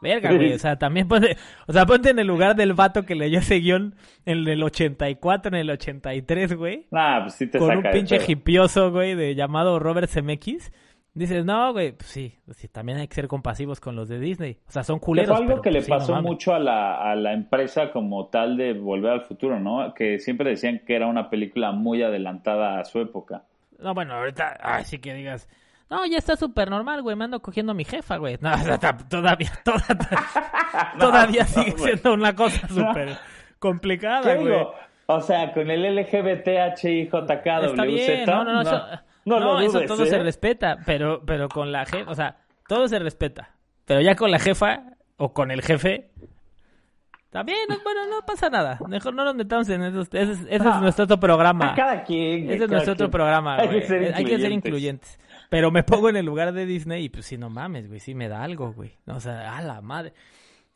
Verga, 0.02 0.32
güey. 0.36 0.54
O 0.54 0.60
sea, 0.60 0.78
también 0.78 1.08
ponte, 1.08 1.38
o 1.68 1.74
sea, 1.74 1.86
ponte 1.86 2.10
en 2.10 2.20
el 2.20 2.28
lugar 2.28 2.56
del 2.56 2.74
vato 2.74 3.04
que 3.04 3.16
leyó 3.16 3.40
ese 3.40 3.60
guion 3.60 3.96
en 4.26 4.48
el 4.48 4.62
84, 4.62 5.50
en 5.50 5.56
el 5.56 5.70
83, 5.70 6.54
güey 6.56 6.88
Nah, 6.92 7.22
pues 7.24 7.36
sí 7.36 7.48
te 7.48 7.58
con 7.58 7.70
saca 7.70 7.90
un 7.90 7.94
pinche 7.94 8.20
hipioso, 8.28 8.92
güey, 8.92 9.16
de 9.16 9.36
llamado 9.36 9.80
Robert 9.80 10.10
Zemeckis. 10.10 10.72
Dices, 11.14 11.46
no, 11.46 11.72
güey, 11.72 11.94
pues 11.94 12.10
sí, 12.10 12.36
pues 12.46 12.58
sí, 12.58 12.68
también 12.68 12.98
hay 12.98 13.08
que 13.08 13.16
ser 13.16 13.30
compasivos 13.30 13.80
con 13.80 13.96
los 13.96 14.10
de 14.10 14.20
Disney. 14.20 14.58
O 14.68 14.72
sea, 14.72 14.84
son 14.84 15.00
culeros. 15.00 15.30
fue 15.30 15.38
algo 15.38 15.48
pero, 15.48 15.62
que 15.62 15.72
le 15.72 15.78
pues, 15.80 15.86
sí, 15.86 15.92
no 15.92 15.98
pasó 15.98 16.22
mucho 16.22 16.54
a 16.54 16.60
la, 16.60 17.10
a 17.10 17.16
la 17.16 17.32
empresa 17.32 17.90
como 17.92 18.28
tal 18.28 18.58
de 18.58 18.74
Volver 18.74 19.14
al 19.14 19.22
Futuro, 19.22 19.58
¿no? 19.62 19.94
Que 19.94 20.20
siempre 20.20 20.50
decían 20.50 20.82
que 20.86 20.94
era 20.94 21.08
una 21.08 21.30
película 21.30 21.72
muy 21.72 22.04
adelantada 22.04 22.82
a 22.82 22.84
su 22.84 23.00
época. 23.00 23.44
No, 23.80 23.94
bueno, 23.94 24.16
ahorita, 24.16 24.58
ay, 24.62 24.84
sí 24.84 25.00
que 25.00 25.14
digas, 25.14 25.48
no, 25.90 26.06
ya 26.06 26.18
está 26.18 26.36
súper 26.36 26.70
normal, 26.70 27.02
güey, 27.02 27.16
me 27.16 27.26
ando 27.26 27.42
cogiendo 27.42 27.72
a 27.72 27.76
mi 27.76 27.86
jefa, 27.86 28.18
güey. 28.18 28.38
No, 28.42 28.52
todavía, 29.10 29.52
toda- 29.64 29.86
todavía 31.00 31.44
no, 31.44 31.48
sigue 31.48 31.78
siendo 31.78 32.14
una 32.14 32.36
cosa 32.36 32.68
súper 32.68 33.18
complicada, 33.60 34.22
¿Qué 34.34 34.36
güey. 34.42 34.48
digo? 34.54 34.74
O 35.08 35.22
sea, 35.22 35.54
con 35.54 35.70
el 35.70 35.84
LGBTHIJKWZ. 35.96 37.82
Bien, 37.86 38.26
no, 38.26 38.44
no, 38.44 38.54
no, 38.54 38.62
eso, 38.62 38.82
no 39.26 39.40
no, 39.40 39.60
eso 39.60 39.82
todo 39.82 40.04
¿eh? 40.04 40.08
se 40.08 40.18
respeta, 40.20 40.78
pero, 40.86 41.24
pero 41.26 41.48
con 41.50 41.72
la 41.72 41.86
jefa, 41.86 42.10
o 42.10 42.16
sea, 42.16 42.38
todo 42.68 42.88
se 42.88 42.98
respeta, 43.00 43.52
pero 43.86 44.02
ya 44.02 44.16
con 44.16 44.32
la 44.32 44.40
jefa 44.40 44.84
o 45.18 45.34
con 45.34 45.52
el 45.52 45.62
jefe, 45.62 46.10
también, 47.30 47.60
no, 47.70 47.76
bueno, 47.84 48.08
no 48.08 48.26
pasa 48.26 48.50
nada, 48.50 48.80
mejor 48.88 49.14
no 49.14 49.24
nos 49.26 49.36
metamos 49.36 49.70
en 49.70 49.84
eso, 49.84 50.02
ese, 50.02 50.22
es- 50.24 50.40
ese 50.50 50.56
es 50.56 50.76
nuestro 50.82 51.04
otro 51.06 51.20
programa, 51.20 51.72
A 51.74 51.76
cada 51.76 52.04
quien. 52.04 52.50
ese 52.50 52.64
es 52.64 52.70
nuestro 52.70 52.94
otro 52.94 53.12
programa, 53.12 53.58
Hay 53.58 53.68
güey. 53.68 53.82
que 53.82 53.88
ser 53.88 54.16
hay 54.16 54.26
que 54.26 54.40
ser 54.40 54.52
incluyentes. 54.52 55.20
Pero 55.56 55.72
me 55.72 55.84
pongo 55.84 56.10
en 56.10 56.18
el 56.18 56.26
lugar 56.26 56.52
de 56.52 56.66
Disney 56.66 57.06
y 57.06 57.10
pues 57.10 57.28
sí, 57.28 57.38
no 57.38 57.50
mames, 57.50 57.88
güey, 57.88 58.02
sí 58.02 58.14
me 58.14 58.28
da 58.28 58.44
algo, 58.44 58.74
güey, 58.74 58.98
o 59.08 59.22
sea, 59.22 59.58
a 59.58 59.62
la 59.62 59.80
madre. 59.80 60.12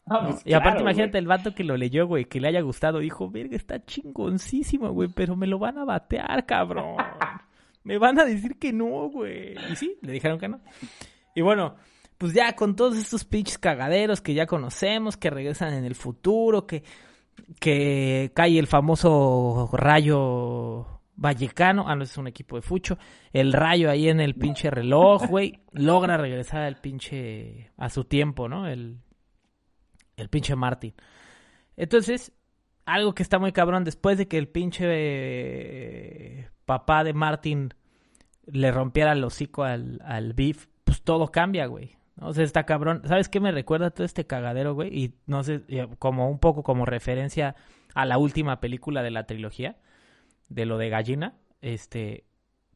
Pues, 0.06 0.42
Y 0.46 0.54
aparte, 0.54 0.78
claro, 0.78 0.82
imagínate 0.84 1.12
güey. 1.12 1.20
el 1.20 1.28
vato 1.28 1.54
que 1.54 1.66
lo 1.66 1.76
leyó, 1.76 2.08
güey, 2.08 2.24
que 2.24 2.40
le 2.40 2.48
haya 2.48 2.62
gustado. 2.62 3.00
Dijo, 3.00 3.30
verga, 3.30 3.58
está 3.58 3.84
chingoncísimo, 3.84 4.90
güey, 4.92 5.10
pero 5.14 5.36
me 5.36 5.48
lo 5.48 5.60
van 5.60 5.80
a 5.80 5.84
batear, 5.84 6.46
cabrón. 6.46 6.96
Me 7.84 7.98
van 7.98 8.20
a 8.20 8.24
decir 8.24 8.58
que 8.58 8.72
no, 8.72 9.10
güey. 9.10 9.56
Y 9.70 9.76
sí, 9.76 9.98
le 10.02 10.14
dijeron 10.14 10.40
que 10.40 10.48
no. 10.48 10.62
Y 11.36 11.42
bueno, 11.42 11.76
pues 12.18 12.34
ya 12.34 12.56
con 12.56 12.78
todos 12.78 12.98
estos 12.98 13.26
pinches 13.26 13.58
cagaderos 13.58 14.22
que 14.22 14.34
ya 14.34 14.46
conocemos, 14.46 15.18
que 15.18 15.30
regresan 15.30 15.74
en 15.74 15.84
el 15.84 15.96
futuro, 15.96 16.66
que, 16.66 16.84
que 17.60 18.32
cae 18.34 18.58
el 18.58 18.68
famoso 18.68 19.70
rayo 19.74 20.99
vallecano. 21.20 21.86
Ah, 21.88 21.96
no, 21.96 22.04
es 22.04 22.18
un 22.18 22.28
equipo 22.28 22.56
de 22.56 22.62
fucho. 22.62 22.98
El 23.32 23.54
rayo 23.54 23.90
ahí 23.90 24.10
en 24.10 24.20
el 24.20 24.36
pinche 24.36 24.72
reloj, 24.72 25.28
güey. 25.28 25.60
Logra 25.74 26.18
regresar 26.18 26.62
al 26.62 26.78
pinche, 26.78 27.72
a 27.78 27.90
su 27.90 28.06
tiempo, 28.06 28.48
¿no? 28.48 28.68
El, 28.68 29.00
el 30.18 30.30
pinche 30.30 30.56
Martin. 30.56 30.94
Entonces, 31.76 32.32
algo 32.86 33.14
que 33.14 33.24
está 33.24 33.38
muy 33.38 33.52
cabrón, 33.52 33.84
después 33.84 34.18
de 34.18 34.28
que 34.28 34.38
el 34.38 34.48
pinche 34.48 34.86
eh, 34.88 36.50
papá 36.66 37.04
de 37.04 37.14
Martin 37.14 37.74
le 38.46 38.72
rompiera 38.72 39.12
el 39.12 39.24
hocico 39.24 39.64
al, 39.64 40.02
al 40.04 40.34
Beef, 40.34 40.68
pues 40.84 41.04
todo 41.04 41.28
cambia, 41.28 41.68
güey. 41.68 41.98
O 42.22 42.34
sea, 42.34 42.44
está 42.44 42.66
cabrón. 42.66 43.02
¿Sabes 43.06 43.30
qué 43.30 43.40
me 43.40 43.52
recuerda 43.52 43.92
todo 43.92 44.06
este 44.06 44.26
cagadero, 44.26 44.74
güey? 44.74 44.90
Y 44.98 45.14
no 45.26 45.44
sé, 45.44 45.62
como 46.00 46.30
un 46.30 46.40
poco 46.40 46.64
como 46.64 46.86
referencia 46.86 47.56
a 47.94 48.06
la 48.06 48.18
última 48.18 48.60
película 48.60 49.04
de 49.04 49.12
la 49.12 49.26
trilogía, 49.26 49.78
de 50.50 50.66
lo 50.66 50.78
de 50.78 50.90
gallina, 50.90 51.36
este, 51.62 52.26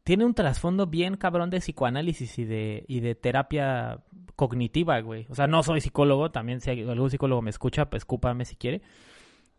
tiene 0.03 0.25
un 0.25 0.33
trasfondo 0.33 0.87
bien 0.87 1.17
cabrón 1.17 1.49
de 1.49 1.59
psicoanálisis 1.59 2.37
y 2.39 2.45
de, 2.45 2.85
y 2.87 2.99
de 2.99 3.15
terapia 3.15 3.99
cognitiva, 4.35 4.99
güey. 5.01 5.25
O 5.29 5.35
sea, 5.35 5.47
no 5.47 5.63
soy 5.63 5.81
psicólogo, 5.81 6.31
también 6.31 6.59
si 6.59 6.71
algún 6.71 7.09
psicólogo 7.09 7.41
me 7.41 7.49
escucha, 7.49 7.89
pues 7.89 8.01
escúpame 8.01 8.45
si 8.45 8.55
quiere. 8.55 8.81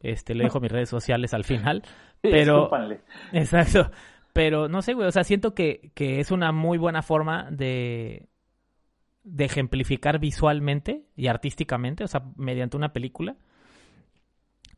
Este, 0.00 0.34
le 0.34 0.44
dejo 0.44 0.60
mis 0.60 0.72
redes 0.72 0.88
sociales 0.88 1.34
al 1.34 1.44
final. 1.44 1.82
Pero, 2.20 2.58
escúpanle. 2.58 3.00
exacto. 3.32 3.90
Pero 4.32 4.68
no 4.68 4.82
sé, 4.82 4.94
güey, 4.94 5.06
o 5.06 5.12
sea, 5.12 5.24
siento 5.24 5.54
que, 5.54 5.92
que 5.94 6.20
es 6.20 6.30
una 6.30 6.50
muy 6.50 6.76
buena 6.76 7.02
forma 7.02 7.48
de, 7.50 8.28
de 9.22 9.44
ejemplificar 9.44 10.18
visualmente 10.18 11.06
y 11.16 11.28
artísticamente, 11.28 12.04
o 12.04 12.08
sea, 12.08 12.24
mediante 12.36 12.76
una 12.76 12.92
película, 12.92 13.36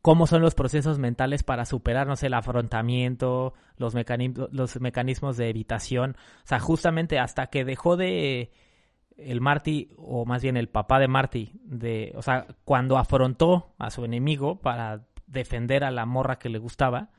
cómo 0.07 0.25
son 0.25 0.41
los 0.41 0.55
procesos 0.55 0.99
mentales 0.99 1.43
para 1.43 1.65
superar, 1.65 2.07
no 2.07 2.15
sé, 2.15 2.27
el 2.27 2.33
afrontamiento, 2.33 3.53
los, 3.75 3.93
mecanismos, 3.93 5.35
de 5.35 5.49
evitación. 5.49 6.15
O 6.45 6.47
sea, 6.47 6.61
justamente 6.61 7.19
hasta 7.19 7.47
que 7.47 7.65
dejó 7.65 7.97
de 7.97 8.49
el 9.17 9.41
Marty, 9.41 9.89
o 9.97 10.25
más 10.25 10.41
bien 10.41 10.55
el 10.55 10.69
papá 10.69 10.99
de 10.99 11.09
Marty, 11.09 11.59
de, 11.61 12.13
o 12.15 12.21
sea, 12.21 12.47
cuando 12.63 12.97
afrontó 12.97 13.75
a 13.79 13.89
su 13.89 14.05
enemigo 14.05 14.61
para 14.61 15.05
defender 15.25 15.83
a 15.83 15.91
la 15.91 16.05
morra 16.05 16.39
que 16.39 16.47
le 16.47 16.59
gustaba, 16.59 17.09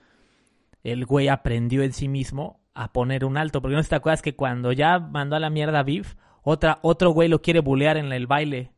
el 0.82 1.04
güey 1.04 1.28
aprendió 1.28 1.82
en 1.82 1.92
sí 1.92 2.08
mismo 2.08 2.62
a 2.72 2.94
poner 2.94 3.26
un 3.26 3.36
alto. 3.36 3.60
Porque 3.60 3.76
no 3.76 3.84
te 3.84 3.96
acuerdas 3.96 4.22
que 4.22 4.34
cuando 4.34 4.72
ya 4.72 4.98
mandó 4.98 5.36
a 5.36 5.40
la 5.40 5.50
mierda 5.50 5.80
a 5.80 5.82
Viv, 5.82 6.16
otra, 6.42 6.78
otro 6.80 7.10
güey 7.10 7.28
lo 7.28 7.42
quiere 7.42 7.60
bulear 7.60 7.98
en 7.98 8.10
el 8.12 8.26
baile 8.26 8.72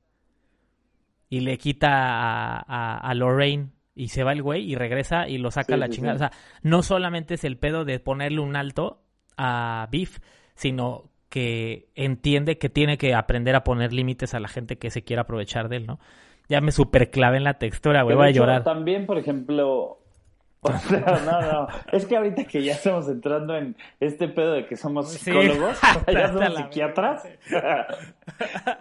y 1.29 1.43
le 1.43 1.59
quita 1.59 1.91
a, 1.93 2.59
a, 2.59 2.99
a 2.99 3.15
Lorraine 3.15 3.71
y 3.95 4.09
se 4.09 4.25
va 4.25 4.33
el 4.33 4.43
güey 4.43 4.71
y 4.71 4.75
regresa 4.77 5.29
y 5.29 5.39
lo 5.39 5.51
saca 5.51 5.69
Sí, 5.69 5.73
a 5.75 5.77
la 5.77 5.87
sí, 5.87 5.93
chingada. 5.93 6.19
sí. 6.19 6.25
O 6.25 6.29
sea, 6.29 6.39
no 6.63 6.83
solamente 6.83 7.35
es 7.35 7.45
el 7.45 7.57
pedo 7.57 7.85
de 7.85 8.01
ponerle 8.01 8.41
un 8.41 8.57
alto 8.57 9.03
a 9.37 9.89
Biff, 9.91 10.19
sino 10.55 11.11
que 11.29 11.89
entiende 11.95 12.59
que 12.59 12.69
tiene 12.69 12.99
que 12.99 13.15
aprender 13.15 13.55
a 13.55 13.65
poner 13.65 13.93
límites 13.93 14.35
a 14.35 14.41
la 14.41 14.49
gente 14.49 14.79
que 14.79 14.91
se 14.91 15.03
quiera 15.03 15.23
aprovechar 15.23 15.69
de 15.69 15.77
él, 15.77 15.87
¿no? 15.87 16.01
Ya 16.49 16.61
me 16.61 16.73
super 16.73 17.11
clave 17.11 17.37
en 17.37 17.45
la 17.45 17.55
textura, 17.55 18.03
güey, 18.03 18.17
voy 18.17 18.29
a 18.29 18.31
llorar. 18.33 18.65
También, 18.65 19.07
por 19.07 19.19
ejemplo, 19.19 19.99
o 20.63 20.73
sea, 20.79 21.23
no, 21.25 21.41
no, 21.41 21.69
es 21.93 22.05
que 22.07 22.17
ahorita 22.17 22.45
que 22.45 22.63
ya 22.65 22.73
estamos 22.73 23.09
entrando 23.09 23.57
en 23.57 23.77
este 24.01 24.29
pedo 24.29 24.53
de 24.55 24.67
que 24.67 24.77
somos 24.77 25.13
psicólogos, 25.13 25.79
ya 26.13 26.33
somos 26.33 26.57
psiquiatras. 26.57 27.29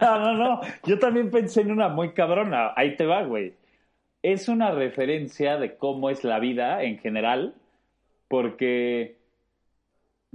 no, 0.00 0.18
no, 0.18 0.34
no, 0.34 0.60
yo 0.84 0.98
también 0.98 1.30
pensé 1.30 1.60
en 1.62 1.70
una 1.72 1.88
muy 1.88 2.12
cabrona, 2.12 2.72
ahí 2.76 2.96
te 2.96 3.06
va, 3.06 3.22
güey. 3.22 3.54
Es 4.22 4.48
una 4.48 4.70
referencia 4.70 5.56
de 5.56 5.76
cómo 5.76 6.10
es 6.10 6.24
la 6.24 6.38
vida 6.38 6.82
en 6.82 6.98
general, 6.98 7.54
porque 8.28 9.16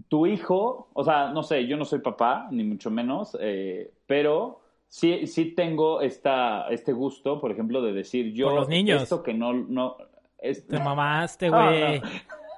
tu 0.10 0.26
hijo, 0.26 0.90
o 0.94 1.04
sea, 1.04 1.30
no 1.30 1.44
sé, 1.44 1.68
yo 1.68 1.78
no 1.78 1.86
soy 1.86 2.00
papá, 2.00 2.48
ni 2.52 2.64
mucho 2.64 2.90
menos, 2.90 3.38
eh, 3.40 3.92
pero 4.08 4.60
sí, 4.88 5.28
sí 5.28 5.54
tengo 5.54 6.02
esta, 6.02 6.68
este 6.70 6.94
gusto, 6.94 7.40
por 7.40 7.52
ejemplo, 7.52 7.82
de 7.82 7.94
decir 7.94 8.34
yo 8.34 8.48
Por 8.48 8.56
los 8.56 8.70
niños. 8.70 9.04
esto 9.04 9.22
que 9.22 9.34
no, 9.36 9.54
no, 9.54 9.98
es- 10.40 10.66
Te 10.68 10.80
mamaste, 10.84 11.50
No, 11.50 11.64
güey. 11.64 12.00
no. 12.02 12.08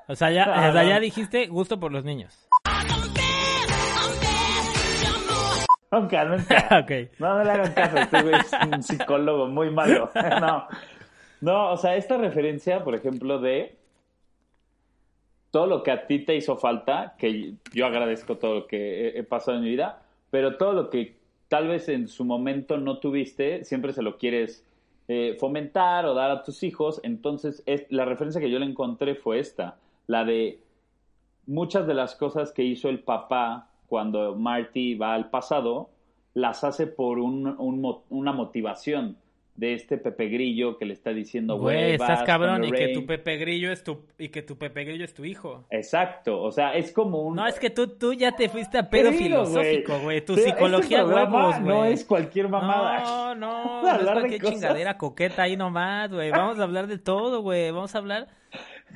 O 0.08 0.16
sea, 0.16 0.32
ya, 0.32 0.46
No, 0.46 0.70
o 0.70 0.72
sea, 0.72 0.84
ya 0.86 0.96
no. 0.96 1.02
dijiste 1.02 1.48
gusto 1.48 1.78
por 1.80 1.92
los 1.92 2.06
niños. 2.06 2.48
Nunca, 5.92 6.26
nunca. 6.26 6.68
ok. 6.84 6.92
No, 7.20 7.38
no 7.38 7.44
le 7.44 7.52
hagan 7.52 7.74
caso, 7.74 7.98
este 7.98 8.22
güey 8.22 8.36
es 8.36 8.52
un 8.74 8.82
psicólogo 8.84 9.48
muy 9.48 9.70
malo. 9.72 10.10
No. 10.42 10.68
No, 11.42 11.72
o 11.72 11.78
sea, 11.78 11.96
esta 11.96 12.18
referencia, 12.18 12.84
por 12.84 12.96
ejemplo, 12.96 13.40
de 13.40 13.78
todo 15.52 15.68
lo 15.68 15.84
que 15.84 15.92
a 15.92 16.08
ti 16.08 16.20
te 16.20 16.36
hizo 16.36 16.58
falta, 16.58 17.16
que 17.18 17.54
yo 17.74 17.86
agradezco 17.86 18.38
todo 18.38 18.56
lo 18.56 18.68
que 18.68 19.10
he, 19.10 19.24
pasado 19.24 19.58
en 19.58 19.64
mi 19.64 19.70
vida, 19.70 20.02
pero 20.30 20.58
todo 20.58 20.74
lo 20.74 20.90
que 20.90 21.18
tal 21.48 21.68
vez 21.68 21.90
en 21.90 22.08
su 22.08 22.26
momento 22.26 22.78
no 22.78 23.00
tuviste, 23.00 23.64
siempre 23.64 23.94
se 23.94 24.02
lo 24.02 24.18
quieres 24.18 24.66
eh, 25.08 25.38
fomentar 25.40 26.06
o 26.06 26.14
dar 26.14 26.32
a 26.32 26.44
tus 26.44 26.64
hijos. 26.64 27.00
Entonces, 27.04 27.64
es, 27.66 27.86
la 27.90 28.06
referencia 28.06 28.42
que 28.42 28.50
yo 28.50 28.60
le 28.60 28.66
encontré 28.66 29.16
fue 29.16 29.40
esta, 29.40 29.78
la 30.08 30.26
de 30.26 30.60
muchas 31.46 31.88
de 31.88 31.94
las 31.94 32.16
cosas 32.16 32.52
que 32.52 32.64
hizo 32.64 32.90
el 32.90 33.00
papá 33.00 33.70
cuando 33.88 34.36
Marty 34.36 34.96
va 34.96 35.14
al 35.14 35.30
pasado, 35.30 35.90
las 36.34 36.64
hace 36.64 36.88
por 36.88 37.20
un, 37.20 37.56
una 38.10 38.32
motivación 38.34 39.18
de 39.58 39.74
este 39.74 39.98
Pepe 39.98 40.28
Grillo 40.30 40.78
que 40.78 40.86
le 40.86 40.94
está 40.94 41.10
diciendo, 41.12 41.58
Güey, 41.58 41.94
estás 41.94 42.24
cabrón 42.24 42.64
y 42.64 42.68
que 42.72 42.78
Lorraine". 42.78 42.94
tu 42.94 43.06
Pepe 43.08 43.38
Grillo 43.38 43.72
es 43.72 43.84
tu 43.84 44.06
y 44.20 44.30
que 44.30 44.44
tu 44.44 44.58
Pepe 44.58 44.84
Grillo 44.86 45.04
es 45.04 45.14
tu 45.16 45.26
hijo. 45.26 45.66
Exacto, 45.72 46.40
o 46.42 46.52
sea, 46.52 46.76
es 46.76 46.92
como 46.92 47.24
un... 47.24 47.36
No, 47.36 47.48
es 47.48 47.60
que 47.60 47.72
tú, 47.72 47.88
tú 47.88 48.14
ya 48.14 48.32
te 48.34 48.50
fuiste 48.50 48.78
a 48.78 48.90
pedo 48.90 49.12
filosófico, 49.12 50.00
güey. 50.00 50.24
Tu 50.24 50.36
Este 50.36 50.52
psicología 50.52 51.00
programa 51.04 51.48
huevos, 51.48 51.56
güey. 51.62 51.76
No 51.76 51.86
es 51.86 52.06
cualquier 52.06 52.50
mamada. 52.50 53.00
No, 53.04 53.36
no, 53.36 53.82
no 53.82 53.92
es 53.92 54.00
de 54.00 54.12
cualquier 54.14 54.42
cosas. 54.42 54.56
chingadera 54.56 54.98
coqueta 54.98 55.42
ahí 55.42 55.58
nomás, 55.58 56.12
güey. 56.12 56.30
Vamos 56.30 56.60
a 56.60 56.64
hablar 56.64 56.86
de 56.88 57.00
todo, 57.00 57.42
güey. 57.42 57.72
Vamos 57.72 57.96
a 57.96 57.98
hablar 57.98 58.28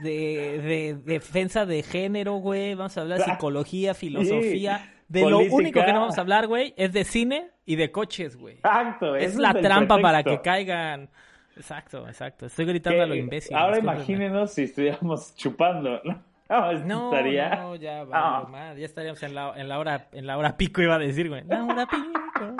de, 0.03 0.59
de 0.59 0.97
defensa 1.03 1.65
de 1.65 1.81
género, 1.83 2.35
güey. 2.35 2.75
Vamos 2.75 2.95
a 2.97 3.01
hablar 3.01 3.17
de 3.17 3.25
psicología, 3.31 3.93
filosofía. 3.95 4.93
De 5.11 5.29
lo 5.29 5.39
único 5.39 5.83
que 5.83 5.91
no 5.91 5.99
vamos 6.01 6.17
a 6.17 6.21
hablar, 6.21 6.47
güey, 6.47 6.73
es 6.77 6.93
de 6.93 7.03
cine 7.03 7.49
y 7.65 7.75
de 7.75 7.91
coches, 7.91 8.37
güey. 8.37 8.55
Exacto, 8.55 9.15
Es 9.17 9.35
la 9.35 9.53
trampa 9.53 9.99
para 9.99 10.23
que 10.23 10.39
caigan. 10.41 11.09
Exacto, 11.57 12.07
exacto. 12.07 12.45
Estoy 12.45 12.65
gritando 12.65 13.03
a 13.03 13.05
lo 13.05 13.15
imbécil. 13.15 13.55
Ahora 13.55 13.77
imagínenos 13.77 14.53
si 14.53 14.63
estuviéramos 14.63 15.35
chupando. 15.35 16.01
No, 16.05 16.23
No, 16.85 17.13
estaría... 17.13 17.55
no, 17.55 17.75
ya, 17.75 18.03
vale, 18.05 18.47
más. 18.47 18.77
Ya 18.77 18.85
estaríamos 18.85 19.21
en 19.23 19.35
la, 19.35 19.53
en 19.55 19.67
la 19.67 19.79
hora, 19.79 20.07
en 20.13 20.27
la 20.27 20.37
hora 20.37 20.55
pico 20.55 20.81
iba 20.81 20.95
a 20.95 20.99
decir, 20.99 21.27
güey. 21.27 21.43
La 21.45 21.63
hora 21.65 21.85
pico. 21.85 22.55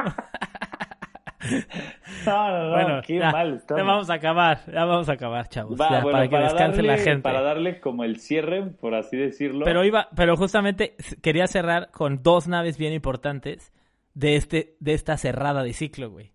No, 2.25 2.51
no, 2.51 2.63
no, 2.65 2.69
bueno, 2.71 3.01
qué 3.05 3.17
ya, 3.17 3.31
mal 3.31 3.63
ya 3.67 3.83
vamos 3.83 4.09
a 4.09 4.13
acabar, 4.13 4.59
ya 4.71 4.85
vamos 4.85 5.09
a 5.09 5.13
acabar, 5.13 5.47
chavos. 5.47 5.79
Va, 5.79 5.89
ya, 5.89 6.01
bueno, 6.01 6.17
para 6.17 6.29
que 6.29 6.37
descanse 6.37 6.77
darle, 6.77 6.87
la 6.87 6.97
gente. 6.97 7.21
Para 7.21 7.41
darle 7.41 7.79
como 7.79 8.03
el 8.03 8.19
cierre, 8.19 8.63
por 8.63 8.93
así 8.95 9.17
decirlo. 9.17 9.65
Pero 9.65 9.83
iba, 9.83 10.09
pero 10.15 10.37
justamente 10.37 10.95
quería 11.21 11.47
cerrar 11.47 11.89
con 11.91 12.21
dos 12.21 12.47
naves 12.47 12.77
bien 12.77 12.93
importantes 12.93 13.73
de 14.13 14.35
este, 14.35 14.75
de 14.79 14.93
esta 14.93 15.17
cerrada 15.17 15.63
de 15.63 15.73
ciclo, 15.73 16.11
güey. 16.11 16.31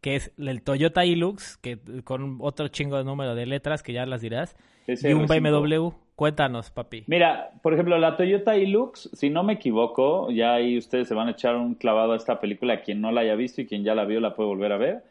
Que 0.00 0.16
es 0.16 0.32
el 0.38 0.62
Toyota 0.62 1.04
Hilux, 1.04 1.58
que 1.58 1.78
con 2.04 2.38
otro 2.40 2.68
chingo 2.68 2.96
de 2.96 3.04
número 3.04 3.34
de 3.34 3.46
letras 3.46 3.82
que 3.82 3.92
ya 3.92 4.06
las 4.06 4.20
dirás, 4.20 4.56
y 4.86 5.12
un 5.12 5.26
R5. 5.26 5.40
BMW. 5.40 6.07
Cuéntanos, 6.18 6.72
papi. 6.72 7.04
Mira, 7.06 7.52
por 7.62 7.74
ejemplo, 7.74 7.96
la 7.96 8.16
Toyota 8.16 8.56
Hilux, 8.56 9.08
si 9.12 9.30
no 9.30 9.44
me 9.44 9.52
equivoco, 9.52 10.32
ya 10.32 10.54
ahí 10.54 10.76
ustedes 10.76 11.06
se 11.06 11.14
van 11.14 11.28
a 11.28 11.30
echar 11.30 11.54
un 11.54 11.76
clavado 11.76 12.12
a 12.12 12.16
esta 12.16 12.40
película. 12.40 12.80
Quien 12.80 13.00
no 13.00 13.12
la 13.12 13.20
haya 13.20 13.36
visto 13.36 13.60
y 13.60 13.66
quien 13.66 13.84
ya 13.84 13.94
la 13.94 14.04
vio 14.04 14.18
la 14.18 14.34
puede 14.34 14.48
volver 14.48 14.72
a 14.72 14.78
ver. 14.78 15.04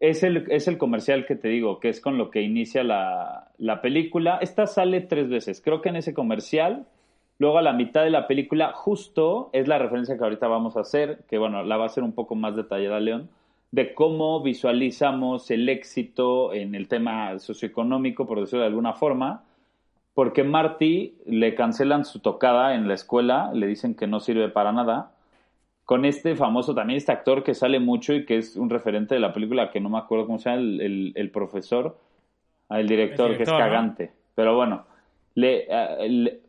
Es 0.00 0.24
el, 0.24 0.50
es 0.50 0.66
el 0.66 0.78
comercial 0.78 1.26
que 1.26 1.36
te 1.36 1.46
digo, 1.46 1.78
que 1.78 1.90
es 1.90 2.00
con 2.00 2.18
lo 2.18 2.28
que 2.32 2.42
inicia 2.42 2.82
la, 2.82 3.52
la 3.58 3.80
película. 3.80 4.38
Esta 4.40 4.66
sale 4.66 5.02
tres 5.02 5.28
veces. 5.28 5.62
Creo 5.64 5.80
que 5.80 5.90
en 5.90 5.96
ese 5.96 6.12
comercial, 6.12 6.86
luego 7.38 7.58
a 7.58 7.62
la 7.62 7.72
mitad 7.72 8.02
de 8.02 8.10
la 8.10 8.26
película, 8.26 8.72
justo 8.72 9.48
es 9.52 9.68
la 9.68 9.78
referencia 9.78 10.18
que 10.18 10.24
ahorita 10.24 10.48
vamos 10.48 10.76
a 10.76 10.80
hacer, 10.80 11.18
que 11.30 11.38
bueno, 11.38 11.62
la 11.62 11.76
va 11.76 11.84
a 11.84 11.86
hacer 11.86 12.02
un 12.02 12.14
poco 12.14 12.34
más 12.34 12.56
detallada 12.56 12.98
León, 12.98 13.30
de 13.70 13.94
cómo 13.94 14.42
visualizamos 14.42 15.52
el 15.52 15.68
éxito 15.68 16.52
en 16.52 16.74
el 16.74 16.88
tema 16.88 17.38
socioeconómico, 17.38 18.26
por 18.26 18.40
decirlo 18.40 18.62
de 18.62 18.70
alguna 18.70 18.94
forma 18.94 19.44
porque 20.14 20.44
Marty 20.44 21.14
le 21.26 21.54
cancelan 21.54 22.04
su 22.04 22.20
tocada 22.20 22.74
en 22.74 22.86
la 22.88 22.94
escuela, 22.94 23.50
le 23.54 23.66
dicen 23.66 23.94
que 23.94 24.06
no 24.06 24.20
sirve 24.20 24.48
para 24.48 24.72
nada, 24.72 25.12
con 25.84 26.04
este 26.04 26.36
famoso 26.36 26.74
también, 26.74 26.96
este 26.98 27.12
actor 27.12 27.42
que 27.42 27.54
sale 27.54 27.80
mucho 27.80 28.12
y 28.14 28.24
que 28.24 28.36
es 28.38 28.56
un 28.56 28.70
referente 28.70 29.14
de 29.14 29.20
la 29.20 29.32
película, 29.32 29.70
que 29.70 29.80
no 29.80 29.88
me 29.88 29.98
acuerdo 29.98 30.26
cómo 30.26 30.38
se 30.38 30.50
llama, 30.50 30.62
el, 30.62 30.80
el- 30.80 31.12
el 31.16 31.30
profesor, 31.30 31.98
ah, 32.68 32.80
el 32.80 32.88
director, 32.88 33.30
El 33.32 33.36
que 33.36 33.42
es 33.44 33.48
cagante. 33.50 34.10
Pero 34.34 34.54
bueno, 34.56 34.84
le, 35.34 35.66
ah, 35.72 35.96
le- 36.06 36.40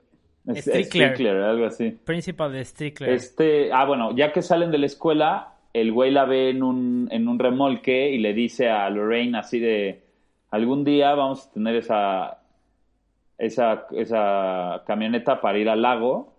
es- 0.48 0.62
Strickler. 0.66 0.86
Strickler, 1.16 1.38
algo 1.38 1.66
así. 1.66 1.92
Principal 1.92 2.52
de 2.52 2.64
Strickler. 2.66 3.10
Este, 3.10 3.72
ah, 3.74 3.86
bueno, 3.86 4.16
ya 4.16 4.32
que 4.32 4.42
salen 4.42 4.72
de 4.72 4.78
la 4.78 4.86
escuela, 4.86 5.54
el 5.74 5.92
güey 5.92 6.12
la 6.12 6.26
ve 6.26 6.50
en 6.52 6.62
un, 6.64 7.08
en 7.12 7.28
un 7.28 7.40
remolque 7.40 8.12
y 8.12 8.20
le 8.20 8.34
dice 8.34 8.70
a 8.70 8.90
Lorraine 8.90 9.38
así 9.38 9.60
de, 9.60 10.04
algún 10.52 10.84
día 10.84 11.16
vamos 11.16 11.48
a 11.48 11.52
tener 11.54 11.76
esa, 11.78 12.43
esa, 13.44 13.86
esa 13.92 14.84
camioneta 14.86 15.40
para 15.42 15.58
ir 15.58 15.70
al 15.70 15.82
lago. 15.82 16.32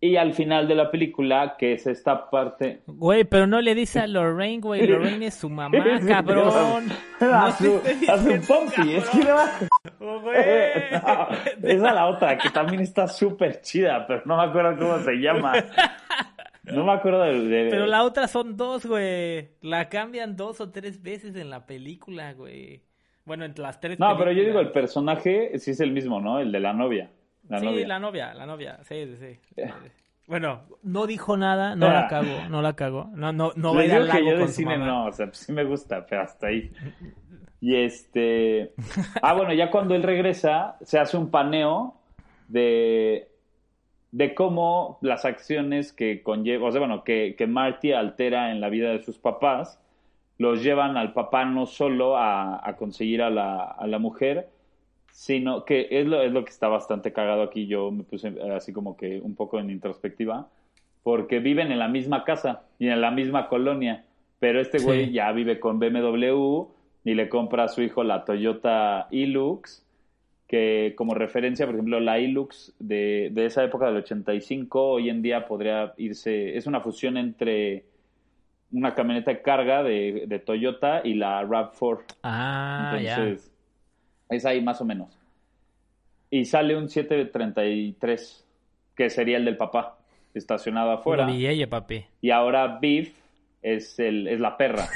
Y 0.00 0.16
al 0.16 0.34
final 0.34 0.68
de 0.68 0.74
la 0.74 0.90
película, 0.90 1.54
que 1.56 1.72
es 1.72 1.86
esta 1.86 2.28
parte... 2.28 2.82
Güey, 2.86 3.24
pero 3.24 3.46
no 3.46 3.62
le 3.62 3.74
dice 3.74 4.00
a 4.00 4.06
Lorraine, 4.06 4.60
güey. 4.60 4.86
Lorraine 4.86 5.28
es 5.28 5.34
su 5.34 5.48
mamá, 5.48 5.78
cabrón. 6.06 6.90
a 7.20 7.26
No 7.48 7.52
su, 7.52 7.80
le 7.82 8.10
a 8.10 8.18
su 8.18 8.24
diciendo, 8.24 8.46
pompi, 8.46 8.94
es 8.96 9.08
que 9.08 9.18
no 9.20 9.34
va- 9.34 9.50
Oh. 10.00 10.20
No, 10.20 10.28
esa 10.30 11.68
es 11.70 11.80
la 11.80 12.06
otra, 12.06 12.36
que 12.36 12.50
también 12.50 12.82
está 12.82 13.08
súper 13.08 13.62
chida, 13.62 14.06
pero 14.06 14.20
no 14.26 14.36
me 14.36 14.42
acuerdo 14.42 14.76
cómo 14.78 14.98
se 14.98 15.12
llama. 15.14 15.54
No 16.64 16.84
me 16.84 16.92
acuerdo 16.92 17.22
de... 17.22 17.40
de- 17.46 17.70
Pero 17.70 17.86
la 17.86 18.02
otra 18.04 18.28
son 18.28 18.58
dos, 18.58 18.84
güey. 18.84 19.48
La 19.62 19.88
cambian 19.88 20.36
dos 20.36 20.60
o 20.60 20.70
tres 20.70 21.00
veces 21.02 21.34
en 21.36 21.48
la 21.48 21.64
película, 21.64 22.34
güey. 22.34 22.82
Bueno, 23.24 23.44
entre 23.44 23.62
las 23.62 23.80
tres 23.80 23.98
No, 23.98 24.16
pero 24.18 24.32
yo 24.32 24.44
digo, 24.44 24.60
el 24.60 24.70
personaje 24.70 25.58
sí 25.58 25.70
es 25.70 25.80
el 25.80 25.92
mismo, 25.92 26.20
¿no? 26.20 26.40
El 26.40 26.52
de 26.52 26.60
la 26.60 26.72
novia. 26.72 27.10
La 27.48 27.58
sí, 27.58 27.66
novia. 27.66 27.86
la 27.86 27.98
novia, 27.98 28.34
la 28.34 28.46
novia. 28.46 28.78
Sí, 28.84 29.06
sí, 29.06 29.16
sí. 29.16 29.62
Bueno, 30.26 30.62
no 30.82 31.06
dijo 31.06 31.36
nada, 31.36 31.76
no 31.76 31.90
la 31.90 32.08
cagó, 32.08 32.48
no 32.48 32.62
la 32.62 32.74
cagó. 32.74 33.10
No, 33.14 33.32
no, 33.32 33.52
no 33.56 33.74
va 33.74 33.82
a 33.82 33.84
ir 33.84 33.92
al 33.92 34.10
que 34.10 34.24
yo 34.24 34.32
de 34.32 34.38
con 34.38 34.48
su 34.48 34.54
cine 34.54 34.78
mamá. 34.78 34.86
no, 34.86 35.06
o 35.06 35.12
sea, 35.12 35.26
pues 35.26 35.38
sí 35.38 35.52
me 35.52 35.64
gusta, 35.64 36.06
pero 36.06 36.22
hasta 36.22 36.46
ahí. 36.46 36.72
Y 37.60 37.76
este... 37.76 38.72
Ah, 39.22 39.34
bueno, 39.34 39.52
ya 39.52 39.70
cuando 39.70 39.94
él 39.94 40.02
regresa, 40.02 40.76
se 40.82 40.98
hace 40.98 41.16
un 41.16 41.30
paneo 41.30 41.94
de, 42.48 43.28
de 44.12 44.34
cómo 44.34 44.98
las 45.02 45.24
acciones 45.24 45.92
que 45.92 46.22
conlleva, 46.22 46.68
o 46.68 46.70
sea, 46.70 46.80
bueno, 46.80 47.04
que, 47.04 47.34
que 47.36 47.46
Marty 47.46 47.92
altera 47.92 48.50
en 48.50 48.60
la 48.60 48.70
vida 48.70 48.90
de 48.90 49.02
sus 49.02 49.18
papás, 49.18 49.78
los 50.38 50.62
llevan 50.62 50.96
al 50.96 51.12
papá 51.12 51.44
no 51.44 51.66
solo 51.66 52.16
a, 52.16 52.66
a 52.68 52.76
conseguir 52.76 53.22
a 53.22 53.30
la, 53.30 53.62
a 53.64 53.86
la 53.86 53.98
mujer, 53.98 54.48
sino 55.10 55.64
que 55.64 55.86
es 55.90 56.06
lo, 56.06 56.22
es 56.22 56.32
lo 56.32 56.44
que 56.44 56.50
está 56.50 56.68
bastante 56.68 57.12
cagado 57.12 57.42
aquí, 57.42 57.66
yo 57.66 57.90
me 57.90 58.02
puse 58.04 58.34
así 58.52 58.72
como 58.72 58.96
que 58.96 59.20
un 59.20 59.34
poco 59.36 59.58
en 59.60 59.70
introspectiva, 59.70 60.48
porque 61.02 61.38
viven 61.38 61.70
en 61.70 61.78
la 61.78 61.88
misma 61.88 62.24
casa 62.24 62.62
y 62.78 62.88
en 62.88 63.00
la 63.00 63.10
misma 63.10 63.48
colonia, 63.48 64.04
pero 64.40 64.60
este 64.60 64.78
Sí. 64.78 64.84
güey 64.84 65.12
ya 65.12 65.30
vive 65.32 65.60
con 65.60 65.78
BMW 65.78 66.66
y 67.04 67.14
le 67.14 67.28
compra 67.28 67.64
a 67.64 67.68
su 67.68 67.82
hijo 67.82 68.02
la 68.02 68.24
Toyota 68.24 69.06
Hilux, 69.10 69.84
que 70.48 70.94
como 70.96 71.14
referencia, 71.14 71.66
por 71.66 71.74
ejemplo, 71.76 72.00
la 72.00 72.18
Hilux 72.18 72.74
de, 72.78 73.30
de 73.32 73.46
esa 73.46 73.62
época 73.64 73.86
del 73.86 73.96
85, 73.98 74.82
hoy 74.82 75.10
en 75.10 75.22
día 75.22 75.46
podría 75.46 75.94
irse, 75.96 76.56
es 76.56 76.66
una 76.66 76.80
fusión 76.80 77.16
entre 77.16 77.84
una 78.74 78.94
camioneta 78.94 79.30
de 79.30 79.40
carga 79.40 79.82
de, 79.82 80.24
de 80.26 80.38
Toyota 80.40 81.00
y 81.04 81.14
la 81.14 81.42
RAV4. 81.42 82.02
Ah, 82.24 82.98
ya. 83.00 83.16
Entonces, 83.16 83.52
es 84.28 84.44
ahí 84.44 84.60
más 84.60 84.80
o 84.80 84.84
menos. 84.84 85.16
Y 86.30 86.44
sale 86.44 86.76
un 86.76 86.88
733, 86.88 88.44
que 88.96 89.08
sería 89.10 89.36
el 89.36 89.44
del 89.44 89.56
papá, 89.56 89.98
estacionado 90.34 90.90
afuera. 90.90 91.26
Billete, 91.26 91.68
papi. 91.68 92.04
Y 92.20 92.30
ahora 92.30 92.78
Beef 92.80 93.14
es, 93.62 93.98
el, 94.00 94.26
es 94.26 94.40
la 94.40 94.56
perra 94.56 94.88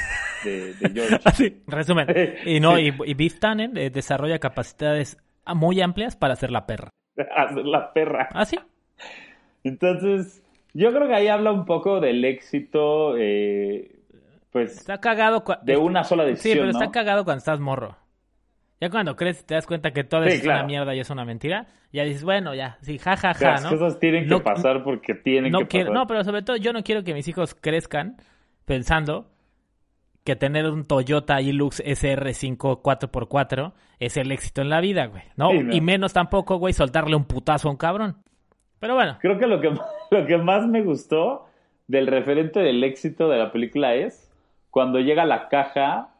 de, 0.45 0.75
de 0.75 0.91
George. 0.95 1.21
Así, 1.25 1.63
resumen. 1.69 2.09
Y 2.45 2.59
no, 2.59 2.79
y, 2.79 2.93
y 3.07 3.15
Beef 3.15 3.39
Tannen 3.39 3.77
eh, 3.77 3.91
desarrolla 3.91 4.41
capacidades 4.41 5.17
muy 5.47 5.81
amplias 5.81 6.17
para 6.17 6.35
ser 6.35 6.51
la 6.51 6.67
perra. 6.67 6.91
Hacer 7.37 7.65
la 7.65 7.93
perra. 7.93 8.29
¿Ah, 8.33 8.45
sí? 8.45 8.59
Entonces, 9.63 10.43
yo 10.79 10.93
creo 10.93 11.09
que 11.09 11.15
ahí 11.15 11.29
habla 11.29 11.53
un 11.53 11.65
poco 11.65 12.01
del 12.01 12.25
éxito, 12.25 13.17
eh, 13.19 13.97
pues, 14.51 14.79
Está 14.79 14.99
cagado. 15.01 15.45
de 15.63 15.77
una 15.77 16.05
sola 16.05 16.25
Sí, 16.25 16.31
decisión, 16.31 16.59
pero 16.59 16.71
está 16.71 16.91
cagado 16.91 17.25
cuando 17.25 17.39
estás 17.39 17.61
morro. 17.61 17.97
Ya 18.81 18.91
cuando 18.91 19.17
crees 19.17 19.45
te 19.45 19.55
das 19.55 19.67
cuenta 19.67 19.91
que 19.91 20.05
todo 20.05 20.23
Sí, 20.25 20.35
es 20.37 20.41
claro. 20.43 20.61
una 20.61 20.67
mierda 20.69 20.95
y 20.95 21.01
es 21.01 21.11
una 21.11 21.25
mentira, 21.25 21.67
ya 21.93 22.05
dices, 22.05 22.23
bueno, 22.23 22.55
ya, 22.55 22.79
sí, 22.81 22.97
ja, 22.99 23.17
ja, 23.17 23.35
ja, 23.35 23.51
Las 23.53 23.65
¿no? 23.65 23.71
cosas 23.71 23.99
tienen 23.99 24.29
que 24.29 24.39
pasar 24.39 24.85
porque 24.85 25.15
tienen 25.15 25.51
no 25.51 25.61
que 25.61 25.67
quiero, 25.67 25.87
pasar. 25.87 26.01
no, 26.01 26.07
pero 26.07 26.23
sobre 26.25 26.43
todo 26.43 26.57
yo 26.57 26.73
no 26.73 26.83
quiero 26.85 27.03
que 27.03 27.13
mis 27.13 27.27
hijos 27.27 27.57
crezcan 27.57 28.17
pensando 28.65 29.31
que 30.25 30.37
tener 30.37 30.67
un 30.67 30.85
Toyota 30.87 31.41
Hilux 31.41 31.83
SR5 31.85 32.83
4x4 32.83 33.73
es 33.99 34.17
el 34.17 34.31
éxito 34.31 34.61
en 34.63 34.69
la 34.69 34.81
vida, 34.81 35.07
güey, 35.07 35.25
¿no? 35.37 35.51
Sí, 35.51 35.59
no. 35.61 35.75
Y 35.75 35.81
menos 35.81 36.13
tampoco, 36.13 36.59
güey, 36.59 36.73
soltarle 36.73 37.17
un 37.17 37.25
putazo 37.25 37.69
a 37.69 37.71
un 37.73 37.79
cabrón. 37.79 38.19
Pero 38.81 38.95
bueno, 38.95 39.17
Creo 39.21 39.39
que 39.39 39.47
lo 39.47 39.61
que, 39.61 39.71
lo 40.11 40.27
que 40.27 40.39
más 40.39 40.67
me 40.67 40.83
gustó 40.83 41.47
del 41.87 42.07
referente 42.07 42.61
del 42.61 42.83
éxito 42.85 43.29
de 43.29 43.39
la 43.39 43.51
película 43.53 43.95
es 43.95 44.31
cuando 44.71 45.01
llega 45.01 45.25
la 45.25 45.49
caja 45.49 46.11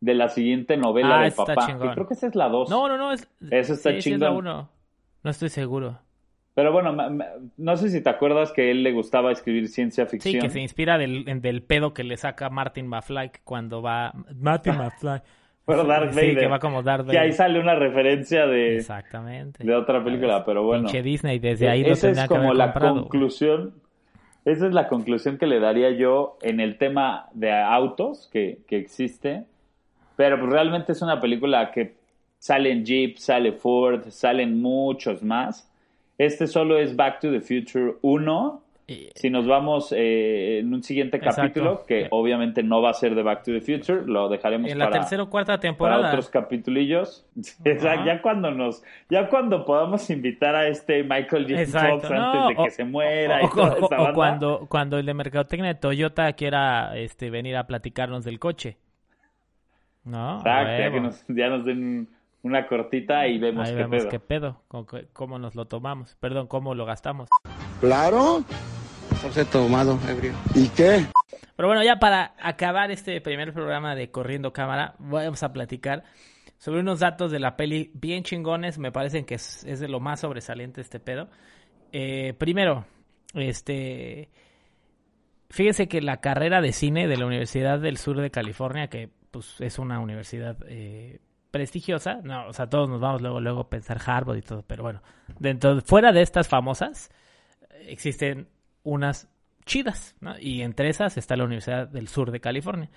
de 0.00 0.14
la 0.14 0.28
siguiente 0.30 0.76
novela 0.76 1.16
Ah, 1.16 1.18
del 1.20 1.28
está 1.28 1.44
papá. 1.44 1.66
chingón. 1.66 1.88
Que 1.88 1.94
creo 1.94 2.08
que 2.08 2.14
esa 2.14 2.26
es 2.26 2.34
la 2.34 2.48
2. 2.48 2.70
No, 2.70 2.88
no, 2.88 2.96
no. 2.96 3.12
Es, 3.12 3.28
Eso 3.50 3.74
está 3.74 3.90
sí, 3.90 4.00
sí 4.02 4.12
es 4.14 4.18
la 4.18 4.28
chingón. 4.28 4.46
uno. 4.46 4.68
No 5.22 5.30
estoy 5.30 5.50
seguro. 5.50 5.98
Pero 6.54 6.72
bueno, 6.72 6.96
no 7.56 7.76
sé 7.76 7.90
si 7.90 8.02
te 8.02 8.10
acuerdas 8.10 8.50
que 8.52 8.62
a 8.62 8.70
él 8.70 8.82
le 8.82 8.92
gustaba 8.92 9.30
escribir 9.30 9.68
ciencia 9.68 10.04
Sí, 10.06 10.10
ficción. 10.18 10.42
que 10.42 10.50
se 10.50 10.60
inspira 10.60 10.98
del, 10.98 11.24
del 11.40 11.62
pedo 11.62 11.94
que 11.94 12.02
le 12.02 12.16
saca 12.16 12.50
Martin 12.50 12.86
McFly 12.88 13.30
cuando 13.44 13.82
va... 13.82 14.12
Martin 14.36 14.76
McFly. 14.76 15.20
Pero 15.66 15.84
Darth 15.84 16.10
Sí, 16.12 16.16
Vader. 16.20 16.38
que 16.38 16.46
va 16.48 16.58
como 16.58 16.82
Darth 16.82 17.06
Que 17.08 17.12
ahí 17.18 17.28
Vader. 17.28 17.32
sale 17.34 17.60
una 17.60 17.74
referencia 17.74 18.46
de, 18.46 18.76
Exactamente. 18.78 19.62
de 19.64 19.74
otra 19.74 20.02
película, 20.02 20.44
pero 20.44 20.64
bueno. 20.64 20.84
Pinche 20.84 21.02
Disney, 21.02 21.38
desde 21.38 21.68
ahí 21.68 21.82
Esa 21.82 22.10
es 22.10 22.20
que 22.20 22.26
como 22.26 22.42
haber 22.44 22.56
la 22.56 22.64
comprado. 22.72 22.94
conclusión. 23.02 23.74
Esa 24.44 24.66
es 24.66 24.72
la 24.72 24.88
conclusión 24.88 25.36
que 25.38 25.46
le 25.46 25.60
daría 25.60 25.90
yo 25.90 26.38
en 26.42 26.60
el 26.60 26.78
tema 26.78 27.26
de 27.34 27.52
autos 27.52 28.28
que, 28.32 28.60
que 28.66 28.78
existe. 28.78 29.44
Pero 30.16 30.38
pues 30.40 30.50
realmente 30.50 30.92
es 30.92 31.02
una 31.02 31.20
película 31.20 31.70
que 31.70 31.94
sale 32.38 32.72
en 32.72 32.84
Jeep, 32.84 33.16
sale 33.18 33.52
Ford, 33.52 34.06
salen 34.08 34.60
muchos 34.60 35.22
más. 35.22 35.70
Este 36.18 36.46
solo 36.46 36.78
es 36.78 36.96
Back 36.96 37.20
to 37.20 37.30
the 37.30 37.40
Future 37.40 37.94
1. 38.02 38.62
Si 39.14 39.30
nos 39.30 39.46
vamos 39.46 39.92
eh, 39.96 40.58
en 40.60 40.74
un 40.74 40.82
siguiente 40.82 41.18
Exacto. 41.18 41.42
capítulo, 41.42 41.84
que 41.86 42.08
obviamente 42.10 42.62
no 42.62 42.82
va 42.82 42.90
a 42.90 42.94
ser 42.94 43.14
de 43.14 43.22
Back 43.22 43.44
to 43.44 43.52
the 43.52 43.60
Future, 43.60 44.02
lo 44.06 44.28
dejaremos 44.28 44.70
En 44.70 44.78
la 44.78 44.86
para, 44.86 45.00
tercera 45.00 45.22
o 45.22 45.30
cuarta 45.30 45.52
para 45.52 45.60
temporada. 45.60 46.08
otros 46.08 46.28
capitulillos. 46.30 47.26
Exacto, 47.64 48.04
ya 48.06 48.20
cuando 48.22 48.50
nos, 48.50 48.82
ya 49.08 49.28
cuando 49.28 49.64
podamos 49.64 50.08
invitar 50.10 50.54
a 50.56 50.66
este 50.68 51.02
Michael 51.04 51.44
J. 51.48 51.60
Exacto. 51.62 52.00
Fox 52.00 52.10
No, 52.10 52.32
antes 52.32 52.48
de 52.48 52.54
que 52.62 52.68
o- 52.68 52.70
se 52.72 52.84
muera 52.84 53.40
o, 53.42 53.46
y 53.46 53.88
banda. 53.90 54.12
cuando, 54.12 54.66
cuando 54.68 54.98
el 54.98 55.06
de 55.06 55.14
Mercadotecnia 55.14 55.68
de 55.68 55.74
Toyota 55.80 56.32
quiera 56.32 56.96
este, 56.96 57.30
venir 57.30 57.56
a 57.56 57.66
platicarnos 57.66 58.24
del 58.24 58.38
coche. 58.38 58.76
¿No? 60.04 60.38
Exacto, 60.38 60.78
ya 60.82 60.90
que 60.90 61.00
nos, 61.00 61.24
ya 61.28 61.48
nos 61.48 61.64
den 61.64 62.08
una 62.42 62.66
cortita 62.66 63.26
y 63.28 63.38
vemos 63.38 63.68
Ahí 63.68 63.74
qué 63.74 63.82
vemos 63.82 63.98
pedo. 63.98 64.08
qué 64.08 64.18
pedo, 64.18 64.62
cómo, 64.66 64.86
cómo 65.12 65.38
nos 65.38 65.54
lo 65.54 65.66
tomamos, 65.66 66.16
perdón, 66.16 66.46
cómo 66.46 66.74
lo 66.74 66.86
gastamos. 66.86 67.28
Claro. 67.80 68.42
José 69.22 69.44
tomado, 69.44 69.98
ebrio. 70.08 70.32
¿Y 70.54 70.68
qué? 70.68 71.04
Pero 71.54 71.68
bueno, 71.68 71.84
ya 71.84 71.96
para 71.98 72.32
acabar 72.40 72.90
este 72.90 73.20
primer 73.20 73.52
programa 73.52 73.94
de 73.94 74.10
Corriendo 74.10 74.52
Cámara, 74.52 74.94
vamos 74.98 75.42
a 75.42 75.52
platicar 75.52 76.04
sobre 76.56 76.80
unos 76.80 77.00
datos 77.00 77.30
de 77.30 77.38
la 77.38 77.54
peli 77.56 77.90
bien 77.92 78.22
chingones. 78.22 78.78
Me 78.78 78.92
parecen 78.92 79.26
que 79.26 79.34
es, 79.34 79.62
es 79.64 79.78
de 79.78 79.88
lo 79.88 80.00
más 80.00 80.20
sobresaliente 80.20 80.80
este 80.80 81.00
pedo. 81.00 81.28
Eh, 81.92 82.34
primero, 82.38 82.86
este. 83.34 84.30
Fíjense 85.50 85.86
que 85.86 86.00
la 86.00 86.20
carrera 86.20 86.62
de 86.62 86.72
cine 86.72 87.06
de 87.06 87.16
la 87.18 87.26
Universidad 87.26 87.78
del 87.78 87.98
Sur 87.98 88.20
de 88.20 88.30
California, 88.30 88.88
que 88.88 89.10
pues 89.30 89.60
es 89.60 89.78
una 89.78 90.00
universidad 90.00 90.56
eh, 90.66 91.20
prestigiosa, 91.50 92.20
no, 92.22 92.46
o 92.46 92.52
sea, 92.54 92.68
todos 92.70 92.88
nos 92.88 93.00
vamos 93.00 93.20
luego 93.20 93.40
luego 93.40 93.60
a 93.60 93.68
pensar 93.68 94.00
Harvard 94.04 94.38
y 94.38 94.42
todo, 94.42 94.62
pero 94.66 94.82
bueno, 94.82 95.02
dentro 95.38 95.80
fuera 95.82 96.12
de 96.12 96.22
estas 96.22 96.48
famosas 96.48 97.10
existen 97.86 98.48
unas 98.82 99.28
chidas. 99.64 100.16
Y 100.40 100.62
entre 100.62 100.88
esas 100.88 101.16
está 101.16 101.36
la 101.36 101.44
Universidad 101.44 101.88
del 101.88 102.08
Sur 102.08 102.30
de 102.30 102.40
California. 102.40 102.90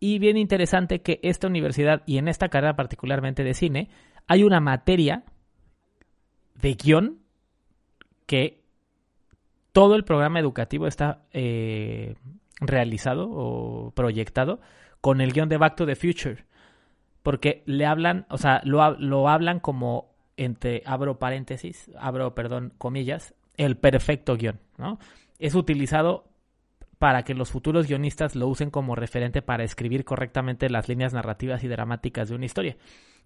Y 0.00 0.18
bien 0.18 0.36
interesante 0.36 1.02
que 1.02 1.20
esta 1.22 1.46
universidad, 1.46 2.02
y 2.06 2.18
en 2.18 2.28
esta 2.28 2.48
carrera 2.48 2.76
particularmente 2.76 3.44
de 3.44 3.54
cine, 3.54 3.88
hay 4.26 4.42
una 4.42 4.60
materia 4.60 5.24
de 6.60 6.74
guion 6.74 7.18
que 8.26 8.62
todo 9.72 9.94
el 9.96 10.04
programa 10.04 10.40
educativo 10.40 10.86
está 10.86 11.22
eh, 11.32 12.14
realizado 12.60 13.28
o 13.30 13.90
proyectado 13.92 14.60
con 15.00 15.20
el 15.20 15.32
guion 15.32 15.48
de 15.48 15.58
Back 15.58 15.76
to 15.76 15.86
the 15.86 15.96
Future. 15.96 16.44
Porque 17.22 17.62
le 17.66 17.86
hablan, 17.86 18.26
o 18.28 18.36
sea, 18.36 18.60
lo, 18.64 18.98
lo 18.98 19.28
hablan 19.28 19.60
como 19.60 20.14
entre, 20.36 20.82
abro 20.84 21.18
paréntesis, 21.18 21.90
abro, 21.98 22.34
perdón, 22.34 22.74
comillas, 22.76 23.34
el 23.56 23.76
perfecto 23.76 24.36
guion, 24.36 24.60
¿no? 24.78 24.98
Es 25.38 25.54
utilizado 25.54 26.24
para 26.98 27.22
que 27.24 27.34
los 27.34 27.50
futuros 27.50 27.86
guionistas 27.86 28.34
lo 28.36 28.48
usen 28.48 28.70
como 28.70 28.94
referente 28.94 29.42
para 29.42 29.64
escribir 29.64 30.04
correctamente 30.04 30.70
las 30.70 30.88
líneas 30.88 31.12
narrativas 31.12 31.62
y 31.64 31.68
dramáticas 31.68 32.28
de 32.28 32.34
una 32.36 32.46
historia. 32.46 32.76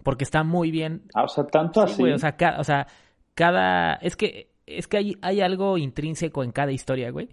Porque 0.02 0.24
está 0.24 0.42
muy 0.42 0.70
bien 0.70 1.02
Ah, 1.14 1.24
o 1.24 1.28
sea, 1.28 1.44
tanto 1.46 1.86
Sí, 1.86 1.92
así. 1.92 2.02
güey, 2.02 2.12
o 2.14 2.18
sea, 2.18 2.36
ca- 2.36 2.56
o 2.58 2.64
sea, 2.64 2.86
cada... 3.34 3.94
Es 3.96 4.16
que, 4.16 4.50
es 4.66 4.88
que 4.88 4.96
hay, 4.96 5.16
hay 5.22 5.40
algo 5.40 5.78
intrínseco 5.78 6.42
en 6.42 6.50
cada 6.52 6.72
historia, 6.72 7.10
güey, 7.10 7.28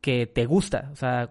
que 0.00 0.26
te 0.26 0.46
gusta. 0.46 0.90
O 0.92 0.96
sea, 0.96 1.30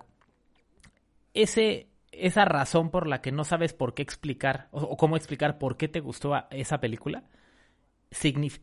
ese, 1.33 1.87
esa 2.11 2.45
razón 2.45 2.89
por 2.89 3.07
la 3.07 3.21
que 3.21 3.31
no 3.31 3.43
sabes 3.43 3.73
por 3.73 3.93
qué 3.93 4.01
explicar, 4.01 4.69
o, 4.71 4.81
o 4.81 4.97
cómo 4.97 5.17
explicar 5.17 5.57
por 5.59 5.77
qué 5.77 5.87
te 5.87 5.99
gustó 5.99 6.33
a- 6.33 6.47
esa 6.51 6.79
película, 6.79 7.23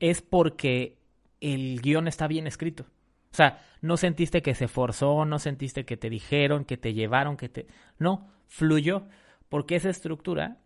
es 0.01 0.23
porque 0.23 0.97
el 1.45 1.81
guion 1.83 2.09
está 2.09 2.27
bien 2.27 2.47
escrito. 2.47 2.85
O 3.33 3.37
sea, 3.37 3.59
no 3.83 3.97
sentiste 3.97 4.43
que 4.43 4.55
se 4.55 4.69
forzó, 4.69 5.25
no 5.25 5.39
sentiste 5.39 5.85
que 5.85 5.97
te 5.97 6.09
dijeron, 6.09 6.65
que 6.65 6.77
te 6.77 6.95
llevaron, 6.95 7.37
que 7.37 7.49
te... 7.49 7.67
No, 7.99 8.29
fluyó. 8.47 9.07
Porque 9.49 9.77
esa 9.77 9.91
estructura 9.91 10.59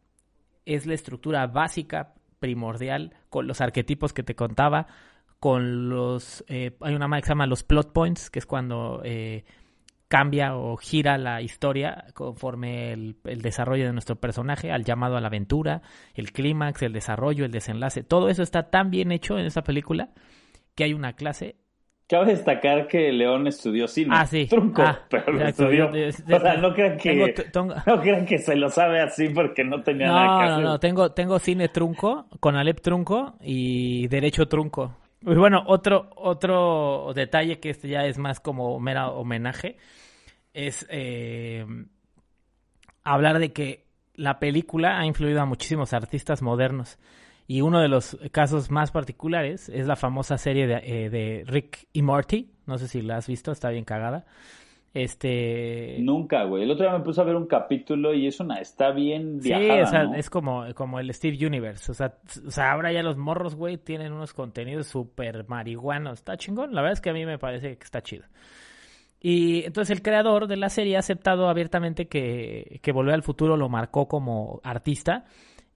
es 0.67 0.87
la 0.87 0.95
estructura 0.95 1.47
básica, 1.47 2.15
primordial, 2.39 3.15
con 3.31 3.47
los 3.47 3.61
arquetipos 3.61 4.13
que 4.13 4.23
te 4.23 4.35
contaba, 4.35 4.87
con 5.41 5.89
los... 5.89 6.45
eh, 6.47 6.77
hay 6.81 6.95
una 6.95 7.09
más 7.09 7.23
que 7.23 7.27
se 7.27 7.33
llama 7.33 7.47
los 7.47 7.65
plot 7.65 7.93
points, 7.93 8.31
que 8.31 8.39
es 8.39 8.47
cuando 8.47 9.01
eh, 9.03 9.45
cambia 10.07 10.55
o 10.55 10.77
gira 10.77 11.19
la 11.19 11.43
historia 11.43 12.05
conforme 12.15 12.93
el, 12.93 13.17
el 13.25 13.41
desarrollo 13.41 13.87
de 13.87 13.93
nuestro 13.93 14.17
personaje, 14.17 14.71
al 14.71 14.85
llamado 14.85 15.17
a 15.17 15.21
la 15.21 15.29
aventura, 15.29 15.83
el 16.15 16.33
clímax, 16.33 16.83
el 16.83 16.93
desarrollo, 16.93 17.45
el 17.45 17.51
desenlace. 17.51 18.03
Todo 18.03 18.29
eso 18.29 18.43
está 18.43 18.71
tan 18.71 18.91
bien 18.91 19.11
hecho 19.11 19.39
en 19.39 19.47
esa 19.47 19.63
película 19.63 20.11
que 20.79 20.85
hay 20.85 20.95
una 20.95 21.15
clase 21.15 21.57
Cabe 22.09 22.33
destacar 22.33 22.89
que 22.89 23.13
León 23.13 23.47
estudió 23.49 23.87
cine. 23.87 24.15
Ah, 24.17 24.25
sí. 24.25 24.47
Trunco, 24.47 24.81
Ah, 24.81 24.99
pero 25.11 25.31
lo 25.31 25.47
estudió. 25.47 25.91
O 25.91 26.41
sea, 26.41 26.57
no 26.57 26.73
crean 26.73 26.97
que, 26.97 27.35
tengo 27.53 27.75
no 27.87 28.01
crean 28.01 28.25
que 28.25 28.39
se 28.39 28.57
lo 28.57 28.71
sabe 28.71 29.03
así 29.03 29.29
porque 29.29 29.63
no 29.63 29.83
tenía 29.83 30.07
nada 30.07 30.39
que 30.39 30.45
hacer. 30.45 30.65
no, 30.65 30.71
no, 30.71 30.81
tengo, 30.81 31.13
tengo 31.13 31.39
cine 31.39 31.69
trunco, 31.69 32.27
con 32.41 32.57
Alep 32.57 32.81
trunco 32.81 33.35
y 33.43 34.09
derecho 34.09 34.49
trunco. 34.49 34.97
Y 35.21 35.35
bueno, 35.35 35.63
otro, 35.67 36.09
otro 36.17 37.13
detalle 37.15 37.61
que 37.61 37.69
este 37.69 37.89
ya 37.89 38.07
es 38.07 38.17
más 38.17 38.41
como 38.41 38.81
mera 38.81 39.11
homenaje 39.11 39.77
es 40.55 40.87
eh, 40.89 41.67
hablar 43.05 43.39
de 43.39 43.53
que 43.53 43.85
la 44.15 44.39
película 44.39 44.99
ha 44.99 45.05
influido 45.05 45.43
a 45.43 45.45
muchísimos 45.45 45.93
artistas 45.93 46.41
modernos. 46.41 46.99
Y 47.51 47.63
uno 47.63 47.81
de 47.81 47.89
los 47.89 48.19
casos 48.31 48.71
más 48.71 48.93
particulares 48.93 49.71
es 49.71 49.87
la 49.87 49.97
famosa 49.97 50.37
serie 50.37 50.67
de, 50.67 50.75
eh, 50.85 51.09
de 51.09 51.45
Rick 51.47 51.89
y 51.95 52.03
Morty. 52.03 52.51
No 52.67 52.77
sé 52.77 52.89
si 52.89 53.01
la 53.01 53.17
has 53.17 53.27
visto, 53.27 53.51
está 53.51 53.71
bien 53.71 53.87
cagada. 53.87 54.27
Este. 54.93 55.97
Nunca, 56.01 56.45
güey. 56.45 56.65
El 56.65 56.71
otro 56.71 56.85
día 56.85 56.99
me 56.99 57.03
puse 57.03 57.23
a 57.23 57.25
ver 57.25 57.37
un 57.37 57.47
capítulo 57.47 58.13
y 58.13 58.27
es 58.27 58.39
una, 58.41 58.57
está 58.57 58.91
bien 58.91 59.41
Sí, 59.41 59.49
viajada, 59.49 59.83
o 59.83 59.87
sea, 59.87 60.05
¿no? 60.05 60.15
es 60.15 60.29
como, 60.29 60.67
como 60.75 61.01
el 61.01 61.13
Steve 61.15 61.47
Universe. 61.47 61.91
O 61.91 61.95
sea, 61.95 62.19
o 62.47 62.51
sea, 62.51 62.73
ahora 62.73 62.93
ya 62.93 63.03
los 63.03 63.17
morros, 63.17 63.55
güey, 63.55 63.79
tienen 63.79 64.13
unos 64.13 64.35
contenidos 64.35 64.87
súper 64.87 65.49
marihuanos. 65.49 66.19
Está 66.19 66.37
chingón. 66.37 66.75
La 66.75 66.83
verdad 66.83 66.95
es 66.95 67.01
que 67.01 67.09
a 67.09 67.15
mí 67.15 67.25
me 67.25 67.39
parece 67.39 67.79
que 67.79 67.85
está 67.85 68.03
chido. 68.03 68.25
Y 69.21 69.65
entonces 69.65 69.97
el 69.97 70.03
creador 70.03 70.49
de 70.49 70.57
la 70.57 70.69
serie 70.69 70.97
ha 70.97 71.01
aceptado 71.01 71.49
abiertamente 71.49 72.09
que, 72.09 72.79
que 72.83 72.93
Volver 72.93 73.15
al 73.15 73.23
Futuro 73.23 73.57
lo 73.57 73.71
marcó 73.71 74.07
como 74.07 74.61
artista. 74.63 75.25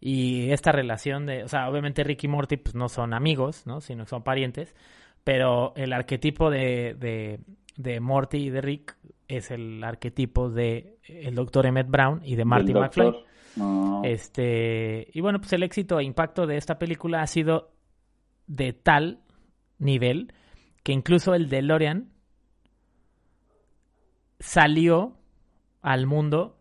Y 0.04 0.50
esta 0.50 0.72
relación 0.72 1.26
de, 1.26 1.44
o 1.44 1.48
sea, 1.48 1.70
obviamente 1.70 2.02
Rick 2.02 2.24
y 2.24 2.28
Morty 2.28 2.56
pues 2.56 2.74
no 2.74 2.88
son 2.88 3.14
amigos, 3.14 3.68
¿no? 3.68 3.80
Sino 3.80 4.02
que 4.02 4.10
son 4.10 4.24
parientes. 4.24 4.74
Pero 5.22 5.72
el 5.76 5.92
arquetipo 5.92 6.50
de, 6.50 6.96
de, 6.98 7.38
de 7.76 8.00
Morty 8.00 8.38
y 8.38 8.50
de 8.50 8.60
Rick 8.62 8.96
es 9.28 9.52
el 9.52 9.84
arquetipo 9.84 10.50
de 10.50 10.98
el 11.04 11.36
doctor 11.36 11.66
Emmett 11.66 11.88
Brown 11.88 12.20
y 12.24 12.34
de 12.34 12.44
Marty 12.44 12.74
McFly. 12.74 13.12
No. 13.54 14.02
Este, 14.02 15.06
y 15.12 15.20
bueno, 15.20 15.38
pues 15.38 15.52
el 15.52 15.62
éxito 15.62 16.00
e 16.00 16.04
impacto 16.04 16.48
de 16.48 16.56
esta 16.56 16.80
película 16.80 17.22
ha 17.22 17.26
sido 17.28 17.70
de 18.48 18.72
tal 18.72 19.20
nivel 19.78 20.32
que 20.82 20.90
incluso 20.90 21.32
el 21.32 21.48
DeLorean 21.48 22.10
salió 24.40 25.16
al 25.80 26.08
mundo, 26.08 26.58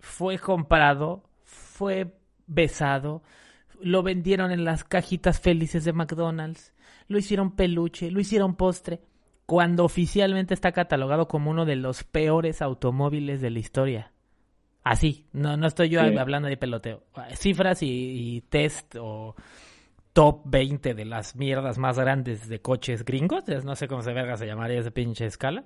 fue 0.00 0.40
comprado, 0.40 1.22
fue 1.44 2.18
besado, 2.50 3.22
lo 3.80 4.02
vendieron 4.02 4.50
en 4.50 4.64
las 4.64 4.84
cajitas 4.84 5.40
felices 5.40 5.84
de 5.84 5.92
McDonald's, 5.92 6.74
lo 7.08 7.18
hicieron 7.18 7.56
peluche, 7.56 8.10
lo 8.10 8.20
hicieron 8.20 8.54
postre, 8.56 9.00
cuando 9.46 9.84
oficialmente 9.84 10.54
está 10.54 10.72
catalogado 10.72 11.26
como 11.26 11.50
uno 11.50 11.64
de 11.64 11.76
los 11.76 12.04
peores 12.04 12.62
automóviles 12.62 13.40
de 13.40 13.50
la 13.50 13.58
historia. 13.58 14.12
Así, 14.84 15.26
no, 15.32 15.56
no 15.56 15.66
estoy 15.66 15.88
yo 15.88 16.00
Sí. 16.06 16.16
hablando 16.16 16.48
de 16.48 16.56
peloteo. 16.56 17.02
Cifras 17.34 17.82
y, 17.82 17.88
y 18.36 18.40
test 18.42 18.94
o 18.98 19.34
top 20.12 20.42
20 20.46 20.94
de 20.94 21.04
las 21.04 21.36
mierdas 21.36 21.78
más 21.78 21.98
grandes 21.98 22.48
de 22.48 22.60
coches 22.60 23.04
gringos, 23.04 23.44
no 23.64 23.76
sé 23.76 23.88
cómo 23.88 24.02
se 24.02 24.12
verga 24.12 24.36
se 24.36 24.46
llamaría 24.46 24.80
esa 24.80 24.90
pinche 24.90 25.26
escala. 25.26 25.64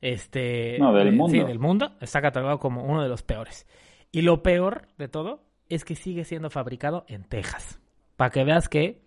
Este, 0.00 0.76
No, 0.78 0.92
del 0.92 1.08
eh, 1.08 1.12
mundo. 1.12 1.32
Sí, 1.32 1.44
del 1.44 1.58
mundo. 1.58 1.92
Está 2.00 2.20
catalogado 2.22 2.58
como 2.58 2.84
uno 2.84 3.02
de 3.02 3.08
los 3.08 3.22
peores. 3.22 3.66
Y 4.12 4.22
lo 4.22 4.42
peor 4.42 4.88
de 4.98 5.08
todo 5.08 5.42
es 5.70 5.84
que 5.84 5.94
sigue 5.94 6.24
siendo 6.24 6.50
fabricado 6.50 7.04
en 7.08 7.24
Texas. 7.24 7.80
Para 8.16 8.30
que 8.30 8.44
veas 8.44 8.68
que 8.68 9.00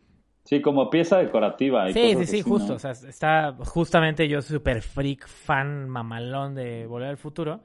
Sí, 0.46 0.62
como 0.62 0.90
pieza 0.90 1.20
decorativa. 1.20 1.90
Y 1.90 1.94
Sí, 1.94 2.16
sí, 2.18 2.26
sí, 2.26 2.42
justo. 2.42 2.70
¿no? 2.70 2.76
O 2.76 2.80
sea, 2.80 2.92
está 2.92 3.56
justamente 3.60 4.28
yo 4.28 4.42
súper 4.42 4.82
freak, 4.82 5.26
fan, 5.28 5.88
mamalón 5.88 6.54
de 6.56 6.86
Volver 6.86 7.10
al 7.10 7.18
Futuro. 7.18 7.62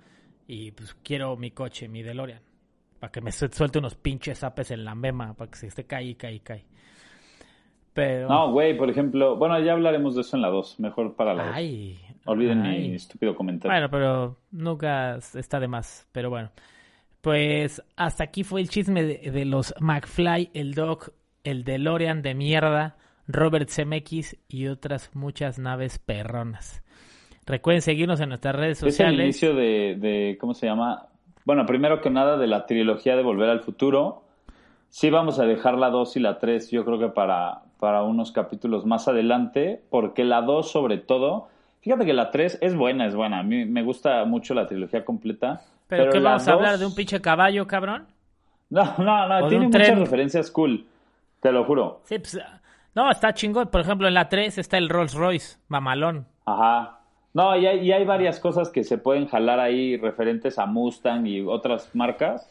Y 0.47 0.71
pues 0.71 0.95
quiero 1.03 1.37
mi 1.37 1.51
coche, 1.51 1.89
mi 1.89 2.03
DeLorean. 2.03 2.41
Para 3.01 3.11
que 3.11 3.21
me 3.21 3.33
su- 3.33 3.49
suelte 3.49 3.79
unos 3.81 3.97
pinches 3.97 4.39
zapes 4.39 4.71
en 4.71 4.85
la 4.85 4.95
mema. 4.95 5.35
Para 5.35 5.51
que 5.51 5.59
se 5.59 5.67
esté 5.67 5.85
caí, 5.85 6.15
caí, 6.15 6.39
caí. 6.41 6.65
Pero. 7.93 8.29
No, 8.29 8.53
güey, 8.53 8.77
por 8.77 8.89
ejemplo, 8.91 9.37
bueno, 9.37 9.59
ya 9.61 9.73
hablaremos 9.73 10.15
de 10.15 10.21
eso 10.21 10.37
en 10.37 10.43
la 10.43 10.49
2, 10.49 10.79
mejor 10.79 11.17
para 11.17 11.35
la 11.35 11.47
2. 11.47 11.53
Ay. 11.57 11.99
Olviden 12.27 12.63
ay. 12.63 12.91
mi 12.91 12.95
estúpido 12.95 13.35
comentario. 13.35 13.73
Bueno, 13.75 13.91
pero 13.91 14.37
nunca 14.53 15.17
está 15.17 15.59
de 15.59 15.67
más. 15.67 16.07
Pero 16.13 16.31
bueno. 16.31 16.51
Pues 17.21 17.83
hasta 17.97 18.25
aquí 18.25 18.45
fue 18.45 18.61
el 18.61 18.69
chisme 18.69 19.03
de, 19.03 19.31
de 19.31 19.45
los 19.45 19.75
McFly, 19.81 20.51
el 20.55 20.75
Doc, 20.75 21.11
el 21.45 21.65
DeLorean 21.65 22.23
de 22.23 22.35
mierda, 22.35 22.97
Robert 23.27 23.69
Zemeckis 23.69 24.39
y 24.49 24.69
otras 24.69 25.11
muchas 25.15 25.59
naves 25.59 25.99
perronas. 25.99 26.83
Recuerden 27.47 27.83
seguirnos 27.83 28.21
en 28.21 28.29
nuestras 28.29 28.55
redes 28.55 28.79
es 28.79 28.83
el 28.85 28.91
sociales. 28.91 29.25
inicio 29.25 29.55
de, 29.55 29.97
de, 29.99 30.39
¿cómo 30.41 30.55
se 30.55 30.67
llama? 30.67 31.07
Bueno, 31.45 31.65
primero 31.67 32.01
que 32.01 32.11
nada 32.11 32.37
de 32.37 32.47
la 32.47 32.67
trilogía 32.67 33.17
de 33.17 33.23
Volver 33.23 33.49
al 33.49 33.61
Futuro. 33.61 34.25
Sí 34.91 35.11
vamos 35.11 35.39
a 35.39 35.45
dejar 35.45 35.79
la 35.79 35.91
2 35.91 36.17
y 36.17 36.21
la 36.21 36.39
3, 36.39 36.71
yo 36.71 36.85
creo 36.85 36.99
que 36.99 37.09
para, 37.09 37.63
para 37.79 38.03
unos 38.03 38.33
capítulos 38.33 38.87
más 38.87 39.09
adelante, 39.09 39.83
porque 39.91 40.25
la 40.25 40.43
2 40.43 40.71
sobre 40.71 40.99
todo, 40.99 41.49
fíjate 41.81 42.07
que 42.07 42.15
la 42.15 42.31
3 42.31 42.59
es 42.61 42.75
buena, 42.75 43.07
es 43.07 43.15
buena. 43.15 43.41
A 43.41 43.43
mí 43.43 43.65
me 43.65 43.83
gusta 43.83 44.25
mucho 44.25 44.55
la 44.55 44.67
trilogía 44.67 45.05
completa. 45.05 45.63
¿Pero, 45.89 46.05
Pero, 46.05 46.13
qué 46.13 46.21
vamos 46.21 46.47
a 46.47 46.53
hablar? 46.53 46.79
¿De 46.79 46.87
un 46.87 46.95
pinche 46.95 47.21
caballo, 47.21 47.67
cabrón? 47.67 48.07
No, 48.71 48.85
no, 48.99 49.25
¿O 49.25 49.29
no, 49.41 49.49
tiene 49.49 49.67
muchas 49.67 49.83
tren? 49.87 49.99
referencias 50.01 50.51
cool, 50.51 50.87
te 51.41 51.51
lo 51.51 51.65
juro. 51.65 52.03
Sí, 52.05 52.19
pues. 52.19 52.39
No, 52.95 53.11
está 53.11 53.33
chingón. 53.33 53.69
Por 53.69 53.81
ejemplo, 53.81 54.09
en 54.09 54.15
la 54.15 54.29
3 54.29 54.59
está 54.59 54.77
el 54.77 54.89
Rolls 54.89 55.15
Royce, 55.15 55.59
mamalón. 55.69 56.27
Ajá. 56.45 56.99
No, 57.33 57.57
y 57.57 57.67
hay, 57.67 57.81
y 57.87 57.93
hay 57.93 58.05
varias 58.05 58.41
cosas 58.41 58.69
que 58.71 58.85
se 58.85 58.99
pueden 58.99 59.27
jalar 59.29 59.61
ahí 59.61 59.97
referentes 59.97 60.59
a 60.59 60.67
Mustang 60.67 61.27
y 61.27 61.41
otras 61.43 61.95
marcas. 61.95 62.49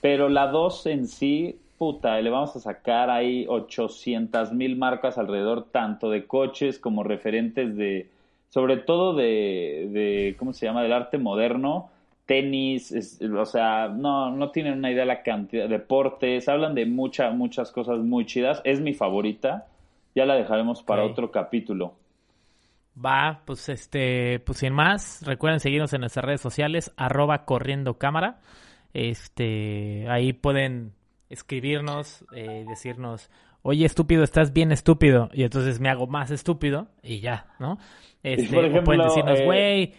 Pero 0.00 0.28
la 0.28 0.48
2 0.48 0.86
en 0.86 1.06
sí, 1.06 1.58
puta, 1.78 2.20
le 2.20 2.28
vamos 2.30 2.54
a 2.54 2.60
sacar 2.60 3.08
ahí 3.10 3.46
800 3.48 4.52
mil 4.52 4.76
marcas 4.76 5.18
alrededor, 5.18 5.68
tanto 5.70 6.10
de 6.10 6.26
coches 6.26 6.78
como 6.78 7.02
referentes 7.02 7.76
de, 7.76 8.10
sobre 8.50 8.76
todo 8.76 9.14
de, 9.14 9.88
de 9.90 10.36
¿cómo 10.38 10.52
se 10.52 10.66
llama? 10.66 10.82
Del 10.82 10.92
arte 10.92 11.18
moderno, 11.18 11.90
tenis, 12.26 12.92
es- 12.92 13.20
o 13.22 13.44
sea, 13.44 13.88
no, 13.88 14.30
no 14.30 14.50
tienen 14.50 14.74
una 14.78 14.90
idea 14.90 15.02
de 15.02 15.06
la 15.06 15.22
cantidad, 15.22 15.68
deportes, 15.68 16.48
hablan 16.48 16.74
de 16.74 16.86
muchas, 16.86 17.34
muchas 17.34 17.72
cosas 17.72 17.98
muy 17.98 18.26
chidas. 18.26 18.60
Es 18.64 18.80
mi 18.80 18.94
favorita, 18.94 19.66
ya 20.14 20.26
la 20.26 20.34
dejaremos 20.34 20.82
para 20.82 21.04
otro 21.04 21.30
capítulo. 21.30 21.94
Va, 22.94 23.40
pues 23.46 23.68
este, 23.70 24.40
pues 24.40 24.58
sin 24.58 24.74
más, 24.74 25.22
recuerden 25.24 25.60
seguirnos 25.60 25.92
en 25.94 26.00
nuestras 26.00 26.24
redes 26.26 26.42
sociales, 26.42 26.92
arroba 26.96 27.44
corriendo 27.46 27.98
cámara. 27.98 28.40
Este, 28.92 30.06
ahí 30.10 30.34
pueden 30.34 30.92
escribirnos, 31.30 32.26
eh, 32.34 32.66
decirnos, 32.68 33.30
oye 33.62 33.86
estúpido, 33.86 34.22
estás 34.22 34.52
bien 34.52 34.72
estúpido, 34.72 35.30
y 35.32 35.44
entonces 35.44 35.80
me 35.80 35.88
hago 35.88 36.06
más 36.06 36.30
estúpido, 36.30 36.88
y 37.02 37.20
ya, 37.20 37.46
¿no? 37.58 37.78
Este, 38.22 38.54
por 38.54 38.66
o 38.66 38.84
pueden 38.84 39.02
decirnos, 39.04 39.40
eh, 39.40 39.44
güey, 39.44 39.94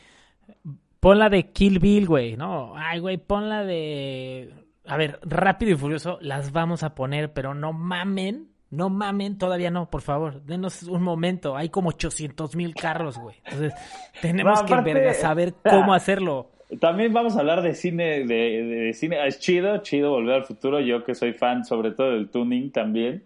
pon 1.03 1.19
la 1.19 1.29
de 1.29 1.51
Kill 1.51 1.79
Bill, 1.79 2.07
güey, 2.07 2.37
¿no? 2.37 2.73
Ay, 2.77 2.99
güey, 2.99 3.17
pon 3.17 3.49
la 3.49 3.65
de... 3.65 4.53
A 4.85 4.95
ver, 4.95 5.19
Rápido 5.23 5.73
y 5.73 5.75
Furioso, 5.75 6.17
las 6.21 6.53
vamos 6.53 6.81
a 6.83 6.95
poner, 6.95 7.33
pero 7.33 7.53
no 7.53 7.73
mamen, 7.73 8.47
no 8.69 8.89
mamen, 8.89 9.37
todavía 9.37 9.69
no, 9.69 9.89
por 9.89 10.01
favor, 10.01 10.41
denos 10.43 10.83
un 10.83 11.03
momento, 11.03 11.57
hay 11.57 11.67
como 11.67 11.89
800 11.89 12.55
mil 12.55 12.73
carros, 12.73 13.17
güey. 13.17 13.35
Entonces, 13.43 13.73
tenemos 14.21 14.61
No, 14.61 14.65
que 14.65 14.81
verga, 14.81 15.13
saber 15.13 15.53
cómo 15.61 15.93
hacerlo. 15.93 16.51
También 16.79 17.11
vamos 17.11 17.35
a 17.35 17.41
hablar 17.41 17.61
de 17.61 17.75
cine, 17.75 18.25
de, 18.25 18.63
de 18.63 18.93
cine. 18.93 19.27
Es 19.27 19.39
chido, 19.39 19.77
chido 19.79 20.11
volver 20.11 20.35
al 20.35 20.45
futuro. 20.45 20.79
Yo 20.79 21.03
que 21.03 21.15
soy 21.15 21.33
fan, 21.33 21.65
sobre 21.65 21.91
todo 21.91 22.11
del 22.11 22.29
tuning 22.29 22.71
también. 22.71 23.23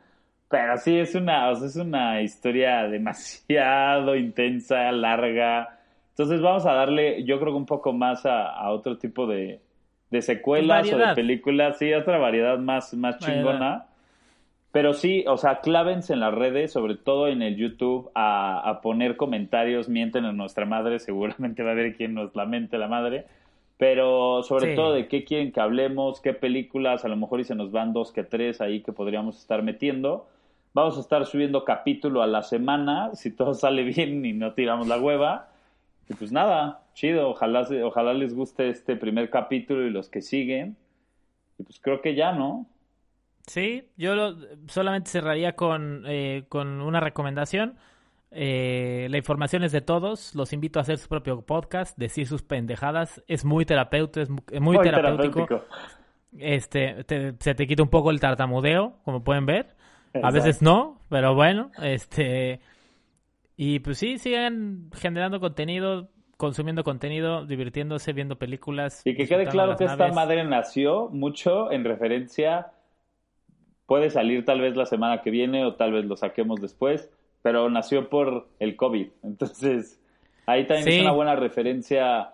Pero 0.50 0.78
sí, 0.78 0.98
es 0.98 1.16
una, 1.16 1.50
o 1.50 1.56
sea, 1.56 1.68
es 1.68 1.76
una 1.76 2.22
historia 2.22 2.84
demasiado 2.88 4.16
intensa, 4.16 4.92
larga. 4.92 5.77
Entonces 6.18 6.41
vamos 6.41 6.65
a 6.65 6.74
darle, 6.74 7.24
yo 7.26 7.39
creo 7.39 7.51
que 7.53 7.57
un 7.57 7.65
poco 7.68 7.93
más 7.93 8.26
a, 8.26 8.47
a 8.49 8.72
otro 8.72 8.97
tipo 8.97 9.28
de, 9.28 9.59
de 10.09 10.22
secuelas 10.24 10.91
o 10.91 10.97
de 10.97 11.03
películas. 11.15 11.78
Sí, 11.78 11.93
otra 11.93 12.18
variedad 12.18 12.57
más, 12.57 12.93
más 12.95 13.20
Variedad. 13.20 13.36
chingona. 13.43 13.86
Pero 14.72 14.93
sí, 14.93 15.24
o 15.28 15.38
sea, 15.38 15.59
clávense 15.61 16.13
en 16.13 16.20
las 16.20 16.34
redes, 16.34 16.72
sobre 16.74 16.95
todo 16.95 17.28
en 17.28 17.41
el 17.41 17.55
YouTube, 17.55 18.09
a, 18.15 18.68
a 18.68 18.82
poner 18.82 19.15
comentarios, 19.15 19.89
mienten 19.89 20.26
a 20.26 20.34
nuestra 20.34 20.65
madre, 20.65 20.99
seguramente 21.07 21.61
va 21.63 21.70
a 21.70 21.74
haber 21.74 21.95
quien 21.95 22.15
nos 22.15 22.36
lamente 22.36 22.78
la 22.80 22.88
madre, 22.88 23.26
pero 23.78 24.41
sobre 24.43 24.72
Sí. 24.72 24.76
todo 24.76 24.93
de 24.93 25.07
qué 25.07 25.24
quieren 25.24 25.51
que 25.51 25.61
hablemos, 25.61 26.20
qué 26.20 26.34
películas, 26.34 27.05
a 27.05 27.07
lo 27.09 27.15
mejor 27.15 27.39
y 27.39 27.43
se 27.43 27.53
nos 27.55 27.72
van 27.72 27.93
dos 27.93 28.11
que 28.11 28.24
tres 28.24 28.59
ahí 28.59 28.82
que 28.82 28.91
podríamos 28.91 29.38
estar 29.39 29.61
metiendo. 29.61 30.28
Vamos 30.74 30.97
a 30.97 31.01
estar 31.01 31.26
subiendo 31.28 31.63
capítulo 31.63 32.22
a 32.24 32.28
la 32.28 32.41
semana, 32.41 33.11
si 33.13 33.36
todo 33.36 33.53
sale 33.53 33.84
bien 33.84 34.26
y 34.26 34.34
no 34.34 34.53
tiramos 34.53 34.88
la 34.88 34.97
hueva. 34.99 35.49
Y 36.10 36.14
pues 36.14 36.32
nada, 36.32 36.82
chido, 36.93 37.30
ojalá, 37.30 37.68
ojalá 37.84 38.14
les 38.14 38.34
guste 38.34 38.70
este 38.70 38.95
primer 38.95 39.30
capítulo 39.30 39.86
y 39.86 39.89
los 39.89 40.10
que 40.10 40.22
siguen. 40.22 40.78
Y 41.58 41.64
pues 41.64 41.80
creo 41.82 42.01
que 42.01 42.16
ya, 42.16 42.32
¿no? 42.32 42.66
Sí, 43.45 43.86
yo 43.97 44.16
lo- 44.16 44.36
solamente 44.68 45.10
cerraría 45.10 45.55
con, 45.55 46.03
eh, 46.08 46.45
con 46.49 46.82
una 46.82 46.99
recomendación. 46.99 47.76
Eh, 48.32 49.08
la 49.10 49.18
información 49.18 49.64
es 49.64 49.72
de 49.72 49.82
todos. 49.82 50.36
Los 50.36 50.51
invito 50.53 50.80
a 50.80 50.82
hacer 50.82 50.97
su 50.97 51.08
propio 51.08 51.41
podcast, 51.41 51.97
decir 51.97 52.28
sus 52.28 52.43
pendejadas. 52.43 53.24
Es 53.28 53.45
muy 53.45 53.66
terapéutico, 53.66 54.22
es 54.22 54.30
mu- 54.30 54.41
muy, 54.62 54.76
Muy 54.78 54.84
terapéutico. 54.84 55.45
terapéutico. 55.45 55.66
Este, 56.38 57.03
te- 57.05 57.34
se 57.39 57.55
te 57.55 57.68
quita 57.68 57.84
un 57.84 57.89
poco 57.89 58.12
el 58.12 58.20
tartamudeo, 58.20 58.97
como 59.05 59.24
pueden 59.24 59.45
ver. 59.45 59.76
A 60.22 60.32
veces 60.32 60.62
no, 60.62 60.99
pero 61.10 61.36
bueno, 61.36 61.72
este 61.82 62.60
y 63.58 63.80
pues 63.80 63.97
sí, 63.97 64.20
sigan 64.20 64.89
generando 64.93 65.39
contenido, 65.39 66.10
consumiendo 66.38 66.84
contenido, 66.84 67.45
divirtiéndose, 67.45 68.14
viendo 68.14 68.38
películas. 68.38 69.01
Y 69.03 69.16
que 69.16 69.28
quede 69.28 69.47
claro 69.47 69.76
que 69.76 69.86
esta 69.86 70.10
madre 70.10 70.43
nació 70.45 71.10
mucho 71.10 71.72
en 71.72 71.84
referencia, 71.84 72.68
puede 73.88 74.10
salir 74.12 74.45
tal 74.45 74.62
vez 74.62 74.76
la 74.76 74.86
semana 74.86 75.22
que 75.22 75.32
viene 75.32 75.66
o 75.66 75.74
tal 75.76 75.91
vez 75.91 76.05
lo 76.05 76.16
saquemos 76.16 76.62
después, 76.62 77.10
pero 77.41 77.70
nació 77.70 78.10
por 78.10 78.47
el 78.60 78.76
COVID. 78.76 79.08
Entonces, 79.24 79.99
ahí 80.45 80.68
también 80.68 80.86
Sí. 80.88 80.95
es 80.97 81.01
una 81.01 81.12
buena 81.14 81.36
referencia. 81.36 82.34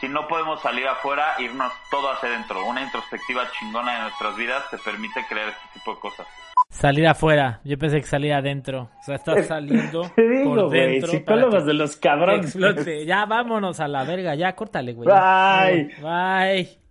Si 0.00 0.08
no 0.08 0.26
podemos 0.28 0.60
salir 0.60 0.86
afuera, 0.88 1.34
irnos 1.38 1.72
todo 1.90 2.10
hacia 2.10 2.28
adentro. 2.28 2.66
Una 2.68 2.82
introspectiva 2.82 3.44
chingona 3.58 3.94
de 3.94 4.00
nuestras 4.02 4.36
vidas 4.36 4.68
te 4.70 4.78
permite 4.78 5.20
crear 5.28 5.48
este 5.50 5.78
tipo 5.78 5.94
de 5.94 6.00
cosas. 6.00 6.26
Salir 6.68 7.06
afuera, 7.06 7.60
yo 7.64 7.78
pensé 7.78 8.00
que 8.00 8.06
salía 8.06 8.38
adentro. 8.38 8.90
O 9.00 9.02
sea, 9.02 9.14
estás 9.16 9.46
saliendo 9.46 10.02
digo, 10.16 10.54
por 10.54 10.70
dentro. 10.70 11.08
para 11.08 11.18
psicólogos 11.18 11.66
de 11.66 11.74
los 11.74 11.96
cabrones. 11.96 12.46
explote. 12.46 13.06
Ya 13.06 13.24
vámonos 13.24 13.80
a 13.80 13.88
la 13.88 14.04
verga, 14.04 14.34
ya 14.34 14.54
córtale, 14.54 14.92
güey. 14.92 15.08
Bye. 15.08 15.94
Bye. 16.02 16.85